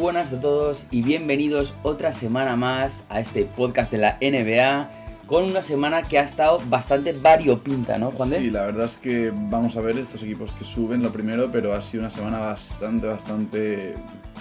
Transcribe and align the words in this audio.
buenas 0.00 0.32
a 0.32 0.40
todos 0.40 0.86
y 0.90 1.02
bienvenidos 1.02 1.74
otra 1.82 2.10
semana 2.10 2.56
más 2.56 3.04
a 3.10 3.20
este 3.20 3.44
podcast 3.44 3.92
de 3.92 3.98
la 3.98 4.16
NBA 4.22 4.88
con 5.26 5.44
una 5.44 5.60
semana 5.60 6.00
que 6.04 6.18
ha 6.18 6.22
estado 6.22 6.58
bastante 6.70 7.12
variopinta, 7.12 7.98
¿no, 7.98 8.10
Juan 8.10 8.30
de? 8.30 8.38
Sí, 8.38 8.50
la 8.50 8.62
verdad 8.64 8.86
es 8.86 8.96
que 8.96 9.30
vamos 9.30 9.76
a 9.76 9.82
ver 9.82 9.98
estos 9.98 10.22
equipos 10.22 10.52
que 10.52 10.64
suben 10.64 11.02
lo 11.02 11.12
primero, 11.12 11.50
pero 11.52 11.74
ha 11.74 11.82
sido 11.82 12.02
una 12.02 12.10
semana 12.10 12.38
bastante, 12.38 13.06
bastante 13.08 13.94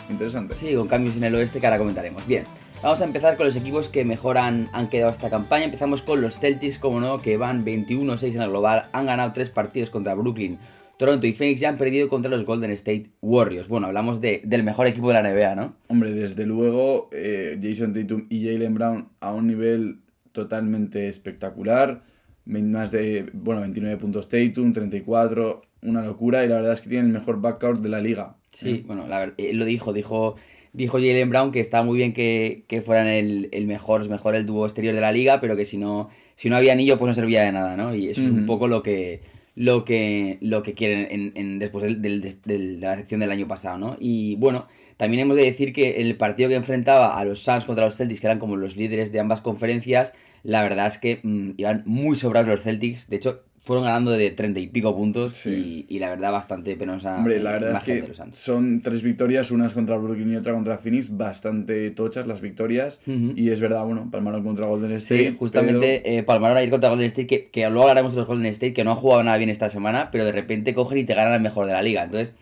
interesante. 0.10 0.58
Sí, 0.58 0.74
con 0.76 0.88
cambios 0.88 1.18
en 1.18 1.26
el 1.26 1.36
oeste 1.36 1.60
que 1.60 1.68
ahora 1.68 1.78
comentaremos. 1.78 2.26
Bien, 2.26 2.46
vamos 2.82 3.02
a 3.02 3.04
empezar 3.04 3.36
con 3.36 3.46
los 3.46 3.58
equipos 3.58 3.90
que 3.90 4.06
mejor 4.06 4.38
han, 4.38 4.70
han 4.72 4.88
quedado 4.88 5.12
esta 5.12 5.30
campaña. 5.30 5.66
Empezamos 5.66 6.04
con 6.04 6.22
los 6.22 6.40
Celtics, 6.40 6.80
como 6.80 7.02
no, 7.02 7.22
que 7.22 7.36
van 7.36 7.66
21-6 7.66 8.34
en 8.34 8.42
el 8.44 8.50
global, 8.50 8.86
han 8.94 9.08
ganado 9.08 9.34
tres 9.34 9.50
partidos 9.50 9.90
contra 9.90 10.16
Brooklyn 10.16 10.58
Toronto 11.00 11.28
y 11.28 11.32
Phoenix 11.32 11.62
ya 11.62 11.70
han 11.70 11.78
perdido 11.78 12.10
contra 12.10 12.30
los 12.30 12.44
Golden 12.44 12.72
State 12.72 13.12
Warriors. 13.22 13.70
Bueno, 13.70 13.88
hablamos 13.88 14.20
de, 14.20 14.42
del 14.44 14.64
mejor 14.64 14.86
equipo 14.86 15.08
de 15.08 15.14
la 15.14 15.22
NBA, 15.22 15.56
¿no? 15.56 15.74
Hombre, 15.88 16.12
desde 16.12 16.46
luego, 16.46 17.08
eh, 17.14 17.58
Jason 17.64 17.94
Tatum 17.94 18.26
y 18.28 18.46
Jalen 18.46 18.74
Brown 18.74 19.08
a 19.22 19.32
un 19.34 19.48
nivel 19.48 20.00
totalmente 20.34 21.08
espectacular. 21.08 22.04
Más 22.44 22.92
de, 22.92 23.30
bueno, 23.32 23.62
29 23.62 23.96
puntos 23.96 24.28
Tatum, 24.28 24.74
34, 24.74 25.62
una 25.84 26.04
locura. 26.04 26.44
Y 26.44 26.50
la 26.50 26.56
verdad 26.56 26.74
es 26.74 26.82
que 26.82 26.90
tienen 26.90 27.06
el 27.06 27.14
mejor 27.14 27.40
backcourt 27.40 27.80
de 27.80 27.88
la 27.88 28.02
liga. 28.02 28.36
Sí, 28.50 28.70
¿eh? 28.70 28.84
bueno, 28.86 29.08
la 29.08 29.20
verdad, 29.20 29.36
él 29.38 29.56
lo 29.56 29.64
dijo, 29.64 29.94
dijo 29.94 30.36
dijo 30.74 30.98
Jalen 30.98 31.30
Brown 31.30 31.52
que 31.52 31.62
está 31.62 31.82
muy 31.82 31.98
bien 31.98 32.12
que, 32.12 32.66
que 32.68 32.82
fueran 32.82 33.08
el, 33.08 33.48
el, 33.54 33.68
mejor, 33.68 34.08
mejor 34.10 34.36
el 34.36 34.46
dúo 34.46 34.66
exterior 34.66 34.94
de 34.94 35.02
la 35.02 35.14
liga, 35.14 35.40
pero 35.40 35.56
que 35.56 35.64
si 35.64 35.78
no, 35.78 36.10
si 36.36 36.50
no 36.50 36.58
había 36.58 36.74
anillo, 36.74 37.00
pues 37.00 37.08
no 37.08 37.14
servía 37.14 37.44
de 37.44 37.54
nada, 37.54 37.78
¿no? 37.78 37.96
Y 37.96 38.10
eso 38.10 38.20
es 38.20 38.32
un 38.32 38.46
poco 38.46 38.68
lo 38.68 38.84
que, 38.84 39.22
lo 39.60 39.84
que, 39.84 40.38
lo 40.40 40.64
que 40.64 40.74
quieren 40.74 41.08
en, 41.12 41.34
en 41.36 41.60
después 41.60 41.84
del, 41.84 42.02
del, 42.02 42.22
del, 42.22 42.80
de 42.80 42.88
la 42.88 42.96
sección 42.96 43.20
del 43.20 43.30
año 43.30 43.46
pasado, 43.46 43.78
¿no? 43.78 43.98
Y 44.00 44.38
bueno, 44.38 44.68
también 44.96 45.24
hemos 45.24 45.36
de 45.36 45.44
decir 45.44 45.74
que 45.74 46.00
el 46.00 46.16
partido 46.16 46.48
que 46.48 46.56
enfrentaba 46.56 47.20
a 47.20 47.26
los 47.26 47.40
Suns 47.40 47.66
contra 47.66 47.84
los 47.84 47.98
Celtics, 47.98 48.22
que 48.22 48.28
eran 48.28 48.40
como 48.40 48.56
los 48.56 48.78
líderes 48.78 49.12
de 49.12 49.20
ambas 49.20 49.42
conferencias, 49.42 50.14
la 50.44 50.64
verdad 50.64 50.88
es 50.88 50.98
que 50.98 51.20
mmm, 51.24 51.52
iban 51.58 51.84
muy 51.86 52.16
sobrados 52.16 52.48
los 52.48 52.62
Celtics. 52.62 53.10
De 53.10 53.18
hecho, 53.18 53.44
fueron 53.70 53.86
ganando 53.86 54.10
de 54.10 54.32
treinta 54.32 54.60
y 54.60 54.66
pico 54.66 54.98
puntos 54.98 55.34
sí. 55.34 55.86
y, 55.88 55.96
y, 55.96 56.00
la 56.00 56.10
verdad 56.10 56.32
bastante 56.32 56.76
penosa. 56.76 57.18
Hombre, 57.18 57.40
la 57.40 57.52
verdad 57.52 57.74
es 57.74 57.80
que 57.82 58.04
son 58.32 58.82
tres 58.82 59.04
victorias, 59.04 59.52
unas 59.52 59.74
contra 59.74 59.96
Brooklyn 59.96 60.34
y 60.34 60.38
otra 60.38 60.54
contra 60.54 60.80
Phoenix, 60.80 61.16
bastante 61.16 61.92
tochas 61.92 62.26
las 62.26 62.42
victorias. 62.42 63.00
Uh 63.06 63.12
-huh. 63.12 63.34
Y 63.38 63.52
es 63.52 63.60
verdad, 63.60 63.84
bueno, 63.86 64.10
palmaron 64.10 64.44
contra 64.44 64.68
Golden 64.68 64.94
State. 64.94 65.30
Sí, 65.30 65.36
justamente 65.38 66.02
pero... 66.04 66.16
eh, 66.16 66.24
palmaron 66.24 66.58
a 66.58 66.64
ir 66.64 66.72
contra 66.72 66.90
Golden 66.90 67.06
State, 67.06 67.28
que, 67.28 67.50
que, 67.50 67.62
luego 67.70 67.84
hablaremos 67.84 68.14
de 68.14 68.18
los 68.22 68.28
Golden 68.28 68.48
State, 68.48 68.74
que 68.74 68.84
no 68.84 68.90
han 68.90 68.98
jugado 68.98 69.22
nada 69.22 69.38
bien 69.38 69.52
esta 69.52 69.70
semana, 69.70 70.10
pero 70.12 70.26
de 70.26 70.32
repente 70.32 70.74
cogen 70.74 70.98
y 70.98 71.04
te 71.04 71.14
ganan 71.14 71.36
el 71.36 71.42
mejor 71.42 71.68
de 71.68 71.74
la 71.74 71.84
liga. 71.84 72.02
Entonces, 72.04 72.36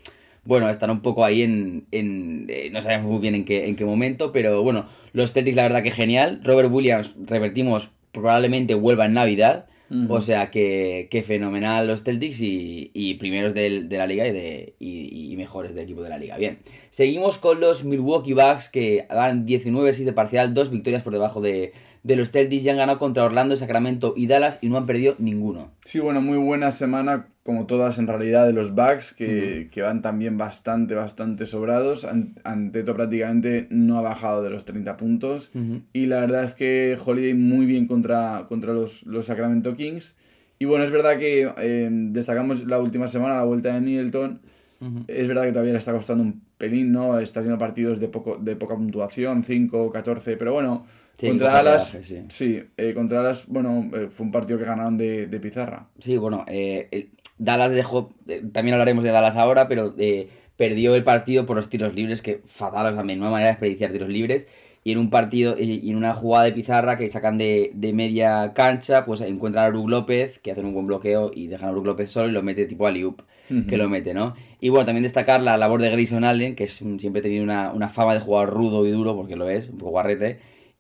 bueno, 0.45 0.69
están 0.69 0.91
un 0.91 1.02
poco 1.02 1.25
ahí 1.25 1.41
en... 1.41 1.88
en 1.91 2.45
eh, 2.47 2.69
no 2.72 2.81
sabemos 2.81 3.12
muy 3.12 3.19
bien 3.19 3.36
en 3.36 3.44
qué, 3.44 3.67
en 3.67 3.75
qué 3.75 3.84
momento, 3.84 4.31
pero 4.31 4.64
bueno, 4.64 4.86
los 5.12 5.34
Celtics 5.34 5.58
la 5.58 5.64
verdad 5.64 5.84
que 5.84 5.91
genial. 5.91 6.39
Robert 6.45 6.72
Williams, 6.72 7.17
revertimos, 7.25 7.89
probablemente 8.14 8.75
vuelva 8.75 9.08
en 9.08 9.14
Navidad. 9.14 9.66
O 10.09 10.19
sea 10.19 10.52
que, 10.52 11.07
que, 11.09 11.23
fenomenal 11.23 11.88
los 11.88 12.03
Celtics 12.03 12.41
y, 12.41 12.91
y 12.93 13.13
primeros 13.13 13.53
de 13.53 13.88
la 13.89 14.05
liga 14.05 14.27
y, 14.27 14.33
de, 14.33 14.73
y, 14.79 15.31
y, 15.31 15.38
mejores 15.38 15.73
del 15.73 15.85
equipo 15.85 16.02
de 16.02 16.09
la 16.09 16.17
liga. 16.17 16.38
Bien, 16.38 16.59
seguimos 16.89 17.38
con 17.38 17.61
los 17.61 17.85
Milwaukee 17.85 18.33
Bucks 18.33 18.67
que 18.67 19.05
van 19.09 19.47
19-6 19.47 20.03
de 20.03 20.13
parcial, 20.13 20.53
dos 20.53 20.71
victorias 20.71 21.03
por 21.03 21.13
debajo 21.13 21.39
de, 21.39 21.71
de 22.08 22.16
los 22.16 22.31
Celtics 22.31 22.63
y 22.63 22.69
han 22.69 22.77
ganado 22.77 23.00
contra 23.00 23.25
Orlando, 23.25 23.55
Sacramento 23.58 24.13
y 24.16 24.27
Dallas 24.27 24.59
y 24.61 24.69
no 24.69 24.77
han 24.77 24.86
perdido 24.86 25.16
ninguno. 25.19 25.72
Sí, 25.83 26.00
bueno, 26.00 26.22
muy 26.22 26.38
buena 26.38 26.72
semana 26.72 27.27
como 27.44 27.66
todas 27.66 28.00
en 28.00 28.08
realidad 28.08 28.47
de 28.47 28.53
los 28.53 28.73
Bucks 28.73 29.13
que, 29.13 29.25
uh 29.25 29.30
-huh. 29.30 29.69
que 29.69 29.81
van 29.81 30.02
también 30.02 30.38
bastante, 30.38 30.95
bastante 30.95 31.45
sobrados. 31.45 32.07
Anteto 32.44 32.95
prácticamente 32.95 33.68
no 33.69 33.97
ha 33.97 34.01
bajado 34.01 34.41
de 34.41 34.50
los 34.50 34.63
30 34.66 34.95
puntos 34.97 35.51
uh 35.53 35.59
-huh. 35.59 35.81
y 35.94 36.06
la 36.06 36.22
verdad 36.22 36.45
es 36.45 36.56
que 36.56 36.97
Holiday 37.03 37.34
muy 37.34 37.66
bien 37.66 37.88
contra, 37.88 38.45
contra 38.47 38.74
los, 38.74 39.06
los 39.06 39.25
Sacramento 39.25 39.75
Kings. 39.75 40.16
Y 40.59 40.66
bueno, 40.66 40.85
es 40.85 40.91
verdad 40.91 41.18
que 41.19 41.51
eh, 41.57 41.89
destacamos 41.91 42.66
la 42.66 42.79
última 42.79 43.07
semana 43.07 43.35
la 43.35 43.44
vuelta 43.44 43.74
de 43.74 43.81
Middleton. 43.81 44.41
Uh 44.79 44.85
-huh. 44.85 45.03
Es 45.07 45.28
verdad 45.28 45.44
que 45.44 45.51
todavía 45.51 45.74
le 45.74 45.79
está 45.79 45.91
costando 45.91 46.24
un 46.24 46.47
pelín, 46.57 46.91
¿no? 46.91 47.19
Está 47.19 47.40
haciendo 47.40 47.57
partidos 47.57 48.00
de, 48.00 48.07
poco, 48.09 48.38
de 48.38 48.56
poca 48.56 48.75
puntuación, 48.75 49.44
5, 49.44 49.91
14, 49.91 50.38
pero 50.38 50.53
bueno, 50.53 50.85
Sí, 51.18 51.28
contra 51.29 51.51
Dallas, 51.51 51.91
viaje, 51.94 52.03
sí, 52.03 52.25
sí 52.29 52.63
eh, 52.78 52.94
contra 52.94 53.22
Dallas, 53.22 53.47
bueno, 53.47 53.90
eh, 53.94 54.07
fue 54.09 54.25
un 54.28 54.31
partido 54.31 54.59
que 54.59 54.66
ganaron 54.66 54.97
de, 54.97 55.25
de 55.28 55.40
pizarra. 55.40 55.88
Sí, 56.00 56.16
bueno, 56.18 56.45
eh, 56.47 56.88
el 56.91 57.09
Dallas 57.40 57.72
dejó, 57.72 58.13
eh, 58.28 58.44
también 58.51 58.73
hablaremos 58.73 59.03
de 59.03 59.12
Dallas 59.12 59.35
ahora, 59.35 59.68
pero 59.68 59.94
eh, 59.97 60.29
perdió 60.56 60.95
el 60.95 61.03
partido 61.03 61.45
por 61.45 61.56
los 61.56 61.69
tiros 61.69 61.94
libres, 61.94 62.22
que 62.22 62.41
fatal, 62.45 62.94
sea, 62.94 63.03
no 63.03 63.12
hay 63.12 63.18
manera 63.19 63.39
de 63.41 63.53
desperdiciar 63.53 63.91
tiros 63.91 64.09
libres. 64.09 64.47
Y 64.84 64.94
en 64.94 65.00
un 65.00 65.09
partido, 65.09 65.57
y 65.59 65.89
en 65.89 65.97
una 65.97 66.13
jugada 66.13 66.45
de 66.45 66.53
pizarra 66.53 66.97
que 66.97 67.09
sacan 67.09 67.38
de, 67.38 67.72
de 67.75 67.91
media 67.91 68.53
cancha, 68.53 69.03
pues 69.06 69.19
encuentran 69.19 69.66
a 69.66 69.69
Brook 69.69 69.89
López, 69.89 70.39
que 70.39 70.51
hacen 70.51 70.66
un 70.66 70.74
buen 70.74 70.88
bloqueo 70.88 71.31
y 71.35 71.47
dejan 71.47 71.69
a 71.69 71.72
Brook 71.74 71.88
López 71.88 72.09
solo 72.09 72.29
y 72.29 72.31
lo 72.31 72.41
mete 72.41 72.66
tipo 72.66 72.88
a 72.88 72.91
Liup, 72.91 73.22
uh 73.50 73.53
-huh. 73.53 73.66
que 73.68 73.75
lo 73.75 73.89
mete, 73.89 74.13
¿no? 74.13 74.34
Y 74.59 74.69
bueno, 74.69 74.85
también 74.85 75.03
destacar 75.03 75.41
la 75.41 75.57
labor 75.57 75.81
de 75.81 75.90
Grayson 75.91 76.23
Allen, 76.23 76.56
que 76.56 76.63
es, 76.63 76.73
siempre 76.73 77.19
ha 77.19 77.23
tenido 77.23 77.44
una, 77.44 77.72
una 77.72 77.90
fama 77.90 78.13
de 78.13 78.19
jugar 78.19 78.50
rudo 78.50 78.85
y 78.85 78.91
duro, 78.91 79.16
porque 79.16 79.35
lo 79.35 79.50
es, 79.50 79.69
un 79.69 79.78
poco 79.78 79.91
guarrete 79.91 80.40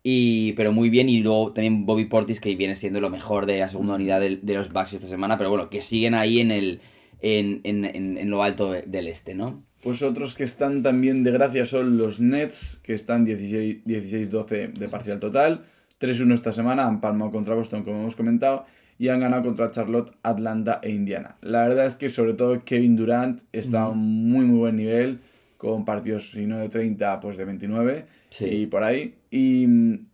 y, 0.09 0.53
pero 0.53 0.71
muy 0.71 0.89
bien, 0.89 1.09
y 1.09 1.19
luego 1.19 1.51
también 1.51 1.85
Bobby 1.85 2.05
Portis, 2.05 2.39
que 2.39 2.55
viene 2.55 2.75
siendo 2.75 3.01
lo 3.01 3.09
mejor 3.09 3.45
de 3.45 3.59
la 3.59 3.67
segunda 3.67 3.95
unidad 3.95 4.21
de, 4.21 4.37
de 4.37 4.53
los 4.53 4.71
Bucks 4.71 4.93
esta 4.93 5.05
semana, 5.05 5.37
pero 5.37 5.49
bueno, 5.49 5.69
que 5.69 5.81
siguen 5.81 6.13
ahí 6.13 6.39
en, 6.39 6.51
el, 6.51 6.79
en, 7.21 7.59
en, 7.65 7.83
en, 7.83 8.17
en 8.17 8.29
lo 8.29 8.41
alto 8.41 8.71
del 8.71 9.07
este, 9.09 9.35
¿no? 9.35 9.65
Pues 9.83 10.01
otros 10.01 10.33
que 10.33 10.45
están 10.45 10.81
también 10.81 11.23
de 11.23 11.31
gracia 11.31 11.65
son 11.65 11.97
los 11.97 12.21
Nets, 12.21 12.79
que 12.83 12.93
están 12.93 13.25
16-12 13.25 14.71
de 14.71 14.87
parcial 14.87 15.19
total. 15.19 15.65
3-1 15.99 16.35
esta 16.35 16.53
semana, 16.53 16.87
han 16.87 17.01
palmado 17.01 17.31
contra 17.31 17.55
Boston, 17.55 17.83
como 17.83 17.99
hemos 17.99 18.15
comentado, 18.15 18.65
y 18.99 19.09
han 19.09 19.19
ganado 19.19 19.43
contra 19.43 19.69
Charlotte, 19.69 20.15
Atlanta 20.23 20.79
e 20.81 20.91
Indiana. 20.91 21.35
La 21.41 21.67
verdad 21.67 21.85
es 21.85 21.97
que 21.97 22.09
sobre 22.09 22.33
todo 22.33 22.63
Kevin 22.63 22.95
Durant 22.95 23.41
está 23.51 23.83
a 23.83 23.89
un 23.89 24.29
muy 24.29 24.45
muy 24.45 24.59
buen 24.59 24.75
nivel, 24.75 25.19
con 25.57 25.85
partidos, 25.85 26.31
si 26.31 26.45
no 26.45 26.57
de 26.57 26.69
30, 26.69 27.19
pues 27.19 27.37
de 27.37 27.45
29, 27.45 28.05
sí. 28.29 28.45
y 28.45 28.65
por 28.67 28.83
ahí. 28.83 29.15
Y, 29.29 29.65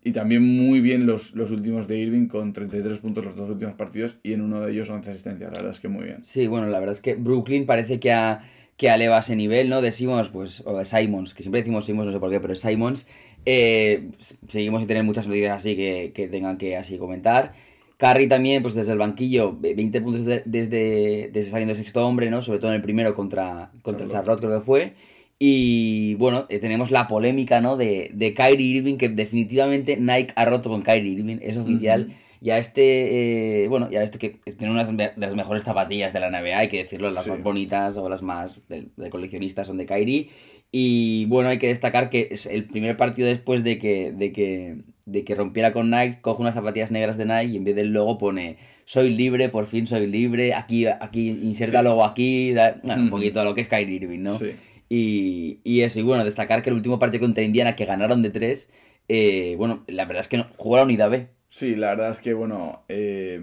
y, 0.03 0.11
también 0.11 0.44
muy 0.44 0.79
bien 0.79 1.05
los, 1.05 1.35
los 1.35 1.51
últimos 1.51 1.88
de 1.88 1.99
Irving 1.99 2.27
con 2.27 2.51
33 2.51 2.97
puntos 2.97 3.23
los 3.23 3.35
dos 3.35 3.49
últimos 3.49 3.75
partidos 3.75 4.17
y 4.23 4.33
en 4.33 4.41
uno 4.41 4.61
de 4.61 4.71
ellos 4.71 4.89
11 4.89 5.11
asistencias. 5.11 5.51
La 5.51 5.59
verdad 5.59 5.71
es 5.71 5.79
que 5.79 5.88
muy 5.88 6.05
bien. 6.05 6.19
Sí, 6.23 6.47
bueno, 6.47 6.67
la 6.67 6.79
verdad 6.79 6.94
es 6.94 7.01
que 7.01 7.15
Brooklyn 7.15 7.65
parece 7.65 8.00
que 8.00 8.11
ha, 8.11 8.41
que 8.77 8.88
eleva 8.88 9.19
ese 9.19 9.35
nivel, 9.35 9.69
¿no? 9.69 9.81
De 9.81 9.91
Simons, 9.91 10.29
pues, 10.29 10.63
o 10.65 10.83
Simons, 10.83 11.33
que 11.33 11.44
siempre 11.44 11.61
decimos 11.61 11.85
Simons, 11.85 12.07
no 12.07 12.13
sé 12.13 12.19
por 12.19 12.31
qué, 12.31 12.39
pero 12.39 12.55
Simons. 12.55 13.07
Eh, 13.45 14.09
seguimos 14.47 14.79
sin 14.79 14.88
tener 14.88 15.03
muchas 15.03 15.27
noticias 15.27 15.57
así 15.57 15.75
que, 15.75 16.11
que 16.15 16.27
tengan 16.27 16.57
que 16.57 16.77
así 16.77 16.97
comentar. 16.97 17.53
Curry 17.98 18.28
también, 18.28 18.62
pues 18.62 18.76
desde 18.76 18.92
el 18.92 18.98
banquillo, 18.98 19.56
20 19.59 20.02
puntos 20.02 20.26
desde, 20.26 20.44
desde, 20.46 21.30
desde 21.31 21.52
saliendo 21.52 21.76
sexto 21.76 22.06
hombre, 22.06 22.30
¿no? 22.30 22.42
Sobre 22.42 22.59
todo 22.59 22.72
en 22.72 22.76
el 22.76 22.81
primero 22.81 23.14
contra, 23.14 23.72
contra 23.81 24.08
Charlotte, 24.08 24.12
Charlotte 24.12 24.40
creo 24.40 24.59
que 24.59 24.66
fue. 24.66 24.94
Y 25.40 26.16
bueno, 26.16 26.46
eh, 26.50 26.59
tenemos 26.59 26.92
la 26.92 27.08
polémica, 27.08 27.59
¿no? 27.62 27.76
De, 27.76 28.12
de 28.14 28.34
Kyrie 28.34 28.78
Irving, 28.78 28.98
que 28.98 29.09
definitivamente 29.09 29.98
Nike 29.98 30.34
ha 30.36 30.46
roto 30.46 30.70
con 30.70 30.81
Kyrie 30.81 31.14
Irving, 31.14 31.40
es 31.42 31.58
oficial. 31.58 32.08
Uh 32.08 32.12
-huh. 32.12 32.24
Y 32.44 32.50
a 32.50 32.58
este, 32.58 33.64
eh, 33.64 33.68
bueno, 33.70 33.90
ya 33.90 34.04
este 34.04 34.20
que 34.20 34.42
tiene 34.58 34.74
unas 34.74 34.96
de 34.96 35.12
las 35.16 35.34
mejores 35.34 35.64
zapatillas 35.64 36.12
de 36.12 36.20
la 36.20 36.30
NBA, 36.30 36.60
hay 36.60 36.68
que 36.68 36.84
decirlo, 36.84 37.10
las 37.10 37.24
sí. 37.24 37.30
más 37.30 37.42
bonitas 37.42 37.96
o 37.96 38.10
las 38.10 38.22
más 38.22 38.60
de, 38.68 38.88
de, 38.98 39.10
coleccionistas 39.10 39.68
son 39.68 39.78
de 39.78 39.86
Kyrie. 39.86 40.30
Y 40.75 41.25
bueno, 41.25 41.50
hay 41.50 41.59
que 41.59 41.67
destacar 41.67 42.09
que 42.09 42.29
es 42.31 42.47
el 42.47 42.66
primer 42.66 42.97
partido 42.97 43.28
después 43.28 43.63
de 43.63 43.78
que, 43.78 44.11
de 44.11 44.31
que, 44.31 44.78
de 45.06 45.23
que 45.23 45.35
rompiera 45.35 45.72
con 45.72 45.91
Nike, 45.91 46.17
coge 46.19 46.41
unas 46.41 46.56
zapatillas 46.56 46.89
negras 46.89 47.16
de 47.16 47.25
Nike 47.25 47.53
y 47.53 47.57
en 47.57 47.63
vez 47.63 47.75
del 47.75 47.94
logo 47.94 48.17
pone 48.17 48.57
soy 48.86 49.12
libre, 49.12 49.50
por 49.50 49.68
fin 49.68 49.86
soy 49.86 50.07
libre, 50.07 50.56
aquí, 50.56 50.88
aquí 50.88 51.27
inserta 51.27 51.77
sí. 51.77 51.83
logo 51.83 52.03
aquí, 52.03 52.56
bueno, 52.83 53.03
un 53.03 53.09
poquito 53.12 53.44
lo 53.44 53.53
que 53.53 53.62
es 53.62 53.68
Kyrie 53.68 53.98
Irving, 53.98 54.24
¿no? 54.24 54.39
Sí. 54.39 54.56
Y, 54.89 55.59
y, 55.63 55.81
eso, 55.81 56.00
y 56.00 56.03
bueno, 56.03 56.25
destacar 56.25 56.63
que 56.63 56.71
el 56.71 56.75
último 56.75 56.98
partido 56.98 57.21
contra 57.21 57.44
Indiana 57.44 57.75
que 57.75 57.86
ganaron 57.86 58.24
de 58.24 58.31
3, 58.31 58.71
eh, 59.09 59.53
bueno, 59.59 59.83
la 59.86 60.06
verdad 60.06 60.21
es 60.21 60.27
que 60.27 60.38
no, 60.38 60.48
jugó 60.57 60.77
la 60.77 60.83
unidad 60.86 61.12
B. 61.12 61.27
Sí, 61.50 61.75
la 61.75 61.89
verdad 61.89 62.09
es 62.09 62.19
que, 62.19 62.33
bueno, 62.33 62.81
eh, 62.89 63.39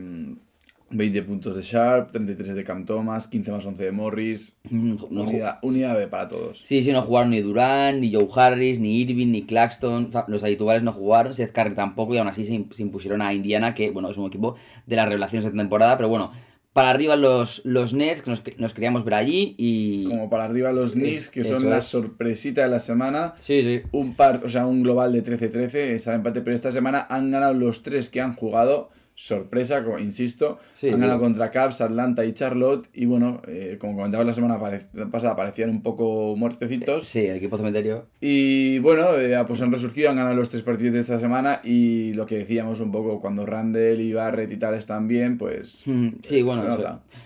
20 0.90 1.22
puntos 1.22 1.56
de 1.56 1.62
Sharp, 1.62 2.10
33 2.10 2.54
de 2.54 2.64
Cam 2.64 2.84
Thomas, 2.84 3.26
15 3.28 3.52
más 3.52 3.66
11 3.66 3.84
de 3.84 3.92
Morris. 3.92 4.56
No, 4.70 4.96
unidad, 5.06 5.58
unidad 5.62 5.96
B 5.96 6.08
para 6.08 6.28
todos. 6.28 6.58
Sí, 6.58 6.82
sí, 6.82 6.92
no 6.92 7.02
jugaron 7.02 7.30
ni 7.30 7.40
Durán, 7.40 8.00
ni 8.00 8.12
Joe 8.12 8.28
Harris, 8.34 8.80
ni 8.80 8.98
Irving, 9.00 9.28
ni 9.28 9.44
Claxton. 9.44 10.10
Los 10.26 10.42
habituales 10.44 10.82
no 10.82 10.92
jugaron, 10.92 11.34
Seth 11.34 11.52
Curry 11.52 11.74
tampoco, 11.74 12.14
y 12.14 12.18
aún 12.18 12.28
así 12.28 12.44
se, 12.44 12.82
impusieron 12.82 13.22
a 13.22 13.32
Indiana, 13.32 13.74
que, 13.74 13.90
bueno, 13.90 14.10
es 14.10 14.16
un 14.16 14.26
equipo 14.26 14.56
de 14.86 14.96
las 14.96 15.06
revelaciones 15.06 15.44
de 15.44 15.56
temporada, 15.56 15.96
pero 15.96 16.08
bueno 16.08 16.32
para 16.72 16.90
arriba 16.90 17.16
los, 17.16 17.62
los 17.64 17.92
Nets, 17.94 18.22
que 18.22 18.30
nos, 18.30 18.42
nos 18.58 18.74
queríamos 18.74 19.04
ver 19.04 19.14
allí 19.14 19.54
y... 19.58 20.04
Como 20.04 20.30
para 20.30 20.44
arriba 20.44 20.72
los 20.72 20.92
Knicks, 20.92 21.28
que 21.28 21.42
son 21.42 21.68
la 21.68 21.80
sorpresita 21.80 22.62
de 22.62 22.68
la 22.68 22.78
semana. 22.78 23.34
Sí, 23.40 23.62
sí. 23.62 23.82
Un 23.92 24.14
par, 24.14 24.40
o 24.44 24.48
sea, 24.48 24.66
un 24.66 24.82
global 24.82 25.12
de 25.12 25.24
13-13, 25.24 25.74
está 25.74 26.10
el 26.12 26.16
empate, 26.16 26.42
pero 26.42 26.54
esta 26.54 26.70
semana 26.70 27.06
han 27.10 27.30
ganado 27.30 27.54
los 27.54 27.82
tres 27.82 28.08
que 28.08 28.20
han 28.20 28.34
jugado. 28.34 28.90
Sorpresa, 29.20 29.84
insisto. 29.98 30.58
han 30.82 30.98
ganado 30.98 31.20
contra 31.20 31.50
Cavs, 31.50 31.82
Atlanta 31.82 32.24
y 32.24 32.32
Charlotte. 32.32 32.88
Y 32.94 33.04
bueno, 33.04 33.42
eh, 33.46 33.76
como 33.78 33.94
comentaba 33.94 34.24
la 34.24 34.32
semana 34.32 34.58
pasada, 35.12 35.36
parecían 35.36 35.68
un 35.68 35.82
poco 35.82 36.34
muertecitos. 36.36 37.06
Sí, 37.06 37.26
el 37.26 37.36
equipo 37.36 37.58
cementerio. 37.58 38.06
Y 38.18 38.78
bueno, 38.78 39.18
eh, 39.18 39.36
pues 39.46 39.60
han 39.60 39.72
resurgido, 39.72 40.08
han 40.08 40.16
ganado 40.16 40.34
los 40.36 40.48
tres 40.48 40.62
partidos 40.62 40.94
de 40.94 41.00
esta 41.00 41.18
semana. 41.18 41.60
Y 41.62 42.14
lo 42.14 42.24
que 42.24 42.38
decíamos 42.38 42.80
un 42.80 42.90
poco, 42.90 43.20
cuando 43.20 43.44
Randall 43.44 44.00
y 44.00 44.14
Barrett 44.14 44.50
y 44.52 44.56
tal 44.56 44.74
están 44.74 45.06
bien, 45.06 45.36
pues. 45.36 45.82
Mm, 45.84 46.08
sí, 46.22 46.38
eh, 46.38 46.42
bueno, 46.42 46.62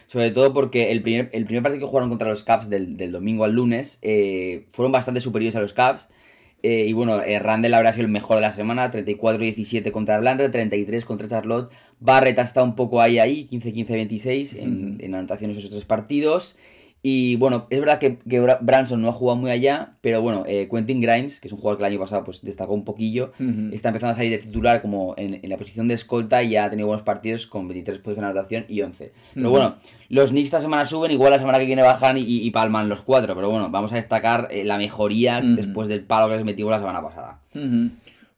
sobre, 0.09 0.33
todo 0.33 0.53
porque 0.53 0.91
el 0.91 1.01
primer, 1.01 1.31
el 1.33 1.45
primer 1.45 1.63
partido 1.63 1.87
que 1.87 1.91
jugaron 1.91 2.09
contra 2.09 2.29
los 2.29 2.43
Cavs 2.43 2.69
del, 2.69 2.97
del 2.97 3.13
domingo 3.13 3.45
al 3.45 3.53
lunes 3.53 4.01
fueron 4.73 4.91
bastante 4.91 5.21
superiores 5.21 5.55
a 5.55 5.61
los 5.61 5.73
Cavs. 5.73 6.09
Eh, 6.67 6.87
y 6.87 6.95
bueno, 6.95 7.21
eh, 7.21 7.39
Randall 7.39 7.75
habrá 7.75 7.93
sido 7.93 8.07
el 8.07 8.11
mejor 8.11 8.37
de 8.37 8.41
la 8.41 8.51
semana, 8.51 8.91
34-17 8.91 9.93
contra 9.93 10.17
Atlanta, 10.17 10.51
33 10.51 11.05
contra 11.05 11.29
Charlotte. 11.29 11.71
Barrett 12.01 12.39
está 12.39 12.63
un 12.63 12.75
poco 12.75 13.03
ahí, 13.03 13.19
ahí, 13.19 13.47
15-15-26 13.51 14.57
en, 14.57 14.97
en 14.99 15.15
anotaciones 15.15 15.59
esos 15.59 15.69
tres 15.69 15.85
partidos. 15.85 16.57
Y 17.07 17.37
bueno, 17.37 17.67
es 17.69 17.81
verdad 17.81 17.99
que, 17.99 18.19
Branson 18.63 19.03
no 19.03 19.11
ha 19.11 19.13
jugado 19.13 19.39
muy 19.39 19.51
allá, 19.51 19.93
pero 20.01 20.23
bueno, 20.23 20.45
eh, 20.47 20.69
Quentin 20.71 21.03
Grimes, 21.03 21.39
que 21.39 21.49
es 21.49 21.53
un 21.53 21.59
jugador 21.59 21.77
que 21.77 21.85
el 21.85 21.93
año 21.93 22.01
pasado 22.01 22.25
pues, 22.25 22.41
destacó 22.41 22.73
un 22.73 22.87
poquillo, 22.87 23.33
está 23.73 23.91
empezando 23.91 24.13
a 24.13 24.17
salir 24.17 24.31
de 24.31 24.39
titular 24.39 24.81
como 24.81 25.13
en, 25.19 25.39
la 25.43 25.59
posición 25.59 25.87
de 25.87 25.93
escolta 25.93 26.43
y 26.43 26.53
ya 26.53 26.65
ha 26.65 26.71
tenido 26.71 26.87
buenos 26.87 27.05
partidos 27.05 27.47
con 27.47 27.69
23 27.69 27.99
puntos 27.99 28.23
de 28.23 28.27
anotación 28.27 28.65
y 28.71 28.81
11. 28.81 29.13
Pero 29.35 29.51
bueno, 29.51 29.75
los 30.09 30.31
Knicks 30.31 30.47
esta 30.47 30.61
semana 30.61 30.87
suben, 30.87 31.11
igual 31.11 31.31
la 31.31 31.39
semana 31.39 31.59
que 31.59 31.67
viene 31.67 31.83
bajan 31.83 32.17
y, 32.17 32.51
palman 32.53 32.89
los 32.89 33.03
cuatro, 33.03 33.35
pero 33.35 33.51
bueno, 33.51 33.69
vamos 33.69 33.93
a 33.93 33.97
destacar 33.97 34.49
eh, 34.51 34.65
la 34.65 34.79
mejoría 34.79 35.43
después 35.43 35.89
del 35.89 36.05
palo 36.05 36.31
que 36.31 36.37
les 36.37 36.45
metimos 36.47 36.71
la 36.71 36.79
semana 36.79 37.03
pasada. 37.03 37.39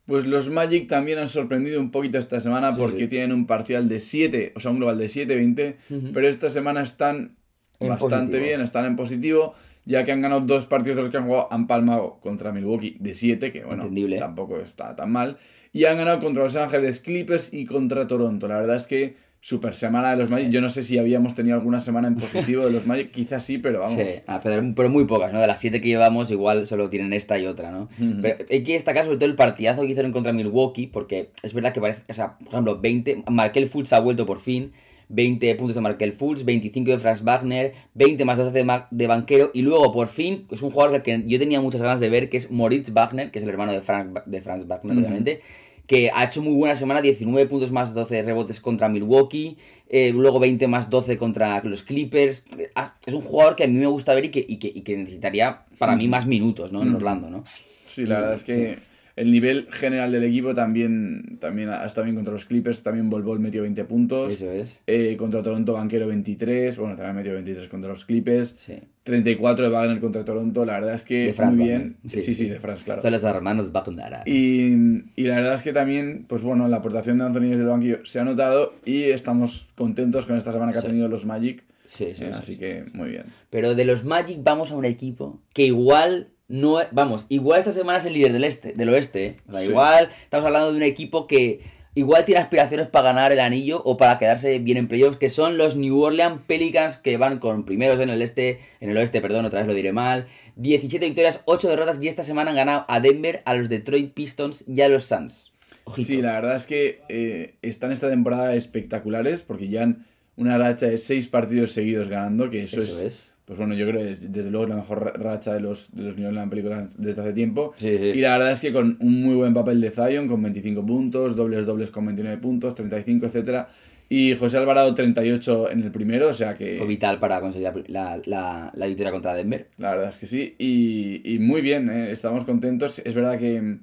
Pues 0.06 0.26
los 0.26 0.50
Magic 0.50 0.88
también 0.88 1.20
han 1.20 1.28
sorprendido 1.28 1.80
un 1.80 1.92
poquito 1.92 2.18
esta 2.18 2.40
semana 2.40 2.72
porque 2.72 3.06
tienen 3.06 3.30
un 3.30 3.46
parcial 3.46 3.88
de 3.88 4.00
7, 4.00 4.54
o 4.56 4.60
sea, 4.60 4.72
un 4.72 4.78
global 4.78 4.98
de 4.98 5.06
7-20, 5.06 5.76
pero 6.12 6.26
esta 6.26 6.50
semana 6.50 6.82
están 6.82 7.36
bastante 7.80 8.38
bien, 8.38 8.60
están 8.60 8.84
en 8.84 8.96
positivo, 8.96 9.54
ya 9.84 10.04
que 10.04 10.12
han 10.12 10.20
ganado 10.20 10.40
dos 10.42 10.66
partidos 10.66 10.96
de 10.96 11.02
los 11.02 11.10
que 11.10 11.16
han 11.16 11.26
jugado, 11.26 11.48
han 11.50 11.66
palmado 11.66 12.18
contra 12.20 12.52
Milwaukee 12.52 12.96
de 13.00 13.14
7, 13.14 13.52
que 13.52 13.64
bueno, 13.64 13.88
tampoco 14.18 14.58
está 14.58 14.96
tan 14.96 15.12
mal, 15.12 15.38
y 15.72 15.84
han 15.84 15.96
ganado 15.96 16.20
contra 16.20 16.42
Los 16.42 16.56
Ángeles 16.56 17.00
Clippers 17.00 17.52
y 17.52 17.66
contra 17.66 18.06
Toronto. 18.06 18.48
La 18.48 18.56
verdad 18.58 18.76
es 18.76 18.86
que 18.86 19.16
super 19.46 19.74
semana 19.76 20.10
de 20.10 20.16
los 20.16 20.28
Magic. 20.28 20.50
Yo 20.50 20.60
no 20.60 20.68
sé 20.68 20.82
si 20.82 20.98
habíamos 20.98 21.36
tenido 21.36 21.54
alguna 21.56 21.78
semana 21.80 22.08
en 22.08 22.16
positivo 22.16 22.64
de 22.64 22.72
los 22.72 22.84
Magic, 22.84 23.12
quizás 23.12 23.44
sí, 23.44 23.58
pero 23.58 23.78
vamos. 23.78 23.94
Sí, 23.94 24.20
ah, 24.26 24.40
pero, 24.42 24.90
muy 24.90 25.04
pocas, 25.04 25.32
¿no? 25.32 25.40
De 25.40 25.46
las 25.46 25.60
siete 25.60 25.80
que 25.80 25.86
llevamos, 25.86 26.32
igual 26.32 26.66
solo 26.66 26.90
tienen 26.90 27.12
esta 27.12 27.38
y 27.38 27.46
otra, 27.46 27.70
¿no? 27.70 27.88
Pero 28.22 28.44
hay 28.50 28.64
que 28.64 28.72
destacar 28.72 29.04
sobre 29.04 29.18
todo 29.18 29.28
el 29.28 29.36
partidazo 29.36 29.82
que 29.82 29.88
hicieron 29.88 30.10
contra 30.10 30.32
Milwaukee, 30.32 30.88
porque 30.88 31.30
es 31.44 31.54
verdad 31.54 31.72
que 31.72 31.80
parece, 31.80 32.02
o 32.08 32.14
sea, 32.14 32.38
por 32.38 32.48
ejemplo, 32.48 32.80
20, 32.80 33.22
Markel 33.30 33.68
Fultz 33.68 33.92
ha 33.92 34.00
vuelto 34.00 34.26
por 34.26 34.40
fin, 34.40 34.72
20 35.08 35.54
puntos 35.54 35.76
de 35.76 35.80
Markel 35.80 36.12
Fultz, 36.12 36.44
25 36.44 36.90
de 36.90 36.98
Franz 36.98 37.22
Wagner, 37.22 37.74
20 37.94 38.24
más 38.24 38.38
12 38.38 38.64
de, 38.90 39.06
Banquero 39.06 39.50
y 39.54 39.62
luego 39.62 39.92
por 39.92 40.08
fin 40.08 40.46
es 40.50 40.62
un 40.62 40.70
jugador 40.70 41.02
que 41.02 41.22
yo 41.26 41.38
tenía 41.38 41.60
muchas 41.60 41.82
ganas 41.82 42.00
de 42.00 42.08
ver 42.08 42.28
que 42.28 42.36
es 42.36 42.50
Moritz 42.50 42.92
Wagner, 42.92 43.30
que 43.30 43.38
es 43.38 43.44
el 43.44 43.50
hermano 43.50 43.72
de, 43.72 43.80
Frank, 43.80 44.24
de 44.24 44.40
Franz 44.40 44.66
Wagner 44.66 44.96
obviamente, 44.96 45.40
que 45.86 46.10
ha 46.12 46.24
hecho 46.24 46.42
muy 46.42 46.54
buena 46.54 46.74
semana, 46.74 47.00
19 47.00 47.48
puntos 47.48 47.70
más 47.70 47.94
12 47.94 48.22
rebotes 48.22 48.60
contra 48.60 48.88
Milwaukee, 48.88 49.56
eh, 49.88 50.10
luego 50.12 50.40
20 50.40 50.66
más 50.66 50.90
12 50.90 51.16
contra 51.16 51.62
los 51.62 51.82
Clippers. 51.82 52.44
Ah, 52.74 52.94
es 53.06 53.14
un 53.14 53.22
jugador 53.22 53.54
que 53.54 53.64
a 53.64 53.68
mí 53.68 53.74
me 53.74 53.86
gusta 53.86 54.14
ver 54.14 54.24
y 54.24 54.30
que, 54.30 54.44
y 54.48 54.56
que, 54.56 54.96
necesitaría 54.96 55.60
para 55.78 55.94
mí 55.94 56.08
más 56.08 56.26
minutos 56.26 56.72
¿no? 56.72 56.82
en 56.82 56.94
Orlando. 56.94 57.30
¿no? 57.30 57.44
Sí, 57.84 58.04
la 58.04 58.20
verdad 58.20 58.34
es 58.34 58.42
que 58.44 58.78
el 59.16 59.30
nivel 59.30 59.68
general 59.70 60.12
del 60.12 60.24
equipo 60.24 60.54
también, 60.54 61.38
también 61.40 61.70
ha 61.70 61.86
estado 61.86 62.04
bien 62.04 62.14
contra 62.14 62.34
los 62.34 62.44
Clippers. 62.44 62.82
También 62.82 63.08
Bol 63.08 63.40
metió 63.40 63.62
20 63.62 63.84
puntos. 63.84 64.32
Eso 64.32 64.50
es. 64.52 64.78
Eh, 64.86 65.16
contra 65.16 65.42
Toronto 65.42 65.72
Banquero 65.72 66.06
23. 66.06 66.76
Bueno, 66.76 66.96
también 66.96 67.16
metió 67.16 67.32
23 67.32 67.66
contra 67.68 67.90
los 67.90 68.04
Clippers. 68.04 68.56
Sí. 68.58 68.74
34 69.04 69.64
de 69.64 69.70
Wagner 69.70 70.00
contra 70.00 70.22
Toronto. 70.22 70.66
La 70.66 70.74
verdad 70.74 70.94
es 70.94 71.06
que 71.06 71.34
muy 71.46 71.56
bien. 71.56 71.96
Sí, 72.06 72.20
sí, 72.20 72.46
de 72.46 72.60
France, 72.60 72.84
claro. 72.84 73.00
Son 73.00 73.10
los 73.10 73.22
hermanos 73.22 73.72
Wagner. 73.72 74.20
Y, 74.26 74.74
y 75.16 75.22
la 75.22 75.36
verdad 75.36 75.54
es 75.54 75.62
que 75.62 75.72
también, 75.72 76.26
pues 76.28 76.42
bueno, 76.42 76.68
la 76.68 76.76
aportación 76.76 77.16
de 77.16 77.24
Anthony 77.24 77.40
desde 77.40 77.62
el 77.62 77.68
banquillo 77.68 78.04
se 78.04 78.20
ha 78.20 78.24
notado 78.24 78.74
y 78.84 79.04
estamos 79.04 79.68
contentos 79.76 80.26
con 80.26 80.36
esta 80.36 80.52
semana 80.52 80.72
que 80.72 80.78
ha 80.78 80.82
tenido 80.82 81.08
los 81.08 81.24
Magic. 81.24 81.64
Sí, 81.88 82.08
sí, 82.14 82.24
así 82.24 82.58
que 82.58 82.84
muy 82.92 83.08
bien. 83.08 83.24
Pero 83.48 83.74
de 83.74 83.86
los 83.86 84.04
Magic 84.04 84.40
vamos 84.42 84.72
a 84.72 84.76
un 84.76 84.84
equipo 84.84 85.40
que 85.54 85.64
igual 85.64 86.28
no, 86.48 86.78
vamos, 86.92 87.26
igual 87.28 87.58
esta 87.58 87.72
semana 87.72 87.98
es 87.98 88.04
el 88.04 88.12
líder 88.12 88.32
del 88.32 88.44
este, 88.44 88.72
del 88.72 88.88
oeste. 88.90 89.26
¿eh? 89.26 89.36
O 89.48 89.52
sea, 89.52 89.64
igual 89.64 90.10
estamos 90.22 90.46
hablando 90.46 90.70
de 90.70 90.76
un 90.76 90.82
equipo 90.84 91.26
que 91.26 91.60
igual 91.96 92.24
tiene 92.24 92.40
aspiraciones 92.40 92.86
para 92.86 93.08
ganar 93.08 93.32
el 93.32 93.40
anillo 93.40 93.82
o 93.84 93.96
para 93.96 94.18
quedarse 94.18 94.58
bien 94.60 94.78
en 94.78 94.86
playoffs, 94.86 95.16
que 95.16 95.28
son 95.28 95.58
los 95.58 95.76
New 95.76 95.98
Orleans 96.00 96.42
Pelicans 96.46 96.98
que 96.98 97.16
van 97.16 97.40
con 97.40 97.64
primeros 97.64 97.98
en 97.98 98.10
el 98.10 98.22
este, 98.22 98.60
en 98.80 98.90
el 98.90 98.96
oeste, 98.96 99.20
perdón, 99.20 99.46
otra 99.46 99.60
vez 99.60 99.66
lo 99.66 99.74
diré 99.74 99.92
mal. 99.92 100.28
17 100.56 101.04
victorias, 101.04 101.42
8 101.46 101.68
derrotas 101.68 102.02
y 102.02 102.08
esta 102.08 102.22
semana 102.22 102.50
han 102.50 102.56
ganado 102.56 102.84
a 102.88 103.00
Denver, 103.00 103.42
a 103.44 103.54
los 103.54 103.68
Detroit 103.68 104.12
Pistons 104.14 104.68
y 104.68 104.80
a 104.82 104.88
los 104.88 105.04
Suns. 105.04 105.52
Sí, 105.96 106.20
la 106.20 106.32
verdad 106.32 106.56
es 106.56 106.66
que 106.66 107.00
eh, 107.08 107.54
están 107.62 107.92
esta 107.92 108.08
temporada 108.08 108.54
espectaculares 108.54 109.42
porque 109.42 109.68
ya 109.68 109.82
han 109.82 110.06
una 110.36 110.58
racha 110.58 110.86
de 110.86 110.98
6 110.98 111.28
partidos 111.28 111.72
seguidos 111.72 112.08
ganando, 112.08 112.50
que 112.50 112.62
eso, 112.62 112.80
es 112.80 113.32
pues 113.46 113.60
bueno, 113.60 113.74
yo 113.74 113.86
creo 113.86 114.00
que 114.00 114.10
es 114.10 114.32
desde 114.32 114.50
luego 114.50 114.66
la 114.66 114.74
mejor 114.74 115.12
racha 115.22 115.54
de 115.54 115.60
los, 115.60 115.94
de 115.94 116.02
los 116.02 116.16
New 116.18 116.50
películas 116.50 116.88
desde 116.98 117.20
hace 117.20 117.32
tiempo. 117.32 117.72
Y 117.80 118.20
la 118.20 118.32
verdad 118.32 118.50
es 118.50 118.60
que 118.60 118.72
con 118.72 118.96
un 119.00 119.22
muy 119.22 119.36
buen 119.36 119.54
papel 119.54 119.80
de 119.80 119.92
Zion, 119.92 120.26
con 120.26 120.42
25 120.42 120.84
puntos, 120.84 121.36
dobles 121.36 121.64
dobles 121.64 121.92
con 121.92 122.06
29 122.06 122.38
puntos, 122.38 122.74
35, 122.74 123.26
etcétera. 123.26 123.68
Y 124.08 124.34
José 124.34 124.58
Alvarado 124.58 124.92
38 124.92 125.70
en 125.70 125.84
el 125.84 125.92
primero, 125.92 126.28
o 126.28 126.32
sea 126.32 126.54
que... 126.54 126.76
Fue 126.76 126.88
vital 126.88 127.20
para 127.20 127.40
conseguir 127.40 127.84
la, 127.86 128.20
la, 128.24 128.72
la 128.74 128.86
victoria 128.86 129.12
contra 129.12 129.32
Denver. 129.34 129.68
La 129.78 129.92
verdad 129.92 130.08
es 130.08 130.18
que 130.18 130.26
sí, 130.26 130.56
y, 130.58 131.22
y 131.24 131.38
muy 131.38 131.60
bien, 131.60 131.88
¿eh? 131.88 132.10
estamos 132.10 132.44
contentos. 132.44 133.00
Es 133.04 133.14
verdad 133.14 133.38
que, 133.38 133.78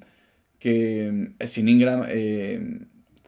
que 0.60 1.32
eh, 1.40 1.48
sin 1.48 1.70
Ingram... 1.70 2.06
Eh... 2.10 2.80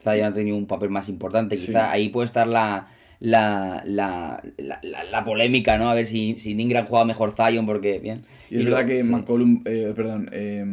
Zion 0.05 0.25
ha 0.25 0.33
tenido 0.35 0.55
un 0.55 0.67
papel 0.67 0.91
más 0.91 1.09
importante, 1.09 1.55
quizá 1.55 1.89
ahí 1.89 2.09
puede 2.09 2.27
estar 2.27 2.45
la 2.45 2.87
la, 3.19 3.83
la, 3.85 4.43
la, 4.57 4.79
la, 5.11 5.23
polémica, 5.23 5.77
¿no? 5.77 5.89
A 5.89 5.93
ver 5.93 6.05
si, 6.05 6.35
si 6.37 6.51
Ingram 6.51 6.85
juega 6.85 7.05
mejor 7.05 7.33
Zion, 7.35 7.65
porque 7.65 7.99
bien. 7.99 8.23
Y, 8.49 8.57
es 8.57 8.65
verdad 8.65 8.85
que 8.85 9.03
McCollum, 9.03 9.61
eh, 9.65 9.93
perdón, 9.95 10.29
eh, 10.31 10.63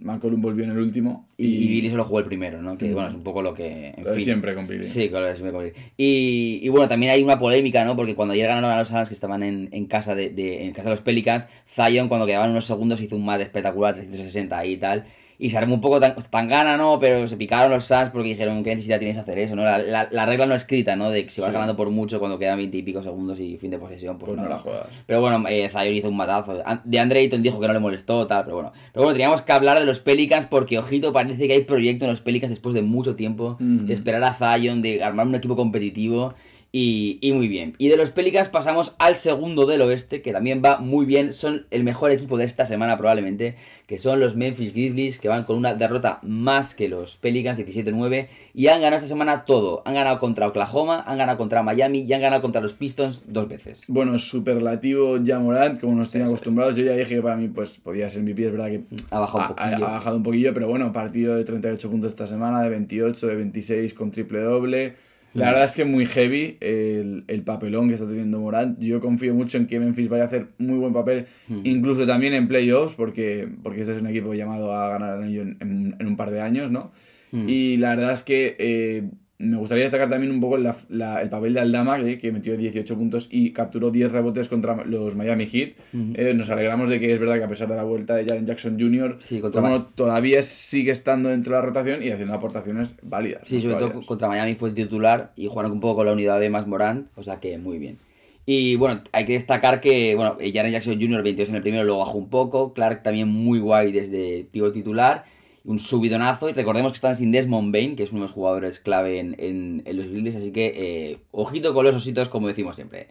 McCollum 0.00 0.40
volvió 0.40 0.64
en 0.64 0.70
el 0.70 0.78
último. 0.78 1.28
Y, 1.36 1.46
y, 1.46 1.68
Billy 1.68 1.90
solo 1.90 2.04
jugó 2.04 2.20
el 2.20 2.26
primero, 2.26 2.62
¿no? 2.62 2.76
Que 2.76 2.92
bueno, 2.92 3.08
es 3.08 3.14
un 3.14 3.22
poco 3.22 3.42
lo 3.42 3.54
que. 3.54 3.94
En 3.96 4.06
fin. 4.14 4.24
Siempre 4.24 4.54
con 4.54 4.66
Billy. 4.66 4.84
Sí, 4.84 5.08
claro, 5.08 5.34
siempre 5.34 5.52
con 5.52 5.64
Billy. 5.64 5.74
Y, 5.96 6.60
y 6.62 6.68
bueno, 6.68 6.88
también 6.88 7.12
hay 7.12 7.22
una 7.22 7.38
polémica, 7.38 7.84
¿no? 7.84 7.96
Porque 7.96 8.14
cuando 8.14 8.34
llegaron 8.34 8.64
a 8.64 8.78
los 8.78 8.88
Suns 8.88 9.08
que 9.08 9.14
estaban 9.14 9.42
en, 9.42 9.68
en 9.72 9.86
casa 9.86 10.14
de, 10.14 10.30
de, 10.30 10.64
en 10.64 10.72
casa 10.72 10.88
de 10.88 10.96
los 10.96 11.02
Pelicans, 11.02 11.48
Zion, 11.66 12.08
cuando 12.08 12.26
quedaban 12.26 12.50
unos 12.50 12.66
segundos, 12.66 13.00
hizo 13.00 13.16
un 13.16 13.24
mat 13.24 13.40
espectacular, 13.40 13.94
360 13.94 14.58
ahí 14.58 14.72
y 14.72 14.76
tal 14.76 15.04
y 15.42 15.50
se 15.50 15.58
armó 15.58 15.74
un 15.74 15.80
poco 15.80 15.98
tan, 15.98 16.14
gana, 16.48 16.76
¿no? 16.76 17.00
Pero 17.00 17.26
se 17.26 17.36
picaron 17.36 17.72
los 17.72 17.84
Suns 17.84 18.10
porque 18.10 18.28
dijeron, 18.28 18.62
¿qué 18.62 18.70
necesidad 18.70 19.00
tienes 19.00 19.18
hacer 19.18 19.40
eso, 19.40 19.56
no? 19.56 19.64
La, 19.64 20.06
la, 20.08 20.24
regla 20.24 20.46
no 20.46 20.54
escrita, 20.54 20.94
¿no? 20.94 21.10
De 21.10 21.24
que 21.24 21.30
si 21.32 21.40
vas 21.40 21.50
ganando 21.50 21.74
por 21.74 21.90
mucho 21.90 22.20
cuando 22.20 22.38
quedan 22.38 22.58
20 22.58 22.76
y 22.76 22.82
pico 22.82 23.02
segundos 23.02 23.40
y 23.40 23.56
fin 23.56 23.72
de 23.72 23.78
posesión, 23.78 24.18
pues, 24.18 24.30
pues 24.30 24.40
no, 24.40 24.48
la 24.48 24.60
juegas. 24.60 24.86
Pero 25.04 25.20
bueno, 25.20 25.42
eh, 25.48 25.68
Zion 25.68 25.94
hizo 25.94 26.08
un 26.10 26.16
matazo. 26.16 26.62
De 26.84 27.00
Andre 27.00 27.18
Ayton 27.18 27.42
dijo 27.42 27.58
que 27.58 27.66
no 27.66 27.72
le 27.72 27.80
molestó, 27.80 28.24
tal, 28.28 28.44
pero 28.44 28.54
bueno. 28.54 28.72
Pero 28.92 29.02
bueno, 29.02 29.14
teníamos 29.14 29.42
que 29.42 29.50
hablar 29.50 29.80
de 29.80 29.84
los 29.84 29.98
Pelicans 29.98 30.46
porque, 30.46 30.78
ojito, 30.78 31.12
parece 31.12 31.48
que 31.48 31.54
hay 31.54 31.64
proyecto 31.64 32.04
en 32.04 32.12
los 32.12 32.20
Pelicans 32.20 32.50
después 32.50 32.72
de 32.76 32.82
mucho 32.82 33.16
tiempo, 33.16 33.56
de 33.58 33.92
esperar 33.92 34.22
a 34.22 34.34
Zion, 34.34 34.80
de 34.80 35.02
armar 35.02 35.26
un 35.26 35.34
equipo 35.34 35.56
competitivo. 35.56 36.34
Y, 36.74 37.18
y, 37.20 37.32
muy 37.32 37.48
bien. 37.48 37.74
Y 37.76 37.88
de 37.88 37.98
los 37.98 38.12
Pelicans 38.12 38.48
pasamos 38.48 38.94
al 38.98 39.16
segundo 39.16 39.66
del 39.66 39.82
oeste, 39.82 40.22
que 40.22 40.32
también 40.32 40.62
va 40.64 40.78
muy 40.78 41.04
bien. 41.04 41.34
Son 41.34 41.66
el 41.70 41.84
mejor 41.84 42.10
equipo 42.12 42.38
de 42.38 42.46
esta 42.46 42.64
semana 42.64 42.96
probablemente, 42.96 43.56
que 43.86 43.98
son 43.98 44.20
los 44.20 44.36
Memphis 44.36 44.72
Grizzlies, 44.72 45.18
que 45.18 45.28
van 45.28 45.44
con 45.44 45.58
una 45.58 45.74
derrota 45.74 46.18
más 46.22 46.74
que 46.74 46.88
los 46.88 47.18
Pelicans, 47.18 47.58
17-9. 47.58 48.28
Y 48.54 48.68
han 48.68 48.80
ganado 48.80 48.96
esta 48.96 49.08
semana 49.08 49.44
todo. 49.44 49.82
Han 49.84 49.92
ganado 49.92 50.18
contra 50.18 50.48
Oklahoma, 50.48 51.04
han 51.06 51.18
ganado 51.18 51.36
contra 51.36 51.62
Miami 51.62 52.06
y 52.08 52.12
han 52.14 52.22
ganado 52.22 52.40
contra 52.40 52.62
los 52.62 52.72
Pistons 52.72 53.24
dos 53.26 53.48
veces. 53.48 53.84
Bueno, 53.88 54.16
superlativo 54.16 55.18
ya 55.18 55.38
Morant, 55.38 55.78
como 55.78 55.94
nos 55.94 56.10
tienen 56.10 56.28
acostumbrados. 56.28 56.74
Yo 56.74 56.84
ya 56.84 56.92
dije 56.92 57.16
que 57.16 57.22
para 57.22 57.36
mí 57.36 57.48
pues 57.48 57.76
podía 57.76 58.08
ser 58.08 58.22
mi 58.22 58.32
pie, 58.32 58.46
es 58.46 58.52
verdad 58.52 58.68
que 58.68 58.80
ha 59.10 59.18
bajado 59.20 59.44
un 59.44 59.48
poquillo. 59.56 59.86
Ha, 59.86 59.90
bajado 59.90 60.16
un 60.16 60.22
poquillo, 60.22 60.54
pero 60.54 60.68
bueno, 60.68 60.90
partido 60.90 61.36
de 61.36 61.44
38 61.44 61.90
puntos 61.90 62.12
esta 62.12 62.26
semana, 62.26 62.62
de 62.62 62.70
28, 62.70 63.26
de 63.26 63.36
26 63.36 63.92
con 63.92 64.10
triple 64.10 64.40
doble. 64.40 65.11
La 65.34 65.46
verdad 65.46 65.64
es 65.64 65.74
que 65.74 65.84
muy 65.84 66.06
heavy 66.06 66.58
el, 66.60 67.24
el, 67.26 67.42
papelón 67.42 67.88
que 67.88 67.94
está 67.94 68.06
teniendo 68.06 68.40
Morant. 68.40 68.78
Yo 68.78 69.00
confío 69.00 69.34
mucho 69.34 69.56
en 69.56 69.66
que 69.66 69.80
Memphis 69.80 70.08
vaya 70.08 70.24
a 70.24 70.26
hacer 70.26 70.48
muy 70.58 70.76
buen 70.76 70.92
papel, 70.92 71.26
incluso 71.64 72.06
también 72.06 72.34
en 72.34 72.48
playoffs, 72.48 72.94
porque, 72.94 73.48
porque 73.62 73.80
este 73.80 73.94
es 73.94 74.02
un 74.02 74.08
equipo 74.08 74.34
llamado 74.34 74.74
a 74.74 74.90
ganar 74.90 75.16
el 75.16 75.24
anillo 75.24 75.42
en, 75.42 75.96
en, 75.98 76.06
un 76.06 76.16
par 76.16 76.30
de 76.30 76.40
años, 76.40 76.70
¿no? 76.70 76.92
Y 77.32 77.78
la 77.78 77.96
verdad 77.96 78.12
es 78.12 78.24
que 78.24 78.56
eh, 78.58 79.08
me 79.42 79.56
gustaría 79.58 79.84
destacar 79.84 80.08
también 80.08 80.32
un 80.32 80.40
poco 80.40 80.56
la- 80.56 80.76
la- 80.88 81.20
el 81.20 81.28
papel 81.28 81.54
de 81.54 81.60
Aldama, 81.60 81.98
que, 82.02 82.18
que 82.18 82.32
metió 82.32 82.56
18 82.56 82.96
puntos 82.96 83.28
y 83.30 83.50
capturó 83.50 83.90
10 83.90 84.10
rebotes 84.12 84.48
contra 84.48 84.84
los 84.84 85.16
Miami 85.16 85.46
Heat. 85.46 85.70
Eh, 86.14 86.32
nos 86.34 86.48
alegramos 86.50 86.88
de 86.88 86.98
que 87.00 87.12
es 87.12 87.18
verdad 87.20 87.36
que 87.38 87.44
a 87.44 87.48
pesar 87.48 87.68
de 87.68 87.76
la 87.76 87.82
vuelta 87.84 88.14
de 88.14 88.24
Jaren 88.24 88.46
Jackson 88.46 88.78
Jr., 88.78 89.16
Sí, 89.20 89.40
contra 89.40 89.60
todavía 89.94 90.42
sigue 90.42 90.92
estando 90.92 91.28
dentro 91.28 91.54
de 91.54 91.60
la 91.60 91.66
rotación 91.66 92.02
y 92.02 92.08
haciendo 92.10 92.34
aportaciones 92.34 92.94
válidas. 93.02 93.42
Sí, 93.46 93.60
sobre 93.60 93.74
todo 93.76 94.06
contra 94.06 94.28
Miami 94.28 94.54
fue 94.54 94.70
el 94.70 94.74
titular 94.74 95.32
y 95.36 95.46
jugaron 95.48 95.72
un 95.72 95.80
poco 95.80 95.96
con 95.96 96.06
la 96.06 96.12
unidad 96.12 96.38
B 96.38 96.48
más 96.48 96.66
Morant, 96.66 97.08
o 97.16 97.22
sea 97.22 97.40
que 97.40 97.58
muy 97.58 97.78
bien. 97.78 97.98
Y 98.44 98.74
bueno, 98.74 99.02
hay 99.12 99.24
que 99.24 99.34
destacar 99.34 99.80
que, 99.80 100.16
bueno, 100.16 100.36
eh, 100.40 100.50
Jaren 100.52 100.72
Jackson 100.72 101.00
Jr. 101.00 101.22
22 101.22 101.48
en 101.50 101.54
el 101.54 101.62
primero, 101.62 101.84
luego 101.84 102.00
bajó 102.00 102.18
un 102.18 102.28
poco. 102.28 102.72
Clark 102.72 103.02
también 103.04 103.28
muy 103.28 103.60
guay 103.60 103.92
desde 103.92 104.46
pivot 104.50 104.72
titular. 104.72 105.24
Un 105.64 105.78
subidonazo. 105.78 106.48
Y 106.48 106.52
recordemos 106.52 106.92
que 106.92 106.96
están 106.96 107.14
sin 107.16 107.30
Desmond 107.30 107.72
Bain, 107.72 107.94
que 107.96 108.02
es 108.02 108.10
uno 108.10 108.20
de 108.22 108.26
los 108.26 108.32
jugadores 108.32 108.80
clave 108.80 109.18
en, 109.20 109.36
en- 109.38 109.82
en 109.84 109.96
los 109.96 110.06
Grizzlies. 110.08 110.36
Así 110.36 110.50
que, 110.52 110.72
eh, 110.76 111.18
ojito 111.30 111.72
con 111.74 111.84
los 111.84 111.94
ositos, 111.94 112.28
como 112.28 112.48
decimos 112.48 112.74
siempre. 112.76 113.08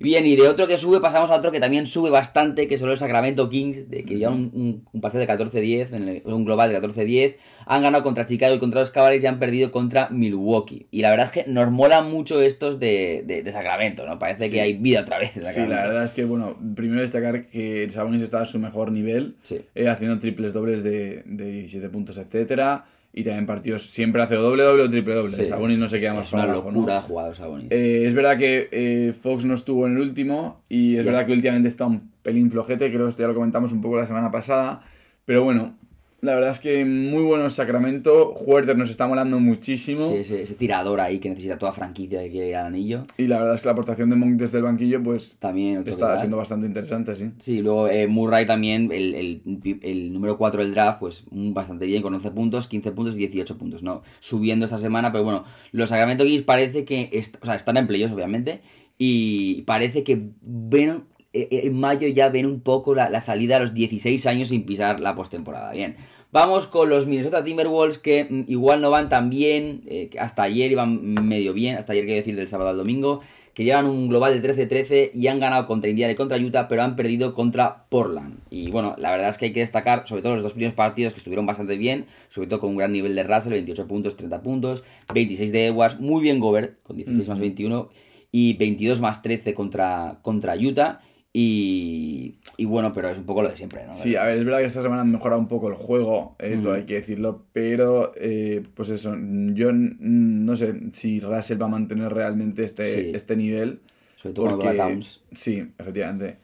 Bien, 0.00 0.26
y 0.26 0.34
de 0.36 0.48
otro 0.48 0.66
que 0.66 0.76
sube 0.76 1.00
pasamos 1.00 1.30
a 1.30 1.36
otro 1.36 1.52
que 1.52 1.60
también 1.60 1.86
sube 1.86 2.10
bastante, 2.10 2.66
que 2.66 2.78
son 2.78 2.88
los 2.88 2.98
Sacramento 2.98 3.48
Kings, 3.48 3.88
de 3.90 4.04
que 4.04 4.18
ya 4.18 4.30
un, 4.30 4.50
un, 4.54 4.84
un 4.92 5.00
parcial 5.00 5.26
de 5.26 5.32
14-10, 5.32 5.92
en 5.94 6.08
el- 6.08 6.22
un 6.24 6.44
global 6.44 6.70
de 6.70 6.80
14-10, 6.80 7.36
han 7.66 7.82
ganado 7.82 8.02
contra 8.04 8.24
Chicago 8.24 8.54
y 8.54 8.58
contra 8.58 8.80
los 8.80 8.90
Cavaliers 8.90 9.24
y 9.24 9.26
han 9.26 9.38
perdido 9.38 9.70
contra 9.70 10.08
Milwaukee. 10.10 10.86
Y 10.90 11.02
la 11.02 11.10
verdad 11.10 11.26
es 11.34 11.44
que 11.44 11.50
nos 11.50 11.70
molan 11.70 12.10
mucho 12.10 12.40
estos 12.42 12.78
de, 12.78 13.22
de- 13.26 13.42
de 13.42 13.52
Sacramento, 13.52 14.06
¿no? 14.06 14.18
Parece 14.18 14.46
Sí. 14.46 14.52
que 14.52 14.60
hay 14.60 14.74
vida 14.74 15.00
otra 15.02 15.18
vez 15.18 15.36
en 15.36 15.44
Sí, 15.44 15.60
la 15.60 15.86
verdad 15.86 16.04
es 16.04 16.14
que, 16.14 16.24
bueno, 16.24 16.56
primero 16.74 17.00
destacar 17.00 17.46
que 17.48 17.88
Sabonis 17.90 18.22
estaba 18.22 18.42
a 18.42 18.46
su 18.46 18.58
mejor 18.58 18.92
nivel, 18.92 19.36
Sí. 19.42 19.60
eh, 19.74 19.88
haciendo 19.88 20.18
triples 20.18 20.52
dobles 20.52 20.82
de, 20.82 21.22
de 21.26 21.50
17 21.52 21.88
puntos, 21.88 22.16
etcétera 22.18 22.86
Y 23.16 23.22
también 23.22 23.46
partidos, 23.46 23.86
siempre 23.90 24.20
hace 24.22 24.34
doble 24.34 24.64
doble 24.64 24.82
o 24.82 24.90
triple 24.90 25.14
doble. 25.14 25.30
Sí, 25.30 25.44
Sabonis 25.46 25.78
no 25.78 25.86
se 25.86 25.98
queda 25.98 26.10
sí, 26.10 26.16
más 26.16 26.26
Es 26.26 26.32
una 26.32 26.42
abajo, 26.42 26.72
¿no? 26.72 26.78
locura 26.78 26.94
de 26.96 27.00
jugador 27.02 27.36
Sabonis. 27.36 27.66
Eh, 27.70 28.06
es 28.06 28.12
verdad 28.14 28.36
que 28.36 28.68
eh, 28.72 29.12
Fox 29.12 29.44
no 29.44 29.54
estuvo 29.54 29.86
en 29.86 29.92
el 29.92 30.00
último 30.00 30.64
y 30.68 30.96
es 30.96 31.04
Ya. 31.04 31.12
verdad 31.12 31.26
que 31.26 31.32
últimamente 31.32 31.68
está 31.68 31.86
un 31.86 32.10
pelín 32.24 32.50
flojete, 32.50 32.90
creo 32.90 33.04
que 33.04 33.10
esto 33.10 33.22
ya 33.22 33.28
lo 33.28 33.34
comentamos 33.34 33.70
un 33.70 33.80
poco 33.82 33.96
la 33.98 34.06
semana 34.06 34.32
pasada, 34.32 34.82
pero 35.26 35.44
bueno, 35.44 35.76
la 36.24 36.34
verdad 36.34 36.50
es 36.50 36.60
que 36.60 36.84
muy 36.84 37.22
bueno 37.22 37.48
Sacramento, 37.50 38.32
Huerter 38.32 38.76
nos 38.76 38.90
está 38.90 39.06
molando 39.06 39.38
muchísimo 39.38 40.08
Sí, 40.08 40.14
ese, 40.16 40.42
ese 40.42 40.54
tirador 40.54 41.00
ahí 41.00 41.18
que 41.20 41.28
necesita 41.30 41.58
toda 41.58 41.72
franquicia 41.72 42.22
que 42.22 42.30
quiere 42.30 42.48
ir 42.48 42.56
al 42.56 42.66
anillo. 42.66 43.04
y 43.16 43.26
la 43.26 43.38
verdad 43.38 43.54
es 43.54 43.60
que 43.62 43.66
la 43.68 43.72
aportación 43.72 44.10
de 44.10 44.16
Monk 44.16 44.32
desde 44.36 44.58
el 44.58 44.64
banquillo 44.64 45.02
pues 45.02 45.36
También 45.38 45.84
está 45.86 46.18
siendo 46.18 46.36
bastante 46.36 46.66
interesante, 46.66 47.14
sí. 47.16 47.30
Sí, 47.38 47.60
luego 47.62 47.88
eh, 47.88 48.06
Murray 48.08 48.46
también, 48.46 48.90
el, 48.90 49.14
el- 49.14 49.78
el 49.82 50.12
número 50.12 50.36
4 50.38 50.62
del 50.62 50.72
draft, 50.74 50.98
pues 51.00 51.24
mm, 51.30 51.52
bastante 51.52 51.86
bien, 51.86 52.02
con 52.02 52.14
11 52.14 52.30
puntos, 52.30 52.66
15 52.66 52.90
puntos 52.92 53.14
y 53.14 53.18
18 53.18 53.56
puntos, 53.58 53.82
¿no? 53.82 54.02
Subiendo 54.20 54.64
esta 54.64 54.78
semana, 54.78 55.12
pero 55.12 55.24
bueno, 55.24 55.44
los 55.72 55.88
Sacramento 55.90 56.24
Kings 56.24 56.42
parece 56.42 56.84
que, 56.84 57.10
est- 57.12 57.36
o 57.42 57.44
sea, 57.46 57.54
están 57.54 57.76
en 57.76 57.86
playoffs, 57.86 58.14
obviamente, 58.14 58.60
y 58.98 59.62
parece 59.62 60.04
que 60.04 60.28
ven, 60.42 61.02
eh, 61.32 61.48
eh, 61.50 61.60
en 61.64 61.80
mayo 61.80 62.06
ya 62.08 62.28
ven 62.28 62.46
un 62.46 62.60
poco 62.60 62.94
la, 62.94 63.10
la 63.10 63.20
salida 63.20 63.56
a 63.56 63.60
los 63.60 63.74
16 63.74 64.24
años 64.26 64.48
sin 64.48 64.64
pisar 64.64 65.00
la 65.00 65.14
postemporada. 65.16 65.72
Bien, 65.72 65.96
vamos 66.34 66.66
con 66.66 66.90
los 66.90 67.06
Minnesota 67.06 67.44
Timberwolves 67.44 67.98
que 67.98 68.24
mm, 68.24 68.44
igual 68.48 68.80
no 68.80 68.90
van 68.90 69.08
tan 69.08 69.30
bien, 69.30 69.82
eh, 69.86 70.10
hasta 70.18 70.42
ayer 70.42 70.72
iban 70.72 71.00
medio 71.28 71.54
bien, 71.54 71.76
hasta 71.76 71.92
ayer 71.92 72.04
quiero 72.04 72.18
decir 72.18 72.34
del 72.34 72.48
sábado 72.48 72.70
al 72.70 72.76
domingo, 72.76 73.20
que 73.54 73.62
llevan 73.62 73.86
un 73.86 74.08
global 74.08 74.42
de 74.42 74.68
13-13 74.68 75.12
y 75.14 75.28
han 75.28 75.38
ganado 75.38 75.64
contra 75.68 75.88
Indiana 75.88 76.12
y 76.12 76.16
contra 76.16 76.36
Utah, 76.36 76.66
pero 76.66 76.82
han 76.82 76.96
perdido 76.96 77.34
contra 77.34 77.84
Portland. 77.88 78.40
Y 78.50 78.68
bueno, 78.72 78.96
la 78.98 79.12
verdad 79.12 79.28
es 79.28 79.38
que 79.38 79.44
hay 79.44 79.52
que 79.52 79.60
destacar, 79.60 80.08
sobre 80.08 80.22
todo 80.22 80.34
los 80.34 80.42
dos 80.42 80.54
primeros 80.54 80.74
partidos 80.74 81.12
que 81.12 81.20
estuvieron 81.20 81.46
bastante 81.46 81.76
bien, 81.76 82.06
sobre 82.30 82.48
todo 82.48 82.58
con 82.58 82.70
un 82.70 82.78
gran 82.78 82.90
nivel 82.90 83.14
de 83.14 83.22
Russell, 83.22 83.52
28 83.52 83.86
puntos, 83.86 84.16
30 84.16 84.42
puntos, 84.42 84.82
26 85.14 85.52
de 85.52 85.66
Edwards, 85.66 86.00
muy 86.00 86.20
bien 86.20 86.40
Gobert, 86.40 86.82
con 86.82 86.96
16 86.96 87.28
más 87.28 87.38
21, 87.38 87.90
y 88.32 88.54
22 88.54 89.00
más 89.00 89.22
13 89.22 89.54
contra, 89.54 90.18
contra 90.22 90.56
Utah. 90.56 91.00
Y, 91.36 92.36
y 92.56 92.64
bueno, 92.64 92.92
pero 92.92 93.08
es 93.08 93.18
un 93.18 93.24
poco 93.24 93.42
lo 93.42 93.48
de 93.48 93.56
siempre, 93.56 93.84
¿no? 93.84 93.92
Sí, 93.92 94.14
a 94.14 94.22
ver, 94.22 94.38
es 94.38 94.44
verdad 94.44 94.60
que 94.60 94.66
esta 94.66 94.82
semana 94.82 95.02
han 95.02 95.10
mejorado 95.10 95.40
un 95.40 95.48
poco 95.48 95.68
el 95.68 95.74
juego, 95.74 96.36
eh, 96.38 96.56
Mm. 96.56 96.62
todo 96.62 96.72
hay 96.74 96.84
que 96.84 96.94
decirlo, 96.94 97.42
pero 97.52 98.12
eh, 98.14 98.62
pues 98.74 98.90
eso, 98.90 99.12
yo 99.18 99.70
no 99.72 100.54
sé 100.54 100.74
si 100.92 101.18
Russell 101.18 101.60
va 101.60 101.66
a 101.66 101.70
mantener 101.70 102.12
realmente 102.14 102.64
este, 102.64 102.84
Sí. 102.84 103.10
este 103.14 103.34
nivel. 103.36 103.80
sobre 104.14 104.34
todo 104.36 104.58
Porque, 104.58 104.76
Towns. 104.76 105.22
sí, 105.34 105.66
efectivamente. 105.76 106.36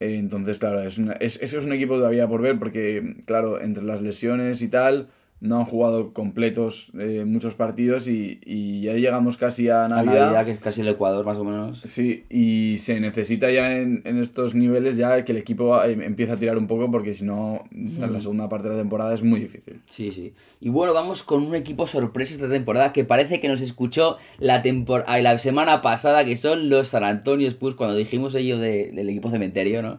Eh, 0.00 0.16
entonces, 0.16 0.58
claro, 0.58 0.82
es, 0.82 0.98
una- 0.98 1.12
es, 1.14 1.40
es 1.40 1.54
un 1.54 1.72
equipo 1.72 1.94
todavía 1.94 2.26
por 2.28 2.42
ver 2.42 2.58
porque, 2.58 3.16
claro, 3.24 3.60
entre 3.60 3.84
las 3.84 4.02
lesiones 4.02 4.60
y 4.62 4.68
tal, 4.68 5.08
no 5.44 5.58
han 5.58 5.66
jugado 5.66 6.14
completos 6.14 6.88
eh, 6.98 7.24
muchos 7.26 7.54
partidos 7.54 8.08
y, 8.08 8.40
y 8.46 8.80
ya 8.80 8.94
llegamos 8.94 9.36
casi 9.36 9.68
a 9.68 9.86
Navidad. 9.88 10.20
Navidad, 10.26 10.44
que 10.46 10.52
es 10.52 10.58
casi 10.58 10.80
el 10.80 10.88
Ecuador, 10.88 11.24
más 11.26 11.36
o 11.36 11.44
menos. 11.44 11.80
Sí, 11.84 12.24
y 12.30 12.78
se 12.78 12.98
necesita 12.98 13.50
ya 13.50 13.76
en, 13.76 14.00
en 14.06 14.18
estos 14.18 14.54
niveles 14.54 14.96
ya 14.96 15.22
que 15.24 15.32
el 15.32 15.38
equipo 15.38 15.82
eh, 15.84 15.92
empiece 15.92 16.32
a 16.32 16.36
tirar 16.36 16.56
un 16.56 16.66
poco 16.66 16.90
porque 16.90 17.12
si 17.12 17.26
no, 17.26 17.62
en 17.72 18.10
la 18.12 18.20
segunda 18.20 18.48
parte 18.48 18.68
de 18.68 18.74
la 18.76 18.80
temporada 18.80 19.12
es 19.12 19.22
muy 19.22 19.38
difícil. 19.40 19.80
Sí, 19.84 20.10
sí. 20.12 20.32
Y 20.60 20.70
bueno, 20.70 20.94
vamos 20.94 21.22
con 21.22 21.42
un 21.42 21.54
equipo 21.54 21.86
sorpresa 21.86 22.32
esta 22.32 22.48
temporada 22.48 22.94
que 22.94 23.04
parece 23.04 23.38
que 23.38 23.48
nos 23.48 23.60
escuchó 23.60 24.16
la, 24.38 24.62
tempor 24.62 25.04
ay, 25.06 25.22
la 25.22 25.36
semana 25.36 25.82
pasada, 25.82 26.24
que 26.24 26.36
son 26.36 26.70
los 26.70 26.88
San 26.88 27.04
Antonio 27.04 27.46
Spurs, 27.48 27.74
cuando 27.74 27.94
dijimos 27.96 28.34
ello 28.34 28.58
de- 28.58 28.90
del 28.92 29.10
equipo 29.10 29.28
cementerio, 29.30 29.82
¿no? 29.82 29.98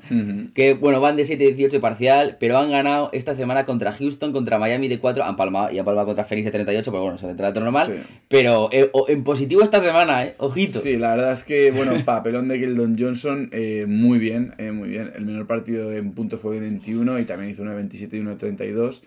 Que 0.55 0.73
bueno, 0.73 0.99
van 1.01 1.17
de 1.17 1.23
7-18 1.23 1.79
parcial, 1.81 2.37
pero 2.39 2.57
han 2.57 2.71
ganado 2.71 3.11
esta 3.13 3.35
semana 3.35 3.67
contra 3.67 3.93
Houston, 3.93 4.31
contra 4.31 4.57
Miami 4.57 4.87
de 4.87 4.97
4, 4.99 5.23
han 5.35 5.37
palmado 5.37 5.71
y 5.71 5.77
han 5.79 5.85
palmado 5.85 6.07
contra 6.07 6.23
Phoenix 6.25 6.45
de 6.45 6.51
38, 6.51 6.91
pero 6.91 7.03
bueno, 7.03 7.17
se 7.17 7.27
vendrá 7.27 7.49
otro 7.49 7.63
normal. 7.63 7.87
Sí. 7.87 7.93
Pero 8.27 8.69
eh, 8.71 8.89
o- 8.93 9.05
en 9.09 9.23
positivo 9.23 9.61
esta 9.61 9.79
semana, 9.79 10.23
¿eh? 10.23 10.35
Ojito. 10.39 10.79
Sí, 10.79 10.97
la 10.97 11.15
verdad 11.15 11.31
es 11.33 11.43
que, 11.43 11.71
bueno, 11.71 11.93
papelón 12.05 12.47
de 12.47 12.59
Keldon 12.59 12.95
Johnson, 12.99 13.49
eh, 13.51 13.85
muy 13.87 14.17
bien, 14.19 14.53
eh, 14.57 14.71
muy 14.71 14.89
bien. 14.89 15.11
El 15.15 15.25
menor 15.25 15.47
partido 15.47 15.91
en 15.91 16.13
puntos 16.13 16.39
fue 16.41 16.55
de 16.55 16.61
21 16.61 17.19
y 17.19 17.25
también 17.25 17.51
hizo 17.51 17.61
una 17.61 17.71
de 17.71 17.77
27 17.77 18.17
y 18.17 18.19
uno 18.19 18.31
de 18.31 18.35
32. 18.37 19.03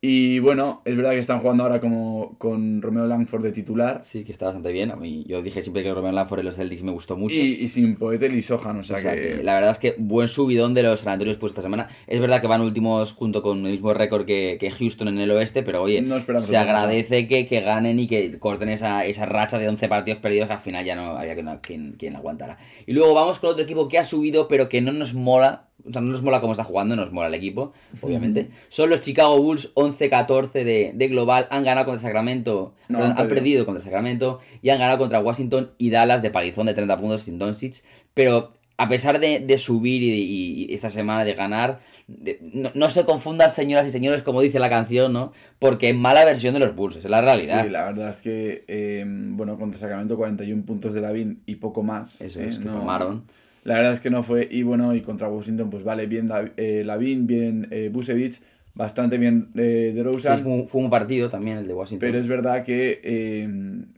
Y 0.00 0.38
bueno, 0.40 0.82
es 0.84 0.94
verdad 0.96 1.12
que 1.12 1.18
están 1.18 1.40
jugando 1.40 1.62
ahora 1.62 1.80
como 1.80 2.36
con 2.38 2.82
Romeo 2.82 3.06
Langford 3.06 3.42
de 3.42 3.52
titular 3.52 4.00
Sí, 4.02 4.24
que 4.24 4.32
está 4.32 4.46
bastante 4.46 4.70
bien. 4.70 4.90
A 4.90 4.96
mí, 4.96 5.24
yo 5.26 5.42
dije 5.42 5.62
siempre 5.62 5.82
que 5.82 5.92
Romeo 5.92 6.12
Langford 6.12 6.40
en 6.40 6.46
los 6.46 6.56
Celtics 6.56 6.82
me 6.82 6.92
gustó 6.92 7.16
mucho. 7.16 7.34
y, 7.34 7.54
y 7.60 7.68
sin 7.68 7.96
Poetel 7.96 8.34
y 8.34 8.42
Sohan, 8.42 8.78
o 8.78 8.82
sea, 8.82 8.98
O 8.98 9.00
sea 9.00 9.14
que... 9.14 9.36
que 9.36 9.42
la 9.42 9.54
verdad 9.54 9.70
es 9.70 9.78
que 9.78 9.94
buen 9.98 10.28
subidón 10.28 10.74
de 10.74 10.82
los 10.82 11.00
San 11.00 11.14
Antonio 11.14 11.32
Spurs 11.32 11.52
esta 11.52 11.62
semana. 11.62 11.88
Es 12.06 12.20
verdad 12.20 12.40
que 12.40 12.46
van 12.46 12.60
últimos 12.60 13.12
junto 13.12 13.42
con 13.42 13.64
el 13.64 13.72
mismo 13.72 13.94
récord 13.94 14.26
que, 14.26 14.58
que 14.60 14.70
Houston 14.70 15.08
en 15.08 15.18
el 15.18 15.30
oeste, 15.30 15.62
pero 15.62 15.82
oye, 15.82 16.02
No 16.02 16.20
se 16.40 16.56
agradece 16.56 17.26
que, 17.26 17.46
que 17.46 17.60
ganen 17.62 17.98
y 17.98 18.06
que 18.06 18.38
corten 18.38 18.68
esa, 18.68 19.04
esa 19.06 19.26
racha 19.26 19.58
de 19.58 19.68
11 19.68 19.88
partidos 19.88 20.20
perdidos 20.20 20.48
que 20.48 20.54
al 20.54 20.60
final 20.60 20.84
ya 20.84 20.94
no 20.94 21.16
había 21.16 21.34
quien, 21.60 21.92
quien, 21.92 22.16
aguantara. 22.16 22.58
Y 22.86 22.92
luego 22.92 23.14
vamos 23.14 23.38
con 23.38 23.50
otro 23.50 23.64
equipo 23.64 23.88
que 23.88 23.98
ha 23.98 24.04
subido, 24.04 24.48
pero 24.48 24.68
que 24.68 24.80
no 24.80 24.92
nos 24.92 25.14
mola. 25.14 25.65
O 25.88 25.92
sea, 25.92 26.00
no 26.00 26.10
nos 26.10 26.22
mola 26.22 26.40
cómo 26.40 26.52
está 26.52 26.64
jugando, 26.64 26.96
nos 26.96 27.12
mola 27.12 27.28
el 27.28 27.34
equipo, 27.34 27.72
obviamente. 28.00 28.48
Son 28.68 28.90
los 28.90 29.00
Chicago 29.00 29.40
Bulls 29.40 29.72
11-14 29.74 30.50
de, 30.64 30.92
de 30.94 31.08
global. 31.08 31.46
Han 31.50 31.64
ganado 31.64 31.86
contra 31.86 32.02
Sacramento, 32.02 32.74
No, 32.88 32.98
perdón, 32.98 33.12
han 33.12 33.20
han 33.22 33.28
perdido. 33.28 33.64
contra 33.66 33.82
Sacramento 33.84 34.40
y 34.62 34.70
han 34.70 34.78
ganado 34.78 34.98
contra 34.98 35.20
Washington 35.20 35.70
y 35.78 35.90
Dallas 35.90 36.22
de 36.22 36.30
palizón 36.30 36.66
de 36.66 36.74
30 36.74 36.98
puntos 36.98 37.22
sin 37.22 37.38
Doncic. 37.38 37.84
Pero 38.14 38.52
a 38.78 38.88
pesar 38.88 39.20
de, 39.20 39.38
de 39.40 39.58
subir 39.58 40.02
y, 40.02 40.10
y- 40.10 40.66
y 40.70 40.74
esta 40.74 40.90
semana 40.90 41.24
de 41.24 41.34
ganar, 41.34 41.78
de- 42.08 42.38
no, 42.52 42.70
no 42.74 42.90
se 42.90 43.04
confundan 43.04 43.50
señoras 43.50 43.86
y 43.86 43.90
señores 43.90 44.22
como 44.22 44.40
dice 44.42 44.58
la 44.58 44.68
canción, 44.68 45.12
¿no? 45.12 45.32
Porque 45.58 45.90
es 45.90 45.94
mala 45.96 46.24
versión 46.24 46.52
de 46.52 46.60
los 46.60 46.74
Bulls, 46.74 46.96
es 46.96 47.04
la 47.08 47.20
realidad. 47.22 47.62
Sí, 47.64 47.70
la 47.70 47.84
verdad 47.84 48.10
es 48.10 48.22
que, 48.22 48.64
eh, 48.66 49.04
bueno, 49.06 49.56
contra 49.58 49.78
Sacramento 49.78 50.16
41 50.16 50.64
puntos 50.64 50.92
de 50.94 51.00
Lavin 51.00 51.42
y 51.46 51.54
poco 51.56 51.82
más. 51.84 52.20
Eso 52.20 52.40
eh, 52.40 52.48
es, 52.48 52.58
que 52.58 52.64
no- 52.64 52.78
tomaron. 52.78 53.24
La 53.66 53.74
verdad 53.74 53.92
es 53.92 54.00
que 54.00 54.10
no 54.10 54.22
fue. 54.22 54.48
Y 54.50 54.62
bueno, 54.62 54.94
y 54.94 55.00
contra 55.02 55.28
Washington, 55.28 55.70
pues 55.70 55.82
vale, 55.82 56.06
bien 56.06 56.30
eh, 56.56 56.82
Lavin, 56.84 57.26
bien 57.26 57.66
eh, 57.70 57.90
Busevich, 57.92 58.40
bastante 58.74 59.16
bien 59.18 59.48
eh, 59.56 59.92
de 59.94 60.02
Sí, 60.20 60.42
fue, 60.42 60.52
un, 60.52 60.68
fue 60.68 60.82
un 60.82 60.90
partido 60.90 61.28
también 61.28 61.58
el 61.58 61.66
de 61.66 61.74
Washington. 61.74 62.06
pero 62.06 62.18
es 62.18 62.28
verdad 62.28 62.62
que 62.62 63.00
eh, 63.02 63.48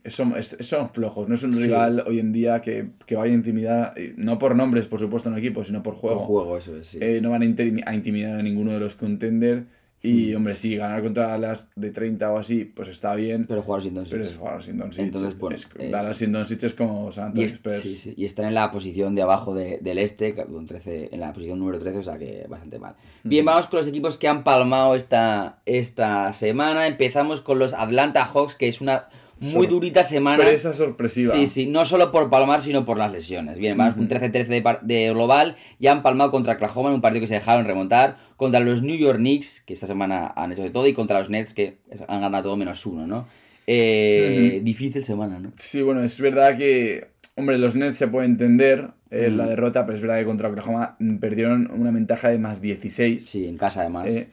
son, 0.05 0.35
es- 0.37 0.57
son 0.61 0.89
flojos. 0.89 1.27
No 1.29 1.35
es 1.35 1.43
un 1.43 1.53
Sí. 1.53 1.63
rival 1.63 2.03
hoy 2.07 2.19
en 2.19 2.31
día 2.31 2.61
que, 2.61 2.87
que 3.05 3.15
vaya 3.15 3.31
a 3.31 3.35
intimidar, 3.35 3.93
eh, 3.97 4.13
no 4.17 4.39
por 4.39 4.55
nombres, 4.55 4.87
por 4.87 4.99
supuesto, 4.99 5.29
en 5.29 5.37
equipo, 5.37 5.63
sino 5.63 5.83
por 5.83 5.93
Por 5.93 6.01
juego. 6.01 6.19
juego, 6.21 6.57
eso 6.57 6.75
es, 6.77 6.87
sí. 6.87 6.97
Eh, 7.01 7.19
no 7.21 7.29
van 7.31 7.43
a, 7.43 7.45
a 7.45 7.93
intimidar 7.95 8.39
a 8.39 8.41
ninguno 8.43 8.71
de 8.71 8.79
los 8.79 8.95
contenders. 8.95 9.63
Hmm. 10.01 10.07
Y, 10.07 10.33
hombre, 10.33 10.53
sí, 10.53 10.77
ganar 10.77 11.03
contra 11.03 11.37
las 11.37 11.69
de 11.75 11.91
30 11.91 12.31
o 12.31 12.37
así, 12.37 12.63
pues 12.63 12.87
está 12.87 13.15
bien. 13.15 13.45
pero 13.47 13.61
jugaron 13.61 13.83
sin 13.83 13.93
Doncic. 13.95 14.11
Pero 14.13 14.23
es 14.29 14.35
jugar 14.37 14.63
sin 14.63 14.77
Doncic. 14.77 14.99
Entonces, 15.03 15.37
bueno, 15.37 15.55
es- 15.57 15.67
eh, 15.77 15.89
Dallas 15.91 16.15
sin 16.17 16.31
Doncic 16.31 16.63
es 16.63 16.73
como 16.73 17.11
San 17.11 17.25
Antonio 17.25 17.45
es- 17.45 17.53
Spurs. 17.55 17.81
sí, 17.81 17.97
sí, 17.97 18.13
y 18.15 18.23
están 18.23 18.45
en 18.45 18.53
la 18.53 18.71
posición 18.71 19.13
de 19.13 19.23
abajo 19.23 19.53
de- 19.53 19.79
del 19.81 19.97
este, 19.97 20.33
con 20.35 20.65
13, 20.65 21.09
en 21.11 21.19
la 21.19 21.33
posición 21.33 21.59
número 21.59 21.79
13, 21.79 21.97
o 21.97 22.03
sea 22.03 22.17
que 22.17 22.45
bastante 22.47 22.79
mal. 22.79 22.95
Bien, 23.25 23.43
vamos 23.43 23.67
con 23.67 23.79
los 23.79 23.87
equipos 23.87 24.17
que 24.17 24.29
han 24.29 24.45
palmado 24.45 24.95
esta, 24.95 25.59
esta 25.65 26.31
semana. 26.31 26.87
Empezamos 26.87 27.41
con 27.41 27.59
los 27.59 27.73
Atlanta 27.73 28.23
Hawks, 28.25 28.55
que 28.55 28.69
es 28.69 28.79
una 28.79 29.09
muy 29.41 29.51
Sor- 29.51 29.69
durita 29.69 30.03
semana. 30.03 30.37
Sorpresa 30.43 30.73
sorpresiva. 30.73 31.31
Sí, 31.33 31.47
sí, 31.47 31.67
no 31.67 31.85
solo 31.85 32.11
por 32.11 32.29
palmar, 32.29 32.61
sino 32.61 32.85
por 32.85 32.97
las 32.97 33.11
lesiones. 33.11 33.57
Bien, 33.57 33.77
vamos 33.77 33.95
con 33.95 34.05
Ujú. 34.05 34.13
13-13 34.15 34.79
de, 34.81 35.09
global. 35.11 35.55
Ya 35.79 35.91
han 35.91 36.03
palmado 36.03 36.31
contra 36.31 36.53
Oklahoma 36.53 36.89
en 36.89 36.95
un 36.95 37.01
partido 37.01 37.21
que 37.21 37.27
se 37.27 37.35
dejaron 37.35 37.65
remontar. 37.65 38.17
Contra 38.37 38.59
los 38.59 38.81
New 38.81 38.97
York 38.97 39.17
Knicks, 39.17 39.61
que 39.61 39.73
esta 39.73 39.87
semana 39.87 40.27
han 40.35 40.51
hecho 40.51 40.63
de 40.63 40.69
todo. 40.69 40.87
Y 40.87 40.93
contra 40.93 41.19
los 41.19 41.29
Nets, 41.29 41.53
que 41.53 41.77
han 42.07 42.21
ganado 42.21 42.43
todo 42.43 42.57
menos 42.57 42.85
uno, 42.85 43.05
¿no? 43.07 43.27
Eh, 43.67 44.61
Difícil 44.63 45.03
semana, 45.03 45.39
¿no? 45.39 45.51
Sí, 45.57 45.81
bueno, 45.81 46.01
es 46.03 46.19
verdad 46.19 46.57
que, 46.57 47.07
hombre, 47.35 47.57
los 47.57 47.75
Nets 47.75 47.97
se 47.97 48.07
puede 48.07 48.25
entender 48.25 48.89
eh, 49.11 49.29
la 49.31 49.45
derrota, 49.47 49.85
pero 49.85 49.95
es 49.95 50.01
verdad 50.01 50.17
que 50.19 50.25
contra 50.25 50.49
Oklahoma 50.49 50.97
perdieron 51.19 51.69
una 51.73 51.91
ventaja 51.91 52.29
de 52.29 52.39
más 52.39 52.61
16. 52.61 53.23
Sí, 53.25 53.47
en 53.47 53.57
casa 53.57 53.81
además. 53.81 54.07
Eh, 54.07 54.27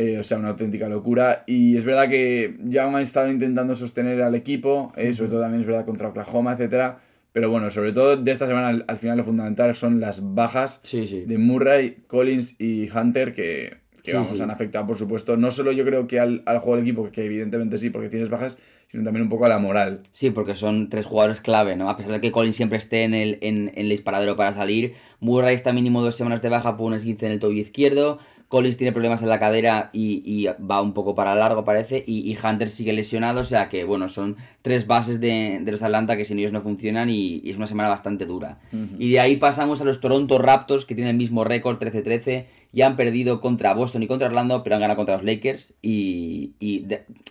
eh, 0.00 0.18
o 0.18 0.22
sea, 0.22 0.38
una 0.38 0.48
auténtica 0.48 0.88
locura. 0.88 1.44
Y 1.46 1.76
es 1.76 1.84
verdad 1.84 2.08
que 2.08 2.56
ya 2.64 2.88
han 2.88 2.98
estado 3.02 3.30
intentando 3.30 3.74
sostener 3.74 4.22
al 4.22 4.34
equipo, 4.34 4.92
sobre 5.12 5.28
todo 5.28 5.42
también 5.42 5.60
es 5.60 5.66
verdad 5.66 5.84
contra 5.84 6.08
Oklahoma, 6.08 6.54
etcétera. 6.54 7.00
Pero 7.34 7.50
bueno, 7.50 7.68
sobre 7.68 7.92
todo 7.92 8.16
de 8.16 8.30
esta 8.30 8.46
semana 8.46 8.82
al, 8.86 8.96
final 8.96 9.18
lo 9.18 9.24
fundamental 9.24 9.74
son 9.74 10.00
las 10.00 10.34
bajas 10.34 10.80
de 10.90 11.36
Murray, 11.36 12.02
Collins 12.06 12.58
y 12.58 12.88
Hunter 12.90 13.34
que, 13.34 13.76
que 14.02 14.14
vamos, 14.14 14.40
han 14.40 14.50
afectado, 14.50 14.86
por 14.86 14.96
supuesto, 14.96 15.36
no 15.36 15.50
solo 15.50 15.70
yo 15.70 15.84
creo 15.84 16.08
que 16.08 16.18
al, 16.18 16.42
al 16.46 16.60
juego 16.60 16.76
del 16.76 16.86
equipo, 16.86 17.10
que 17.12 17.26
evidentemente 17.26 17.76
sí, 17.76 17.90
porque 17.90 18.08
tienes 18.08 18.30
bajas, 18.30 18.56
sino 18.90 19.04
también 19.04 19.24
un 19.24 19.28
poco 19.28 19.44
a 19.44 19.48
la 19.48 19.58
moral. 19.58 20.00
Sí, 20.10 20.30
porque 20.30 20.54
son 20.54 20.88
tres 20.88 21.06
jugadores 21.06 21.40
clave, 21.40 21.76
¿no? 21.76 21.90
A 21.90 21.96
pesar 21.96 22.12
de 22.12 22.20
que 22.20 22.32
Collins 22.32 22.56
siempre 22.56 22.78
esté 22.78 23.04
en 23.04 23.14
el, 23.14 23.38
en, 23.42 23.70
el 23.76 23.88
disparadero 23.90 24.34
para 24.34 24.52
salir, 24.52 24.94
Murray 25.20 25.54
está 25.54 25.72
mínimo 25.72 26.00
dos 26.00 26.16
semanas 26.16 26.42
de 26.42 26.48
baja 26.48 26.76
por 26.76 26.86
un 26.86 26.94
esguince 26.94 27.26
en 27.26 27.32
el 27.32 27.38
tobillo 27.38 27.60
izquierdo, 27.60 28.18
Collins 28.50 28.76
tiene 28.76 28.90
problemas 28.90 29.22
en 29.22 29.28
la 29.28 29.38
cadera 29.38 29.90
y, 29.92 30.48
va 30.68 30.82
un 30.82 30.92
poco 30.92 31.14
para 31.14 31.36
largo, 31.36 31.64
parece. 31.64 32.02
Y, 32.04 32.36
Hunter 32.36 32.68
sigue 32.68 32.92
lesionado, 32.92 33.42
o 33.42 33.44
sea 33.44 33.68
que, 33.68 33.84
bueno, 33.84 34.08
son 34.08 34.34
tres 34.62 34.88
bases 34.88 35.20
de, 35.20 35.62
los 35.64 35.84
Atlanta 35.84 36.16
que 36.16 36.24
sin 36.24 36.40
ellos 36.40 36.50
no 36.50 36.60
funcionan 36.60 37.10
y, 37.10 37.42
es 37.48 37.56
una 37.56 37.68
semana 37.68 37.88
bastante 37.88 38.26
dura. 38.26 38.58
Y 38.98 39.12
de 39.12 39.20
ahí 39.20 39.36
pasamos 39.36 39.80
a 39.80 39.84
los 39.84 40.00
Toronto 40.00 40.38
Raptors, 40.38 40.84
que 40.84 40.96
tienen 40.96 41.12
el 41.12 41.16
mismo 41.16 41.44
récord, 41.44 41.78
13-13, 41.78 42.46
y 42.72 42.82
han 42.82 42.96
perdido 42.96 43.40
contra 43.40 43.72
Boston 43.72 44.02
y 44.02 44.08
contra 44.08 44.26
Orlando, 44.26 44.64
pero 44.64 44.74
han 44.74 44.80
ganado 44.80 44.96
contra 44.96 45.14
los 45.14 45.24
Lakers. 45.24 45.74
Y, 45.80 46.54